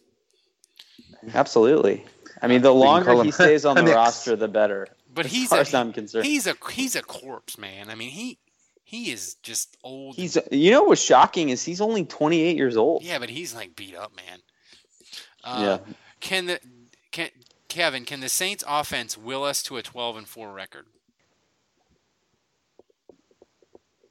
Absolutely. 1.34 2.06
I 2.42 2.48
mean, 2.48 2.62
the 2.62 2.74
We 2.74 2.82
can 2.82 3.04
call 3.04 3.16
longer 3.16 3.24
he 3.26 3.32
stays 3.44 3.66
on 3.66 3.76
the 3.76 3.84
Nix. 3.84 3.96
roster, 3.96 4.36
the 4.36 4.48
better. 4.48 4.88
But 5.14 5.26
as 5.26 5.32
he's 5.32 5.50
far 5.50 5.60
a, 5.60 5.62
as 5.62 5.74
I'm 5.74 5.92
concerned. 5.92 6.26
he's 6.26 6.48
a 6.48 6.56
he's 6.72 6.96
a 6.96 7.02
corpse, 7.02 7.58
man. 7.58 7.90
I 7.90 7.96
mean, 7.96 8.12
he 8.12 8.38
he 8.84 9.12
is 9.12 9.36
just 9.44 9.76
old. 9.84 10.16
He's 10.16 10.38
you 10.52 10.72
know 10.72 10.84
what's 10.84 11.02
shocking 11.02 11.50
is 11.50 11.64
he's 11.64 11.82
only 11.82 12.06
28 12.06 12.56
years 12.56 12.78
old. 12.78 13.04
yeah, 13.04 13.20
but 13.20 13.30
he's 13.30 13.54
like 13.54 13.76
beat 13.76 13.96
up, 13.96 14.14
man. 14.16 14.40
Uh, 15.44 15.80
Yeah. 15.86 15.94
Can 16.22 16.46
the 16.46 16.60
can 17.12 17.30
Kevin? 17.68 18.06
Can 18.06 18.20
the 18.22 18.30
Saints 18.30 18.64
offense 18.68 19.18
will 19.18 19.44
us 19.44 19.62
to 19.64 19.78
a 19.78 19.82
12 19.84 20.18
and 20.18 20.28
four 20.28 20.54
record? 20.54 20.86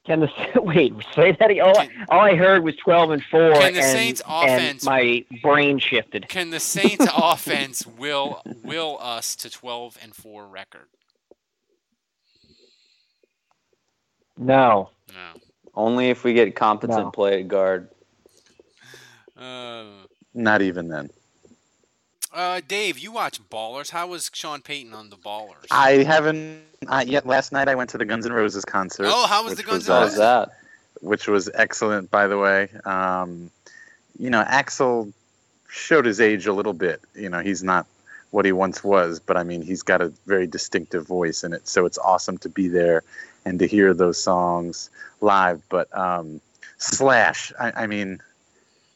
Can 0.09 0.21
the 0.21 0.31
wait 0.63 0.91
say 1.13 1.33
that? 1.33 1.51
again? 1.51 1.63
All, 1.63 1.77
I- 1.77 1.89
all 2.09 2.19
I 2.21 2.33
heard 2.35 2.63
was 2.63 2.75
twelve 2.77 3.11
and 3.11 3.23
four, 3.25 3.53
Can 3.53 3.73
the 3.75 3.81
and, 3.81 3.91
Saints 3.91 4.23
offense- 4.27 4.83
my 4.83 5.23
brain 5.43 5.77
shifted. 5.77 6.27
Can 6.27 6.49
the 6.49 6.59
Saints 6.59 7.05
offense 7.15 7.85
will 7.85 8.41
will 8.63 8.97
us 8.99 9.35
to 9.35 9.51
12 9.51 9.99
and 10.01 10.15
4 10.15 10.47
record? 10.47 10.87
No. 14.35 14.89
No. 15.09 15.41
Only 15.75 16.09
if 16.09 16.23
we 16.23 16.33
get 16.33 16.55
competent 16.55 16.97
No. 16.99 17.11
play 17.11 17.41
at 17.41 17.47
guard. 17.47 17.89
Uh, 19.37 19.85
Not 20.33 20.63
even 20.63 20.87
then. 20.87 21.09
Uh, 22.31 22.61
Dave, 22.67 22.99
you 22.99 23.11
watch 23.11 23.39
Ballers. 23.49 23.89
How 23.89 24.07
was 24.07 24.29
Sean 24.33 24.61
Payton 24.61 24.93
on 24.93 25.09
the 25.09 25.15
Ballers? 25.15 25.65
I 25.71 26.03
haven't 26.03 26.61
uh, 26.87 27.03
yet. 27.05 27.25
Last 27.25 27.51
night 27.51 27.67
I 27.67 27.75
went 27.75 27.89
to 27.91 27.97
the 27.97 28.05
Guns 28.05 28.25
N' 28.25 28.33
Roses 28.33 28.63
concert. 28.63 29.07
Oh, 29.09 29.25
how 29.25 29.43
was 29.43 29.55
the 29.55 29.63
which 29.63 29.67
Guns 29.67 29.89
uh, 29.89 29.95
N' 29.95 30.01
How's 30.01 30.17
that? 30.17 30.49
which 31.01 31.27
was 31.27 31.49
excellent, 31.53 32.11
by 32.11 32.27
the 32.27 32.37
way. 32.37 32.69
Um, 32.85 33.49
you 34.17 34.29
know, 34.29 34.43
Axl 34.43 35.11
showed 35.69 36.05
his 36.05 36.19
age 36.19 36.45
a 36.45 36.53
little 36.53 36.73
bit. 36.73 37.01
You 37.15 37.29
know, 37.29 37.39
he's 37.39 37.63
not 37.63 37.87
what 38.31 38.45
he 38.45 38.51
once 38.51 38.83
was, 38.83 39.19
but 39.19 39.37
I 39.37 39.43
mean, 39.43 39.61
he's 39.61 39.81
got 39.81 40.01
a 40.01 40.09
very 40.27 40.45
distinctive 40.45 41.07
voice 41.07 41.43
in 41.43 41.53
it. 41.53 41.67
So 41.67 41.85
it's 41.85 41.97
awesome 41.97 42.37
to 42.39 42.49
be 42.49 42.67
there 42.67 43.03
and 43.45 43.57
to 43.59 43.65
hear 43.65 43.93
those 43.93 44.21
songs 44.21 44.89
live. 45.21 45.61
But 45.69 45.95
um, 45.97 46.41
Slash, 46.77 47.51
I, 47.59 47.83
I 47.83 47.87
mean, 47.87 48.21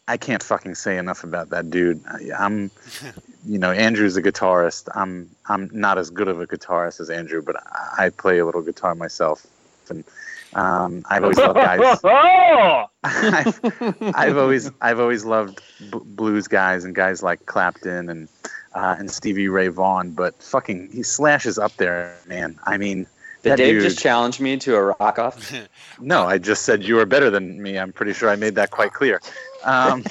I 0.08 0.18
can't 0.18 0.44
fucking 0.44 0.76
say 0.76 0.98
enough 0.98 1.24
about 1.24 1.50
that 1.52 1.70
dude. 1.70 2.04
I, 2.08 2.30
I'm, 2.38 2.72
you 3.46 3.58
know, 3.58 3.72
Andrew's 3.72 4.18
a 4.18 4.22
guitarist. 4.22 4.90
I'm, 4.96 5.30
I'm 5.48 5.70
not 5.72 5.98
as 5.98 6.10
good 6.10 6.28
of 6.28 6.42
a 6.42 6.48
guitarist 6.48 7.00
as 7.00 7.10
Andrew, 7.10 7.42
but 7.42 7.56
I, 7.58 8.06
I 8.06 8.10
play 8.10 8.40
a 8.40 8.46
little 8.46 8.62
guitar 8.62 8.96
myself, 8.96 9.48
and 9.90 10.04
um, 10.56 11.04
I've 11.10 11.24
always 11.24 11.38
loved 11.38 11.56
guys. 11.56 12.00
oh! 12.04 12.86
I've, 13.04 13.60
I've 14.16 14.38
always 14.38 14.72
I've 14.82 15.00
always 15.00 15.26
loved 15.26 15.62
b- 15.80 16.00
blues 16.04 16.48
guys 16.48 16.84
and 16.86 16.94
guys 16.94 17.24
like 17.24 17.46
Clapton 17.46 18.10
and 18.10 18.28
uh, 18.76 18.96
and 18.98 19.10
Stevie 19.10 19.48
Ray 19.48 19.68
Vaughan, 19.68 20.12
but 20.12 20.36
fucking 20.42 20.90
he 20.92 21.04
slashes 21.04 21.58
up 21.58 21.76
there, 21.78 22.16
man. 22.28 22.58
I 22.66 22.78
mean, 22.78 23.08
Did 23.44 23.52
that 23.52 23.58
Dave 23.58 23.76
dude, 23.76 23.84
just 23.84 24.00
challenge 24.00 24.40
me 24.40 24.58
to 24.58 24.76
a 24.76 24.82
rock 25.00 25.20
off? 25.20 25.54
no, 26.00 26.26
I 26.26 26.38
just 26.38 26.64
said 26.64 26.84
you 26.84 26.96
were 26.96 27.06
better 27.06 27.30
than 27.30 27.62
me. 27.62 27.78
I'm 27.78 27.92
pretty 27.94 28.14
sure 28.14 28.30
I 28.30 28.36
made 28.36 28.56
that 28.56 28.72
quite 28.72 28.94
clear. 28.94 29.22
Um, 29.64 30.04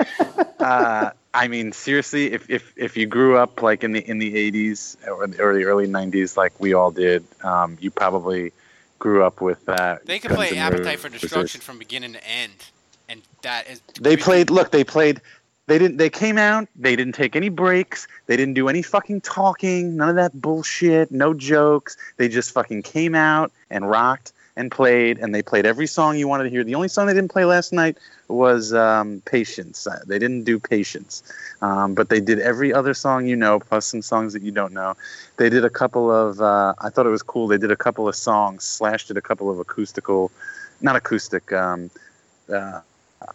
uh, 0.60 1.10
I 1.34 1.48
mean, 1.48 1.72
seriously, 1.72 2.32
if, 2.32 2.48
if 2.50 2.72
if 2.76 2.96
you 2.96 3.06
grew 3.06 3.36
up 3.36 3.62
like 3.62 3.84
in 3.84 3.92
the 3.92 4.00
in 4.08 4.18
the 4.18 4.50
80s 4.50 4.96
or 5.08 5.26
the 5.26 5.38
early 5.38 5.64
early 5.64 5.86
90s, 5.86 6.36
like 6.36 6.58
we 6.58 6.72
all 6.72 6.90
did, 6.90 7.24
um, 7.44 7.76
you 7.80 7.90
probably 7.90 8.52
grew 8.98 9.22
up 9.22 9.40
with 9.40 9.64
that. 9.66 10.04
they 10.06 10.18
could 10.18 10.32
play 10.32 10.56
Appetite 10.56 10.98
for 10.98 11.08
Roses. 11.08 11.20
Destruction 11.20 11.60
from 11.60 11.78
beginning 11.78 12.14
to 12.14 12.28
end, 12.28 12.52
and 13.08 13.22
that 13.42 13.68
is. 13.68 13.80
They 14.00 14.16
played. 14.16 14.50
Look, 14.50 14.70
they 14.70 14.84
played. 14.84 15.20
They 15.66 15.78
didn't. 15.78 15.98
They 15.98 16.10
came 16.10 16.38
out. 16.38 16.66
They 16.74 16.96
didn't 16.96 17.14
take 17.14 17.36
any 17.36 17.50
breaks. 17.50 18.08
They 18.26 18.36
didn't 18.36 18.54
do 18.54 18.68
any 18.68 18.82
fucking 18.82 19.20
talking. 19.20 19.96
None 19.96 20.08
of 20.08 20.16
that 20.16 20.40
bullshit. 20.40 21.12
No 21.12 21.34
jokes. 21.34 21.96
They 22.16 22.28
just 22.28 22.52
fucking 22.52 22.82
came 22.82 23.14
out 23.14 23.52
and 23.70 23.88
rocked 23.88 24.32
and 24.56 24.70
played. 24.70 25.18
And 25.18 25.34
they 25.34 25.42
played 25.42 25.66
every 25.66 25.86
song 25.86 26.16
you 26.16 26.26
wanted 26.26 26.44
to 26.44 26.50
hear. 26.50 26.64
The 26.64 26.74
only 26.74 26.88
song 26.88 27.06
they 27.06 27.14
didn't 27.14 27.30
play 27.30 27.44
last 27.44 27.72
night 27.72 27.98
was 28.28 28.72
um, 28.74 29.22
"Patience." 29.24 29.86
Uh, 29.86 30.00
They 30.06 30.18
didn't 30.18 30.44
do 30.44 30.58
"Patience," 30.58 31.22
um, 31.62 31.94
but 31.94 32.08
they 32.08 32.20
did 32.20 32.38
every 32.38 32.72
other 32.72 32.94
song 32.94 33.26
you 33.26 33.36
know, 33.36 33.58
plus 33.58 33.86
some 33.86 34.02
songs 34.02 34.32
that 34.32 34.42
you 34.42 34.52
don't 34.52 34.72
know. 34.72 34.94
They 35.36 35.48
did 35.48 35.64
a 35.64 35.70
couple 35.70 36.10
of. 36.10 36.40
Uh, 36.40 36.74
I 36.78 36.90
thought 36.90 37.06
it 37.06 37.10
was 37.10 37.22
cool. 37.22 37.48
They 37.48 37.58
did 37.58 37.70
a 37.70 37.76
couple 37.76 38.08
of 38.08 38.14
songs. 38.14 38.64
Slash 38.64 39.06
did 39.06 39.16
a 39.16 39.22
couple 39.22 39.50
of 39.50 39.58
acoustical, 39.58 40.30
not 40.80 40.96
acoustic. 40.96 41.52
Um, 41.52 41.90
uh, 42.52 42.80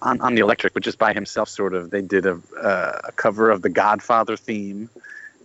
on, 0.02 0.22
on 0.22 0.36
the 0.36 0.42
electric, 0.42 0.74
but 0.74 0.84
just 0.84 0.98
by 0.98 1.14
himself, 1.14 1.50
sort 1.50 1.74
of. 1.74 1.90
They 1.90 2.02
did 2.02 2.26
a, 2.26 2.40
uh, 2.62 3.02
a 3.06 3.12
cover 3.12 3.50
of 3.50 3.62
the 3.62 3.70
Godfather 3.70 4.38
theme, 4.38 4.90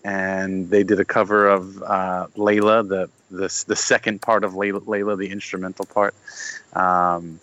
and 0.05 0.71
they 0.71 0.85
did 0.85 1.01
a 1.01 1.05
cover 1.05 1.49
of 1.49 1.83
uh, 1.83 2.27
Layla, 2.37 2.89
the, 2.89 3.11
the 3.31 3.65
the 3.67 3.77
second 3.77 4.23
part 4.23 4.45
of 4.45 4.53
Layla, 4.53 4.81
Layla 4.83 5.19
the 5.19 5.31
instrumental 5.31 5.87
part. 5.87 6.15
Um, 6.75 7.41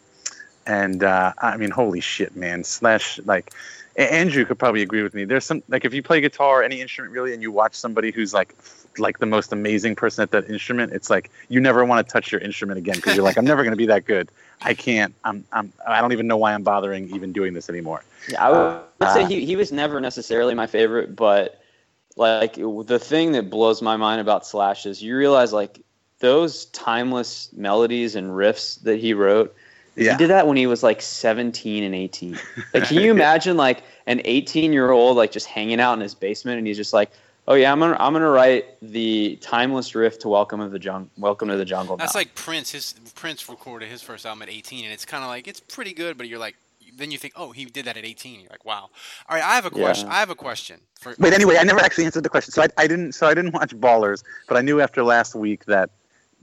and 0.65 1.03
uh, 1.03 1.33
I 1.37 1.57
mean, 1.57 1.71
holy 1.71 2.01
shit, 2.01 2.35
man! 2.35 2.63
Slash 2.63 3.19
like. 3.25 3.53
Andrew 3.97 4.43
could 4.43 4.59
probably 4.59 4.81
agree 4.81 5.03
with 5.03 5.13
me. 5.13 5.23
There's 5.23 5.45
some 5.45 5.63
like 5.69 5.85
if 5.85 5.93
you 5.93 6.03
play 6.03 6.19
guitar, 6.19 6.59
or 6.59 6.63
any 6.63 6.81
instrument 6.81 7.13
really, 7.13 7.33
and 7.33 7.41
you 7.41 7.49
watch 7.49 7.75
somebody 7.75 8.11
who's 8.11 8.33
like 8.33 8.53
like 8.99 9.19
the 9.19 9.25
most 9.25 9.51
amazing 9.51 9.95
person 9.95 10.21
at 10.21 10.31
that 10.31 10.49
instrument, 10.49 10.91
it's 10.91 11.09
like 11.09 11.31
you 11.49 11.59
never 11.59 11.85
want 11.85 12.05
to 12.05 12.11
touch 12.11 12.31
your 12.31 12.41
instrument 12.41 12.77
again 12.77 12.95
because 12.95 13.15
you're 13.15 13.23
like, 13.23 13.37
I'm 13.37 13.45
never 13.45 13.63
going 13.63 13.71
to 13.71 13.77
be 13.77 13.85
that 13.85 14.05
good. 14.05 14.29
I 14.61 14.73
can't. 14.73 15.13
I'm. 15.23 15.45
I'm. 15.51 15.71
I 15.87 16.01
don't 16.01 16.11
even 16.11 16.27
know 16.27 16.37
why 16.37 16.53
I'm 16.53 16.63
bothering 16.63 17.13
even 17.15 17.31
doing 17.31 17.53
this 17.53 17.69
anymore. 17.69 18.03
Yeah, 18.27 18.45
I 18.45 18.51
would, 18.51 18.81
Uh, 19.01 19.13
say 19.13 19.23
uh, 19.23 19.27
he, 19.27 19.45
he 19.45 19.55
was 19.55 19.71
never 19.71 20.01
necessarily 20.01 20.53
my 20.53 20.67
favorite, 20.67 21.15
but 21.15 21.61
like 22.15 22.55
the 22.55 22.99
thing 22.99 23.33
that 23.33 23.49
blows 23.49 23.81
my 23.81 23.97
mind 23.97 24.21
about 24.21 24.45
Slash 24.45 24.85
is 24.85 25.01
you 25.01 25.15
realize 25.15 25.53
like 25.53 25.81
those 26.19 26.65
timeless 26.65 27.49
melodies 27.53 28.15
and 28.15 28.31
riffs 28.31 28.81
that 28.83 28.97
he 28.97 29.13
wrote. 29.13 29.55
Yeah. 29.95 30.11
He 30.11 30.17
did 30.17 30.29
that 30.29 30.47
when 30.47 30.57
he 30.57 30.67
was 30.67 30.83
like 30.83 31.01
17 31.01 31.83
and 31.83 31.95
18. 31.95 32.37
Like, 32.73 32.83
can 32.85 32.97
you 33.01 33.11
imagine 33.11 33.55
like 33.55 33.83
an 34.07 34.21
18 34.25 34.73
year 34.73 34.91
old 34.91 35.15
like 35.17 35.31
just 35.31 35.45
hanging 35.47 35.79
out 35.79 35.93
in 35.93 36.01
his 36.01 36.13
basement 36.13 36.57
and 36.57 36.67
he's 36.67 36.77
just 36.77 36.91
like, 36.93 37.11
oh 37.47 37.53
yeah, 37.53 37.71
I'm 37.71 37.79
gonna 37.79 37.95
I'm 37.99 38.11
gonna 38.13 38.29
write 38.29 38.65
the 38.81 39.37
timeless 39.41 39.95
riff 39.95 40.19
to 40.19 40.27
Welcome 40.29 40.59
to 40.59 40.67
the 40.69 40.79
Jungle. 40.79 41.09
Welcome 41.17 41.47
to 41.49 41.57
the 41.57 41.65
Jungle. 41.65 41.95
That's 41.97 42.13
now. 42.13 42.19
like 42.19 42.35
Prince. 42.35 42.71
His 42.71 42.93
Prince 43.15 43.47
recorded 43.47 43.87
his 43.89 44.01
first 44.01 44.25
album 44.25 44.41
at 44.41 44.49
18, 44.49 44.83
and 44.83 44.93
it's 44.93 45.05
kind 45.05 45.23
of 45.23 45.29
like 45.29 45.47
it's 45.47 45.59
pretty 45.61 45.93
good, 45.93 46.17
but 46.17 46.27
you're 46.27 46.39
like, 46.39 46.55
then 46.97 47.11
you 47.11 47.17
think, 47.17 47.33
oh, 47.37 47.51
he 47.51 47.65
did 47.65 47.85
that 47.85 47.97
at 47.97 48.05
18. 48.05 48.41
You're 48.41 48.49
like, 48.49 48.65
wow. 48.65 48.89
All 49.29 49.35
right, 49.35 49.43
I 49.43 49.55
have 49.55 49.65
a 49.65 49.71
Yeah. 49.75 49.83
question. 49.83 50.09
I 50.09 50.19
have 50.19 50.29
a 50.29 50.35
question. 50.35 50.79
For, 50.99 51.15
Wait, 51.19 51.33
anyway, 51.33 51.57
I 51.57 51.63
never 51.63 51.79
actually 51.79 52.05
answered 52.05 52.23
the 52.23 52.29
question. 52.29 52.51
So 52.51 52.61
I, 52.63 52.67
I 52.77 52.87
didn't. 52.87 53.13
So 53.13 53.27
I 53.27 53.33
didn't 53.33 53.53
watch 53.53 53.75
Ballers, 53.75 54.23
but 54.47 54.57
I 54.57 54.61
knew 54.61 54.81
after 54.81 55.03
last 55.03 55.35
week 55.35 55.65
that 55.65 55.89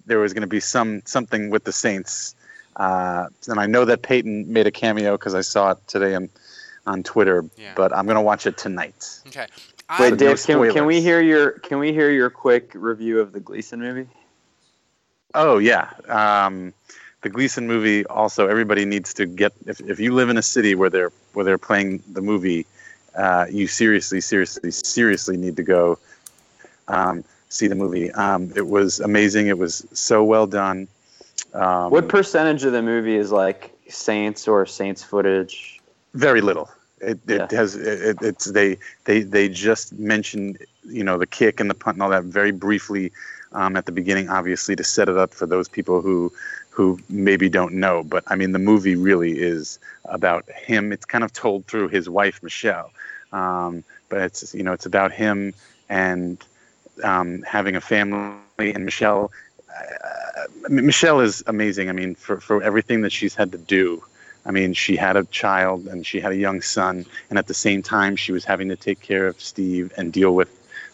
there 0.06 0.18
was 0.18 0.32
going 0.32 0.42
to 0.42 0.46
be 0.48 0.60
some 0.60 1.02
something 1.04 1.50
with 1.50 1.64
the 1.64 1.72
Saints, 1.72 2.34
uh, 2.76 3.28
and 3.48 3.60
I 3.60 3.66
know 3.66 3.84
that 3.84 4.02
Payton 4.02 4.52
made 4.52 4.66
a 4.66 4.70
cameo 4.70 5.16
because 5.16 5.34
I 5.34 5.40
saw 5.40 5.72
it 5.72 5.78
today 5.86 6.14
on 6.14 6.28
on 6.86 7.02
Twitter. 7.02 7.44
Yeah. 7.56 7.72
But 7.76 7.94
I'm 7.94 8.06
going 8.06 8.16
to 8.16 8.22
watch 8.22 8.46
it 8.46 8.56
tonight. 8.58 9.20
Okay. 9.28 9.46
Wait, 10.00 10.06
I, 10.06 10.10
no 10.10 10.16
Dave, 10.16 10.42
can, 10.42 10.72
can 10.72 10.86
we 10.86 11.00
hear 11.00 11.20
your 11.20 11.52
can 11.52 11.78
we 11.78 11.92
hear 11.92 12.10
your 12.10 12.30
quick 12.30 12.72
review 12.74 13.20
of 13.20 13.32
the 13.32 13.40
Gleason 13.40 13.80
movie? 13.80 14.08
Oh 15.34 15.58
yeah, 15.58 15.90
um, 16.08 16.72
the 17.22 17.28
Gleason 17.28 17.66
movie. 17.66 18.06
Also, 18.06 18.48
everybody 18.48 18.84
needs 18.84 19.12
to 19.14 19.26
get. 19.26 19.52
If, 19.66 19.80
if 19.80 20.00
you 20.00 20.14
live 20.14 20.28
in 20.28 20.38
a 20.38 20.42
city 20.42 20.74
where 20.74 20.90
they're 20.90 21.12
where 21.34 21.44
they're 21.44 21.58
playing 21.58 22.02
the 22.12 22.22
movie, 22.22 22.64
uh, 23.14 23.46
you 23.50 23.66
seriously, 23.66 24.20
seriously, 24.20 24.70
seriously 24.70 25.36
need 25.36 25.56
to 25.56 25.62
go 25.62 25.98
um, 26.88 27.24
see 27.48 27.66
the 27.66 27.74
movie. 27.74 28.10
Um, 28.12 28.52
it 28.56 28.66
was 28.66 29.00
amazing. 29.00 29.48
It 29.48 29.58
was 29.58 29.86
so 29.92 30.24
well 30.24 30.46
done. 30.46 30.88
Um, 31.54 31.90
What 31.90 32.08
percentage 32.08 32.64
of 32.64 32.72
the 32.72 32.82
movie 32.82 33.16
is 33.16 33.30
like 33.32 33.76
Saints 33.88 34.48
or 34.48 34.66
Saints 34.66 35.02
footage? 35.02 35.80
very 36.14 36.40
little. 36.40 36.68
It, 37.00 37.18
it 37.28 37.50
Yeah. 37.50 37.50
has 37.50 37.74
it, 37.76 38.18
it's 38.20 38.46
they 38.46 38.78
they 39.04 39.20
they 39.22 39.48
just 39.48 39.92
mentioned 39.98 40.58
you 40.84 41.02
know 41.04 41.18
the 41.18 41.26
kick 41.26 41.60
and 41.60 41.68
the 41.70 41.74
punt 41.74 41.96
and 41.96 42.02
all 42.02 42.10
that 42.10 42.24
very 42.24 42.50
briefly 42.52 43.12
um, 43.52 43.76
at 43.76 43.86
the 43.86 43.92
beginning, 43.92 44.28
obviously 44.28 44.76
to 44.76 44.84
set 44.84 45.08
it 45.08 45.16
up 45.16 45.34
for 45.34 45.46
those 45.46 45.68
people 45.68 46.00
who 46.00 46.32
who 46.70 46.98
maybe 47.08 47.48
don't 47.48 47.74
know. 47.74 48.02
But 48.04 48.24
I 48.28 48.36
mean, 48.36 48.52
the 48.52 48.58
movie 48.58 48.94
really 48.96 49.40
is 49.40 49.78
about 50.06 50.48
him. 50.50 50.92
It's 50.92 51.04
kind 51.04 51.24
of 51.24 51.32
told 51.32 51.66
through 51.66 51.88
his 51.88 52.08
wife 52.08 52.42
Michelle, 52.42 52.90
um, 53.32 53.84
but 54.08 54.20
it's 54.20 54.54
you 54.54 54.62
know 54.62 54.72
it's 54.72 54.86
about 54.86 55.12
him 55.12 55.54
and 55.88 56.38
um, 57.04 57.42
having 57.42 57.76
a 57.76 57.80
family 57.80 58.32
and 58.40 58.46
Michelle. 58.46 58.88
Uh, 59.68 60.21
Michelle 60.68 61.20
is 61.20 61.42
amazing. 61.46 61.88
I 61.88 61.92
mean, 61.92 62.14
for 62.14 62.40
for 62.40 62.62
everything 62.62 63.02
that 63.02 63.12
she's 63.12 63.34
had 63.34 63.52
to 63.52 63.58
do. 63.58 64.02
I 64.44 64.50
mean, 64.50 64.74
she 64.74 64.96
had 64.96 65.16
a 65.16 65.24
child 65.24 65.86
and 65.86 66.04
she 66.04 66.18
had 66.20 66.32
a 66.32 66.36
young 66.36 66.62
son, 66.62 67.06
and 67.30 67.38
at 67.38 67.46
the 67.46 67.54
same 67.54 67.80
time, 67.82 68.16
she 68.16 68.32
was 68.32 68.44
having 68.44 68.68
to 68.70 68.76
take 68.76 69.00
care 69.00 69.28
of 69.28 69.40
Steve 69.40 69.92
and 69.96 70.12
deal 70.12 70.34
with 70.34 70.50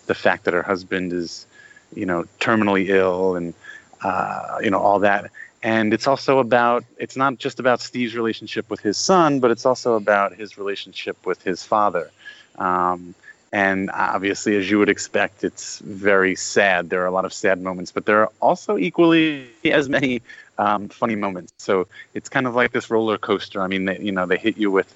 the 0.06 0.14
fact 0.14 0.44
that 0.44 0.54
her 0.54 0.62
husband 0.62 1.12
is, 1.12 1.46
you 1.94 2.04
know, 2.04 2.24
terminally 2.40 2.88
ill 2.88 3.36
and, 3.36 3.54
uh, 4.02 4.58
you 4.62 4.70
know, 4.70 4.78
all 4.78 4.98
that. 4.98 5.30
And 5.62 5.92
it's 5.94 6.06
also 6.06 6.38
about, 6.38 6.84
it's 6.98 7.16
not 7.16 7.38
just 7.38 7.58
about 7.58 7.80
Steve's 7.80 8.14
relationship 8.14 8.70
with 8.70 8.80
his 8.80 8.96
son, 8.96 9.40
but 9.40 9.50
it's 9.50 9.66
also 9.66 9.94
about 9.94 10.34
his 10.34 10.58
relationship 10.58 11.24
with 11.26 11.42
his 11.42 11.64
father. 11.64 12.10
Um, 12.56 13.14
and 13.52 13.90
obviously, 13.92 14.56
as 14.56 14.70
you 14.70 14.78
would 14.78 14.90
expect, 14.90 15.42
it's 15.42 15.78
very 15.78 16.34
sad. 16.34 16.90
There 16.90 17.02
are 17.02 17.06
a 17.06 17.10
lot 17.10 17.24
of 17.24 17.32
sad 17.32 17.60
moments, 17.60 17.90
but 17.90 18.04
there 18.04 18.20
are 18.20 18.30
also 18.40 18.76
equally 18.76 19.48
as 19.64 19.88
many 19.88 20.20
um, 20.58 20.88
funny 20.88 21.14
moments. 21.14 21.52
So 21.58 21.86
it's 22.14 22.28
kind 22.28 22.46
of 22.46 22.54
like 22.54 22.72
this 22.72 22.90
roller 22.90 23.16
coaster. 23.16 23.62
I 23.62 23.66
mean, 23.66 23.86
they, 23.86 23.98
you 24.00 24.12
know, 24.12 24.26
they 24.26 24.36
hit 24.36 24.58
you 24.58 24.70
with 24.70 24.94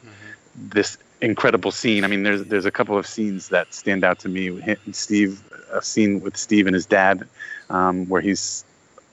this 0.54 0.98
incredible 1.22 1.70
scene. 1.70 2.04
I 2.04 2.08
mean, 2.08 2.24
there's 2.24 2.44
there's 2.44 2.66
a 2.66 2.70
couple 2.70 2.98
of 2.98 3.06
scenes 3.06 3.48
that 3.48 3.72
stand 3.72 4.04
out 4.04 4.18
to 4.20 4.28
me. 4.28 4.76
Steve, 4.92 5.42
a 5.72 5.80
scene 5.80 6.20
with 6.20 6.36
Steve 6.36 6.66
and 6.66 6.74
his 6.74 6.84
dad, 6.84 7.26
um, 7.70 8.06
where 8.08 8.20
he's 8.20 8.64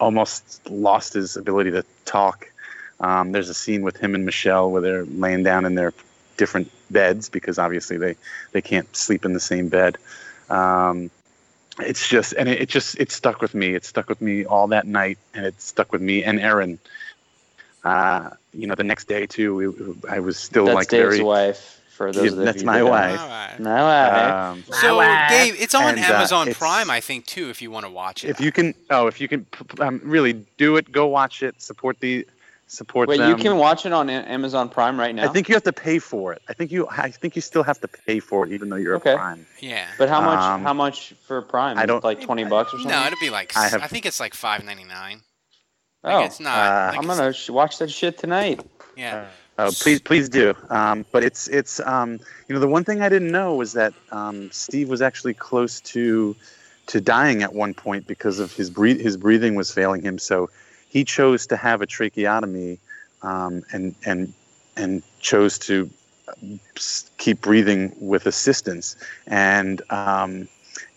almost 0.02 0.70
lost 0.70 1.14
his 1.14 1.38
ability 1.38 1.72
to 1.72 1.86
talk. 2.04 2.52
Um, 3.00 3.32
there's 3.32 3.48
a 3.48 3.54
scene 3.54 3.84
with 3.84 3.96
him 3.96 4.16
and 4.16 4.26
Michelle 4.26 4.70
where 4.70 4.82
they're 4.82 5.06
laying 5.06 5.44
down 5.44 5.64
in 5.64 5.76
their 5.76 5.94
different 6.40 6.72
beds 6.90 7.30
because 7.30 7.60
obviously 7.60 7.98
they 7.98 8.16
they 8.54 8.62
can't 8.72 8.90
sleep 8.96 9.26
in 9.26 9.34
the 9.34 9.40
same 9.54 9.68
bed. 9.70 9.98
Um, 10.50 11.12
it's 11.80 12.08
just 12.10 12.34
and 12.34 12.50
it, 12.50 12.62
it 12.64 12.70
just 12.70 12.98
it 13.00 13.12
stuck 13.12 13.42
with 13.42 13.54
me. 13.54 13.76
It 13.76 13.86
stuck 13.86 14.08
with 14.10 14.22
me 14.22 14.46
all 14.46 14.68
that 14.76 14.88
night, 14.88 15.20
and 15.36 15.46
it 15.46 15.62
stuck 15.62 15.92
with 15.94 16.02
me 16.02 16.24
and 16.24 16.40
Erin. 16.40 16.80
Uh, 17.84 18.32
you 18.54 18.68
know, 18.68 18.76
the 18.76 18.84
next 18.84 19.08
day 19.08 19.26
too, 19.26 19.50
we, 19.56 19.66
I 20.10 20.20
was 20.20 20.38
still 20.38 20.66
That's 20.66 20.76
like 20.76 20.90
Dave's 20.90 21.16
very. 21.18 21.24
wife. 21.24 21.76
For 22.00 22.14
those 22.14 22.26
Yeah, 22.34 22.40
of 22.40 22.46
that's 22.46 22.62
who 22.62 22.66
my 22.66 22.78
don't 22.80 22.86
know. 22.86 22.92
wife. 22.92 23.60
My 23.60 23.82
wife. 23.90 24.34
Um, 24.34 24.64
So 24.72 25.02
Dave, 25.30 25.56
it's 25.62 25.76
on 25.76 25.84
And, 25.84 26.00
uh, 26.00 26.14
Amazon 26.16 26.48
it's- 26.48 26.58
Prime, 26.58 26.90
I 26.90 27.02
think, 27.02 27.26
too, 27.26 27.50
if 27.50 27.62
you 27.62 27.72
want 27.72 27.86
to 27.86 27.92
watch 27.92 28.24
it. 28.24 28.30
if 28.30 28.40
you 28.40 28.54
can, 28.54 28.74
oh, 28.90 29.08
if 29.08 29.20
you 29.20 29.28
can, 29.28 29.44
p- 29.44 29.66
p- 29.66 29.82
um, 29.84 30.00
really 30.04 30.34
do 30.58 30.78
it. 30.78 30.90
Go 30.94 31.08
watch 31.08 31.44
it. 31.44 31.62
Support 31.62 32.00
the, 32.00 32.26
support 32.72 33.10
Wait, 33.10 33.18
them. 33.18 33.30
you 33.30 33.36
can 33.36 33.58
watch 33.58 33.86
it 33.86 33.92
on 33.92 34.10
Amazon 34.10 34.70
Prime 34.70 34.98
right 35.00 35.14
now. 35.14 35.26
I 35.26 35.34
think 35.34 35.50
you 35.50 35.56
have 35.56 35.64
to 35.64 35.74
pay 35.74 36.00
for 36.00 36.32
it. 36.34 36.42
I 36.48 36.54
think 36.54 36.72
you. 36.72 36.88
I 36.90 37.10
think 37.10 37.36
you 37.36 37.42
still 37.42 37.64
have 37.64 37.82
to 37.82 37.88
pay 37.88 38.20
for 38.20 38.46
it, 38.46 38.52
even 38.54 38.70
though 38.70 38.76
you're 38.78 38.96
Okay. 38.96 39.14
a 39.14 39.18
Prime. 39.18 39.46
Yeah. 39.60 39.88
But 39.98 40.08
how 40.08 40.22
much? 40.22 40.40
Um, 40.40 40.64
how 40.64 40.74
much 40.74 41.14
for 41.28 41.42
Prime? 41.42 41.78
I 41.78 41.86
don't- 41.86 42.04
like 42.04 42.22
twenty 42.22 42.46
bucks 42.46 42.70
or 42.74 42.78
something. 42.78 42.92
No, 42.92 43.06
it'll 43.06 43.20
be 43.20 43.30
like 43.30 43.52
I 43.58 43.66
I, 43.82 43.88
think 43.88 44.06
it's 44.06 44.20
like 44.20 44.34
five 44.34 44.64
ninety 44.64 44.86
nine. 44.86 45.22
oh, 46.04 46.24
it's 46.24 46.40
not. 46.40 46.58
uh, 46.58 46.88
like 46.92 46.98
I'm 47.00 47.08
gonna 47.08 47.34
sh- 47.34 47.50
watch 47.50 47.78
that 47.80 47.90
shit 47.92 48.18
tonight. 48.18 48.62
Yeah. 48.96 49.26
Oh, 49.58 49.72
please, 49.82 50.00
please 50.00 50.30
do. 50.30 50.54
Um, 50.70 51.06
but 51.12 51.22
it's 51.24 51.48
it's 51.50 51.82
um, 51.82 52.12
you 52.48 52.54
know 52.54 52.60
the 52.60 52.68
one 52.68 52.86
thing 52.86 53.02
I 53.02 53.10
didn't 53.10 53.32
know 53.32 53.56
was 53.56 53.74
that 53.74 53.94
um, 54.12 54.50
Steve 54.52 54.88
was 54.90 55.02
actually 55.02 55.34
close 55.34 55.82
to 55.82 56.36
to 56.88 57.02
dying 57.02 57.44
at 57.44 57.54
one 57.54 57.74
point 57.74 58.08
because 58.08 58.40
of 58.40 58.54
his 58.54 58.70
breathe 58.70 59.02
his 59.02 59.18
breathing 59.18 59.56
was 59.56 59.72
failing 59.74 60.02
him. 60.02 60.18
So 60.18 60.50
he 60.90 61.06
chose 61.06 61.48
to 61.48 61.58
have 61.58 61.82
a 61.82 61.88
tracheotomy 61.88 62.80
um, 63.24 63.64
and 63.74 63.96
and 64.06 64.34
and 64.78 65.04
chose 65.22 65.60
to 65.60 65.90
keep 67.18 67.42
breathing 67.42 67.96
with 68.02 68.28
assistance. 68.28 68.98
And 69.28 69.82
um, 69.92 70.48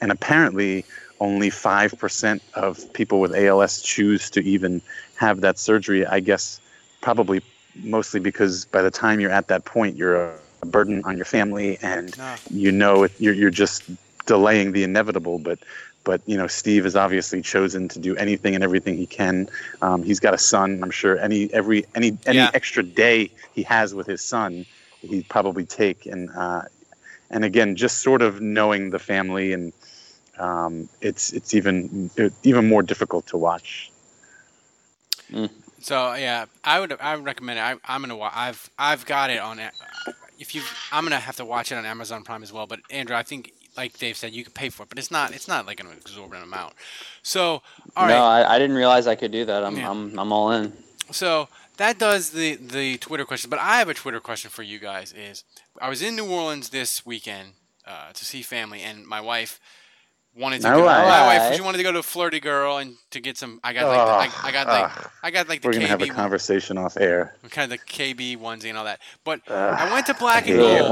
and 0.01 0.13
apparently 0.13 0.85
only 1.21 1.51
five 1.51 1.97
percent 1.99 2.43
of 2.55 2.93
people 2.95 3.21
with 3.21 3.35
ALS 3.35 3.81
choose 3.83 4.31
to 4.31 4.41
even 4.43 4.83
have 5.17 5.41
that 5.43 5.59
surgery. 5.59 6.07
I 6.07 6.21
guess 6.21 6.61
probably 7.01 7.41
mostly 7.77 8.21
because 8.21 8.67
by 8.67 8.83
the 8.83 8.91
time 8.91 9.21
you're 9.21 9.31
at 9.31 9.49
that 9.49 9.65
point, 9.65 9.97
you're 9.97 10.17
a, 10.17 10.39
a 10.63 10.67
burden 10.67 11.03
on 11.05 11.17
your 11.17 11.25
family, 11.25 11.79
and 11.83 12.17
No. 12.19 12.37
you 12.51 12.73
know 12.73 13.05
it, 13.05 13.13
you're 13.19 13.35
you're 13.35 13.51
just 13.51 13.85
delaying 14.27 14.73
the 14.73 14.83
inevitable. 14.85 15.39
But 15.39 15.59
but 16.05 16.21
you 16.27 16.37
know, 16.37 16.47
Steve 16.49 16.85
has 16.85 16.97
obviously 16.97 17.43
chosen 17.43 17.89
to 17.89 17.99
do 17.99 18.17
anything 18.17 18.55
and 18.55 18.65
everything 18.65 18.97
he 18.97 19.07
can. 19.07 19.49
Um, 19.83 20.03
he's 20.03 20.21
got 20.21 20.35
a 20.35 20.39
son. 20.39 20.81
I'm 20.83 20.91
sure 20.91 21.19
any 21.19 21.53
every 21.53 21.85
any 21.95 22.17
any 22.27 22.37
Yeah. 22.37 22.51
extra 22.55 22.83
day 22.83 23.31
he 23.55 23.63
has 23.65 23.95
with 23.95 24.07
his 24.07 24.23
son, 24.23 24.67
he'd 25.03 25.29
probably 25.29 25.65
take. 25.67 26.07
And 26.07 26.31
uh, 26.37 26.63
and 27.31 27.45
again, 27.45 27.77
just 27.77 27.99
sort 27.99 28.23
of 28.23 28.41
knowing 28.41 28.91
the 28.91 28.99
family 28.99 29.53
and. 29.53 29.73
Um, 30.39 30.89
it's 31.03 31.33
it's 31.33 31.55
even 31.55 32.11
even 32.43 32.69
more 32.69 32.83
difficult 32.83 33.27
to 33.29 33.37
watch. 33.37 33.93
So 35.81 36.15
yeah, 36.15 36.47
I 36.65 36.81
would 36.81 36.93
I 37.01 37.17
would 37.17 37.25
recommend 37.25 37.59
it. 37.59 37.63
I, 37.63 37.77
I'm 37.95 38.01
gonna 38.03 38.17
watch 38.17 38.33
I've 38.35 38.71
I've 38.79 39.05
got 39.07 39.31
it 39.31 39.41
on 39.41 39.59
it. 39.59 39.73
If 40.39 40.55
you 40.55 40.63
I'm 40.91 41.05
gonna 41.05 41.17
have 41.21 41.37
to 41.37 41.45
watch 41.45 41.73
it 41.73 41.77
on 41.77 41.85
Amazon 41.85 42.23
Prime 42.25 42.43
as 42.43 42.53
well. 42.53 42.67
But 42.67 42.81
Andrew, 42.91 43.17
I 43.17 43.23
think 43.23 43.53
like 43.77 43.99
Dave 43.99 44.17
said, 44.17 44.33
you 44.33 44.45
can 44.45 44.53
pay 44.53 44.69
for 44.69 44.83
it, 44.85 44.89
but 44.89 44.99
it's 44.99 45.11
not 45.11 45.33
it's 45.35 45.49
not 45.49 45.67
like 45.67 45.81
an 45.81 45.87
exorbitant 45.91 46.45
amount. 46.45 46.75
So 47.23 47.63
all 47.97 48.07
right. 48.07 48.09
no, 48.09 48.25
I, 48.25 48.55
I 48.55 48.59
didn't 48.59 48.77
realize 48.77 49.07
I 49.07 49.15
could 49.15 49.33
do 49.33 49.45
that. 49.45 49.65
I'm 49.65 49.77
Yeah. 49.77 49.91
I'm 49.91 50.19
I'm 50.19 50.33
all 50.33 50.51
in. 50.53 50.73
So 51.11 51.49
that 51.77 51.99
does 51.99 52.31
the 52.31 52.57
the 52.57 52.99
Twitter 52.99 53.25
question. 53.25 53.51
But 53.51 53.59
I 53.59 53.79
have 53.79 53.89
a 53.89 53.95
Twitter 53.95 54.21
question 54.21 54.51
for 54.51 54.63
you 54.63 54.79
guys. 54.79 55.13
Is 55.13 55.45
I 55.81 55.89
was 55.89 56.03
in 56.03 56.17
New 56.17 56.31
Orleans 56.31 56.69
this 56.71 57.05
weekend 57.07 57.51
uh, 57.87 58.13
to 58.13 58.25
see 58.25 58.43
family, 58.43 58.83
and 58.83 59.07
my 59.07 59.21
wife 59.21 59.61
wanted 60.35 60.63
to 60.63 60.73
All 60.73 60.79
go. 60.81 60.85
right. 60.87 61.07
My 61.07 61.39
wife 61.49 61.55
she 61.55 61.61
wanted 61.61 61.79
to 61.79 61.83
go 61.85 61.93
to 61.93 62.03
Flirty 62.03 62.41
Girl 62.41 62.79
and 62.79 62.97
to 63.11 63.21
get 63.21 63.37
some. 63.37 63.61
I 63.63 63.73
got 63.73 63.87
like 63.89 64.31
the, 64.33 64.39
I, 64.45 64.49
I 64.49 64.53
got 64.53 64.67
like 64.67 64.97
Ugh. 64.97 65.11
I 65.23 65.31
got 65.31 65.49
like 65.49 65.61
the 65.63 65.69
We're 65.69 65.73
gonna 65.75 65.85
KB 65.87 65.89
have 65.89 66.03
a 66.03 66.07
one- 66.07 66.15
conversation 66.17 66.79
off 66.79 66.97
air. 66.97 67.37
kind 67.51 67.71
of 67.73 67.79
the 67.79 67.85
KB 67.85 68.39
onesie 68.39 68.69
and 68.69 68.79
all 68.79 68.85
that. 68.85 69.01
But 69.25 69.41
Ugh, 69.49 69.77
I 69.79 69.93
went 69.93 70.07
to 70.07 70.15
Black 70.15 70.47
and 70.49 70.59
hate 70.59 70.77
it. 70.77 70.79
Gold. 70.81 70.91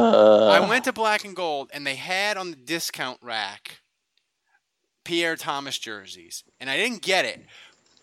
I 0.51 0.59
Uh, 0.59 0.69
went 0.69 0.85
to 0.85 0.93
Black 0.93 1.25
and 1.25 1.35
Gold, 1.35 1.71
and 1.73 1.87
they 1.87 1.95
had 1.97 2.37
on 2.37 2.51
the 2.51 2.57
discount 2.57 3.19
rack 3.23 3.81
Pierre 5.05 5.37
Thomas 5.37 5.79
jerseys, 5.79 6.45
and 6.61 6.69
I 6.71 6.77
didn't 6.77 7.03
get 7.03 7.25
it. 7.25 7.45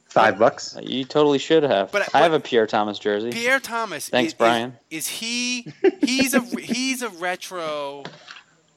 Five 0.09 0.39
bucks. 0.39 0.77
you 0.81 1.03
totally 1.03 1.37
should 1.37 1.63
have. 1.63 1.91
But- 1.91 2.15
I 2.15 2.19
have 2.19 2.33
a 2.33 2.39
Pierre 2.39 2.65
Thomas 2.65 2.97
jersey. 2.97 3.29
Pierre 3.29 3.59
Thomas. 3.59 4.09
Thanks, 4.09 4.31
is, 4.31 4.33
Brian. 4.33 4.77
Is, 4.89 4.99
is 5.05 5.07
he? 5.07 5.73
He's 6.01 6.33
a 6.33 6.39
he's 6.41 7.01
a 7.01 7.09
retro 7.09 8.03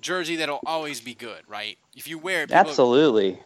jersey 0.00 0.36
that'll 0.36 0.60
always 0.66 1.00
be 1.00 1.14
good, 1.14 1.42
right? 1.48 1.78
If 1.96 2.08
you 2.08 2.18
wear 2.18 2.42
it, 2.42 2.50
Absolutely. 2.52 3.38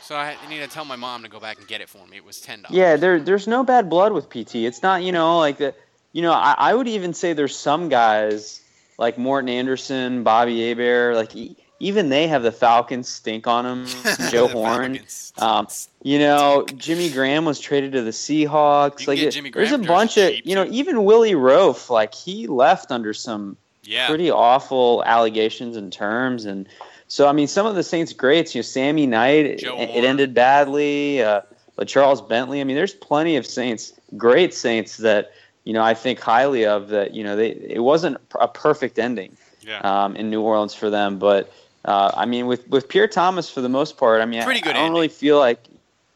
So 0.00 0.16
I 0.16 0.36
need 0.48 0.60
to 0.60 0.68
tell 0.68 0.84
my 0.84 0.96
mom 0.96 1.22
to 1.24 1.28
go 1.28 1.40
back 1.40 1.58
and 1.58 1.66
get 1.66 1.80
it 1.80 1.88
for 1.88 2.06
me. 2.06 2.16
It 2.16 2.24
was 2.24 2.40
ten 2.40 2.62
dollars. 2.62 2.76
Yeah, 2.76 2.96
there 2.96 3.20
there's 3.20 3.46
no 3.48 3.64
bad 3.64 3.90
blood 3.90 4.12
with 4.12 4.30
PT. 4.30 4.56
It's 4.56 4.82
not, 4.82 5.02
you 5.02 5.12
know, 5.12 5.38
like 5.38 5.58
the 5.58 5.74
you 6.12 6.22
know, 6.22 6.32
I, 6.32 6.54
I 6.56 6.74
would 6.74 6.88
even 6.88 7.12
say 7.14 7.32
there's 7.32 7.56
some 7.56 7.88
guys 7.88 8.62
like 8.96 9.18
Morten 9.18 9.48
Andersen, 9.48 10.22
Bobby 10.22 10.66
Hebert, 10.68 11.14
like 11.16 11.34
e- 11.36 11.56
even 11.80 12.08
they 12.08 12.26
have 12.28 12.42
the 12.42 12.52
Falcons 12.52 13.08
stink 13.08 13.46
on 13.46 13.64
them. 13.64 13.86
Joe 14.30 14.48
The 14.48 14.54
Horn. 14.54 15.00
Um, 15.36 15.68
you 16.02 16.18
know, 16.18 16.66
Jimmy 16.76 17.10
Graham 17.10 17.44
was 17.44 17.60
traded 17.60 17.92
to 17.92 18.02
the 18.02 18.10
Seahawks. 18.10 19.06
Like 19.06 19.18
it- 19.18 19.52
there's 19.52 19.72
a 19.72 19.78
bunch 19.78 20.16
of, 20.16 20.30
cheap, 20.32 20.46
you 20.46 20.54
know, 20.54 20.66
even 20.70 21.04
Willie 21.04 21.34
Roaf, 21.34 21.90
like 21.90 22.14
he 22.14 22.46
left 22.46 22.90
under 22.90 23.12
some 23.12 23.56
Yeah. 23.88 24.06
pretty 24.06 24.30
awful 24.30 25.02
allegations 25.06 25.76
and 25.76 25.92
terms 25.92 26.44
and 26.44 26.68
so 27.06 27.26
I 27.26 27.32
mean 27.32 27.46
some 27.48 27.64
of 27.66 27.74
the 27.74 27.82
Saints 27.82 28.12
greats, 28.12 28.54
you 28.54 28.58
know, 28.58 28.62
Sammy 28.64 29.06
Knight, 29.06 29.46
it, 29.46 29.62
it 29.62 30.04
ended 30.04 30.34
badly. 30.34 31.22
Uh, 31.22 31.40
but 31.74 31.88
Charles 31.88 32.20
Bentley, 32.20 32.60
I 32.60 32.64
mean, 32.64 32.76
there's 32.76 32.92
plenty 32.92 33.36
of 33.36 33.46
Saints, 33.46 33.94
great 34.16 34.52
Saints 34.52 34.98
that 34.98 35.32
you 35.64 35.72
know 35.72 35.82
I 35.82 35.94
think 35.94 36.20
highly 36.20 36.66
of. 36.66 36.88
That 36.88 37.14
you 37.14 37.24
know 37.24 37.34
they 37.36 37.50
it 37.50 37.82
wasn't 37.82 38.18
a 38.38 38.46
perfect 38.48 38.98
ending 38.98 39.36
Yeah. 39.62 39.78
um, 39.80 40.16
in 40.16 40.28
New 40.28 40.42
Orleans 40.42 40.74
for 40.74 40.90
them, 40.90 41.18
but 41.18 41.50
uh, 41.86 42.10
I 42.14 42.26
mean 42.26 42.46
with 42.46 42.68
with 42.68 42.88
Pierre 42.88 43.08
Thomas 43.08 43.48
for 43.48 43.62
the 43.62 43.68
most 43.70 43.96
part, 43.96 44.20
I 44.20 44.26
mean 44.26 44.42
Pretty 44.44 44.60
I, 44.60 44.64
good 44.64 44.70
I 44.70 44.72
don't 44.74 44.82
ending. 44.86 44.94
really 44.94 45.08
feel 45.08 45.38
like 45.38 45.64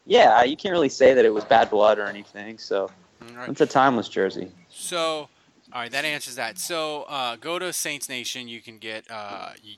yeah 0.05 0.43
you 0.43 0.55
can't 0.57 0.73
really 0.73 0.89
say 0.89 1.13
that 1.15 1.25
it 1.25 1.33
was 1.33 1.43
bad 1.45 1.69
blood 1.71 1.97
or 1.97 2.05
anything. 2.05 2.57
So 2.59 2.91
right. 3.35 3.49
it's 3.49 3.61
a 3.61 3.65
timeless 3.65 4.09
jersey. 4.09 4.51
So, 4.69 5.29
all 5.73 5.81
right, 5.81 5.91
that 5.91 6.05
answers 6.05 6.35
that. 6.35 6.59
So, 6.59 7.03
uh, 7.09 7.35
go 7.37 7.57
to 7.57 7.73
Saints 7.73 8.07
Nation. 8.07 8.47
You 8.47 8.61
can 8.61 8.77
get, 8.77 9.09
uh, 9.09 9.49
you, 9.63 9.75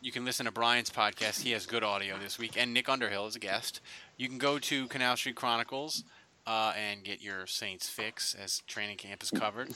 you 0.00 0.10
can 0.10 0.24
listen 0.24 0.46
to 0.46 0.52
Brian's 0.52 0.90
podcast. 0.90 1.42
He 1.42 1.50
has 1.50 1.66
good 1.66 1.84
audio 1.84 2.16
this 2.18 2.38
week, 2.38 2.56
and 2.56 2.72
Nick 2.72 2.88
Underhill 2.88 3.26
is 3.26 3.36
a 3.36 3.38
guest. 3.38 3.80
You 4.16 4.28
can 4.28 4.38
go 4.38 4.58
to 4.58 4.86
Canal 4.86 5.16
Street 5.16 5.36
Chronicles 5.36 6.04
uh, 6.46 6.72
and 6.78 7.04
get 7.04 7.22
your 7.22 7.46
Saints 7.46 7.88
fix 7.88 8.34
as 8.34 8.60
training 8.66 8.96
camp 8.96 9.22
is 9.22 9.30
covered. 9.30 9.68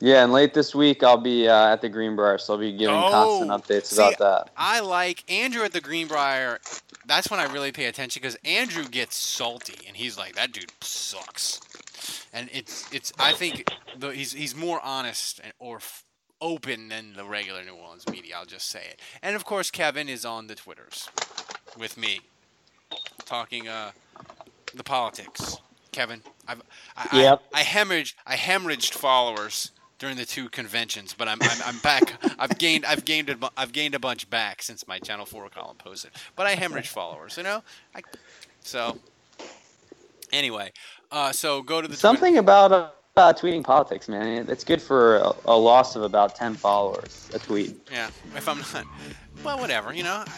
Yeah, 0.00 0.24
and 0.24 0.32
late 0.32 0.52
this 0.52 0.74
week 0.74 1.02
I'll 1.02 1.16
be 1.16 1.48
uh, 1.48 1.72
at 1.72 1.80
the 1.80 1.88
Greenbrier, 1.88 2.38
so 2.38 2.54
I'll 2.54 2.58
be 2.58 2.72
giving 2.72 2.94
constant 2.94 3.50
Oh, 3.50 3.58
updates 3.58 3.86
see, 3.86 4.02
about 4.02 4.18
that. 4.18 4.50
I 4.56 4.80
like 4.80 5.22
Andrew 5.30 5.62
at 5.62 5.72
the 5.72 5.80
Greenbrier. 5.80 6.58
That's 7.06 7.30
when 7.30 7.40
I 7.40 7.44
really 7.44 7.72
pay 7.72 7.86
attention 7.86 8.20
because 8.20 8.36
Andrew 8.44 8.84
gets 8.84 9.16
salty, 9.16 9.86
and 9.86 9.96
he's 9.96 10.18
like, 10.18 10.34
"That 10.34 10.52
dude 10.52 10.72
sucks." 10.80 11.60
And 12.32 12.48
it's 12.52 12.92
it's. 12.92 13.12
I 13.18 13.32
think 13.32 13.70
the, 13.98 14.08
he's 14.10 14.32
he's 14.32 14.54
more 14.56 14.80
honest 14.82 15.40
and, 15.42 15.52
or 15.58 15.76
f- 15.76 16.04
open 16.40 16.88
than 16.88 17.14
the 17.14 17.24
regular 17.24 17.62
New 17.64 17.74
Orleans 17.74 18.08
media. 18.08 18.36
I'll 18.36 18.44
just 18.46 18.68
say 18.68 18.84
it. 18.90 19.00
And 19.22 19.36
of 19.36 19.44
course, 19.44 19.70
Kevin 19.70 20.08
is 20.08 20.24
on 20.24 20.46
the 20.46 20.54
Twitters 20.54 21.08
with 21.78 21.96
me, 21.96 22.20
talking 23.24 23.68
uh 23.68 23.92
the 24.74 24.84
politics. 24.84 25.58
Kevin, 25.92 26.22
I've 26.48 26.62
I, 26.96 27.08
Yep. 27.12 27.42
I, 27.52 27.60
I 27.60 27.62
hemorrhaged 27.64 28.14
I 28.26 28.36
hemorrhaged 28.36 28.94
followers 28.94 29.72
during 29.98 30.16
the 30.16 30.24
two 30.24 30.48
conventions, 30.48 31.14
but 31.16 31.28
I'm, 31.28 31.38
I'm, 31.42 31.58
I'm 31.64 31.78
back. 31.78 32.14
I've 32.38 32.58
gained 32.58 32.84
I've 32.84 33.04
gained 33.04 33.28
a, 33.30 33.36
I've 33.56 33.72
gained 33.72 33.94
a 33.94 34.00
bunch 34.00 34.28
back 34.28 34.62
since 34.62 34.88
my 34.88 34.98
Channel 34.98 35.26
Four 35.26 35.48
column 35.50 35.76
posted. 35.76 36.10
But 36.34 36.46
I 36.46 36.56
hemorrhaged 36.56 36.88
followers, 36.88 37.36
you 37.36 37.44
know. 37.44 37.62
I, 37.94 38.00
so 38.62 38.98
anyway, 40.32 40.72
uh, 41.10 41.32
so 41.32 41.62
go 41.62 41.80
to 41.80 41.88
the 41.88 41.94
Twitter- 41.94 42.00
Something 42.00 42.38
about 42.38 42.72
uh, 42.72 42.88
uh, 43.16 43.32
tweeting 43.32 43.62
politics, 43.64 44.08
man. 44.08 44.46
It's 44.48 44.64
good 44.64 44.80
for 44.80 45.16
a, 45.16 45.32
a 45.46 45.56
loss 45.56 45.96
of 45.96 46.02
about 46.02 46.34
ten 46.34 46.54
followers 46.54 47.28
a 47.34 47.38
tweet, 47.38 47.76
Yeah, 47.90 48.08
if 48.36 48.48
I'm 48.48 48.58
not, 48.58 48.84
well, 49.44 49.58
whatever, 49.58 49.92
you 49.92 50.02
know. 50.02 50.24
I, 50.26 50.32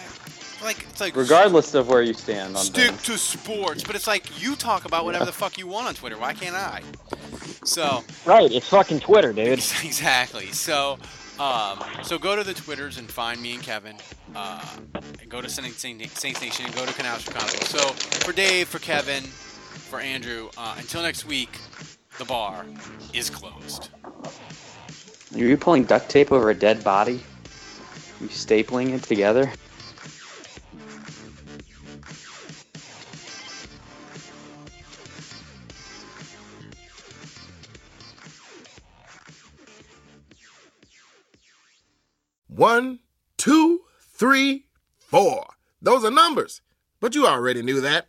like 0.64 0.86
it's 0.88 1.00
like 1.00 1.14
regardless 1.14 1.74
of 1.74 1.88
where 1.88 2.00
you 2.02 2.14
stand 2.14 2.56
on 2.56 2.62
stick 2.64 2.88
things. 2.90 3.02
to 3.02 3.18
sports, 3.18 3.84
but 3.84 3.94
it's 3.96 4.06
like 4.06 4.42
you 4.42 4.56
talk 4.56 4.86
about 4.86 5.04
whatever 5.04 5.24
the 5.26 5.32
fuck 5.32 5.58
you 5.58 5.66
want 5.66 5.88
on 5.88 5.94
Twitter. 5.94 6.16
Why 6.16 6.32
can't 6.32 6.56
I? 6.56 6.80
So 7.64 8.02
Right, 8.24 8.50
it's 8.50 8.68
fucking 8.68 9.00
Twitter, 9.00 9.32
dude. 9.32 9.58
exactly. 9.84 10.46
So, 10.52 10.98
um, 11.38 11.82
so 12.02 12.18
go 12.18 12.34
to 12.36 12.42
the 12.44 12.54
Twitters 12.54 12.96
and 12.98 13.10
find 13.10 13.42
me 13.42 13.54
and 13.54 13.62
Kevin. 13.62 13.96
Uh, 14.34 14.64
and 15.20 15.28
go 15.28 15.40
to 15.42 15.48
Saint 15.50 15.74
Saints 15.74 16.40
Nation 16.40 16.64
and 16.66 16.74
go 16.74 16.86
to 16.86 16.92
Canal 16.94 17.18
Chronicles. 17.26 17.68
So 17.68 17.78
for 18.24 18.32
Dave, 18.32 18.68
for 18.68 18.78
Kevin, 18.78 19.24
for 19.94 20.00
Andrew, 20.00 20.50
uh, 20.58 20.74
until 20.76 21.02
next 21.02 21.24
week, 21.24 21.56
the 22.18 22.24
bar 22.24 22.66
is 23.12 23.30
closed. 23.30 23.90
Are 24.04 25.38
you 25.38 25.56
pulling 25.56 25.84
duct 25.84 26.08
tape 26.10 26.32
over 26.32 26.50
a 26.50 26.54
dead 26.54 26.82
body? 26.82 27.22
you 28.20 28.26
stapling 28.26 28.92
it 28.92 29.04
together? 29.04 29.52
One, 42.48 42.98
two, 43.36 43.82
three, 44.00 44.64
four. 44.98 45.46
Those 45.80 46.04
are 46.04 46.10
numbers. 46.10 46.62
But 46.98 47.14
you 47.14 47.28
already 47.28 47.62
knew 47.62 47.80
that. 47.80 48.08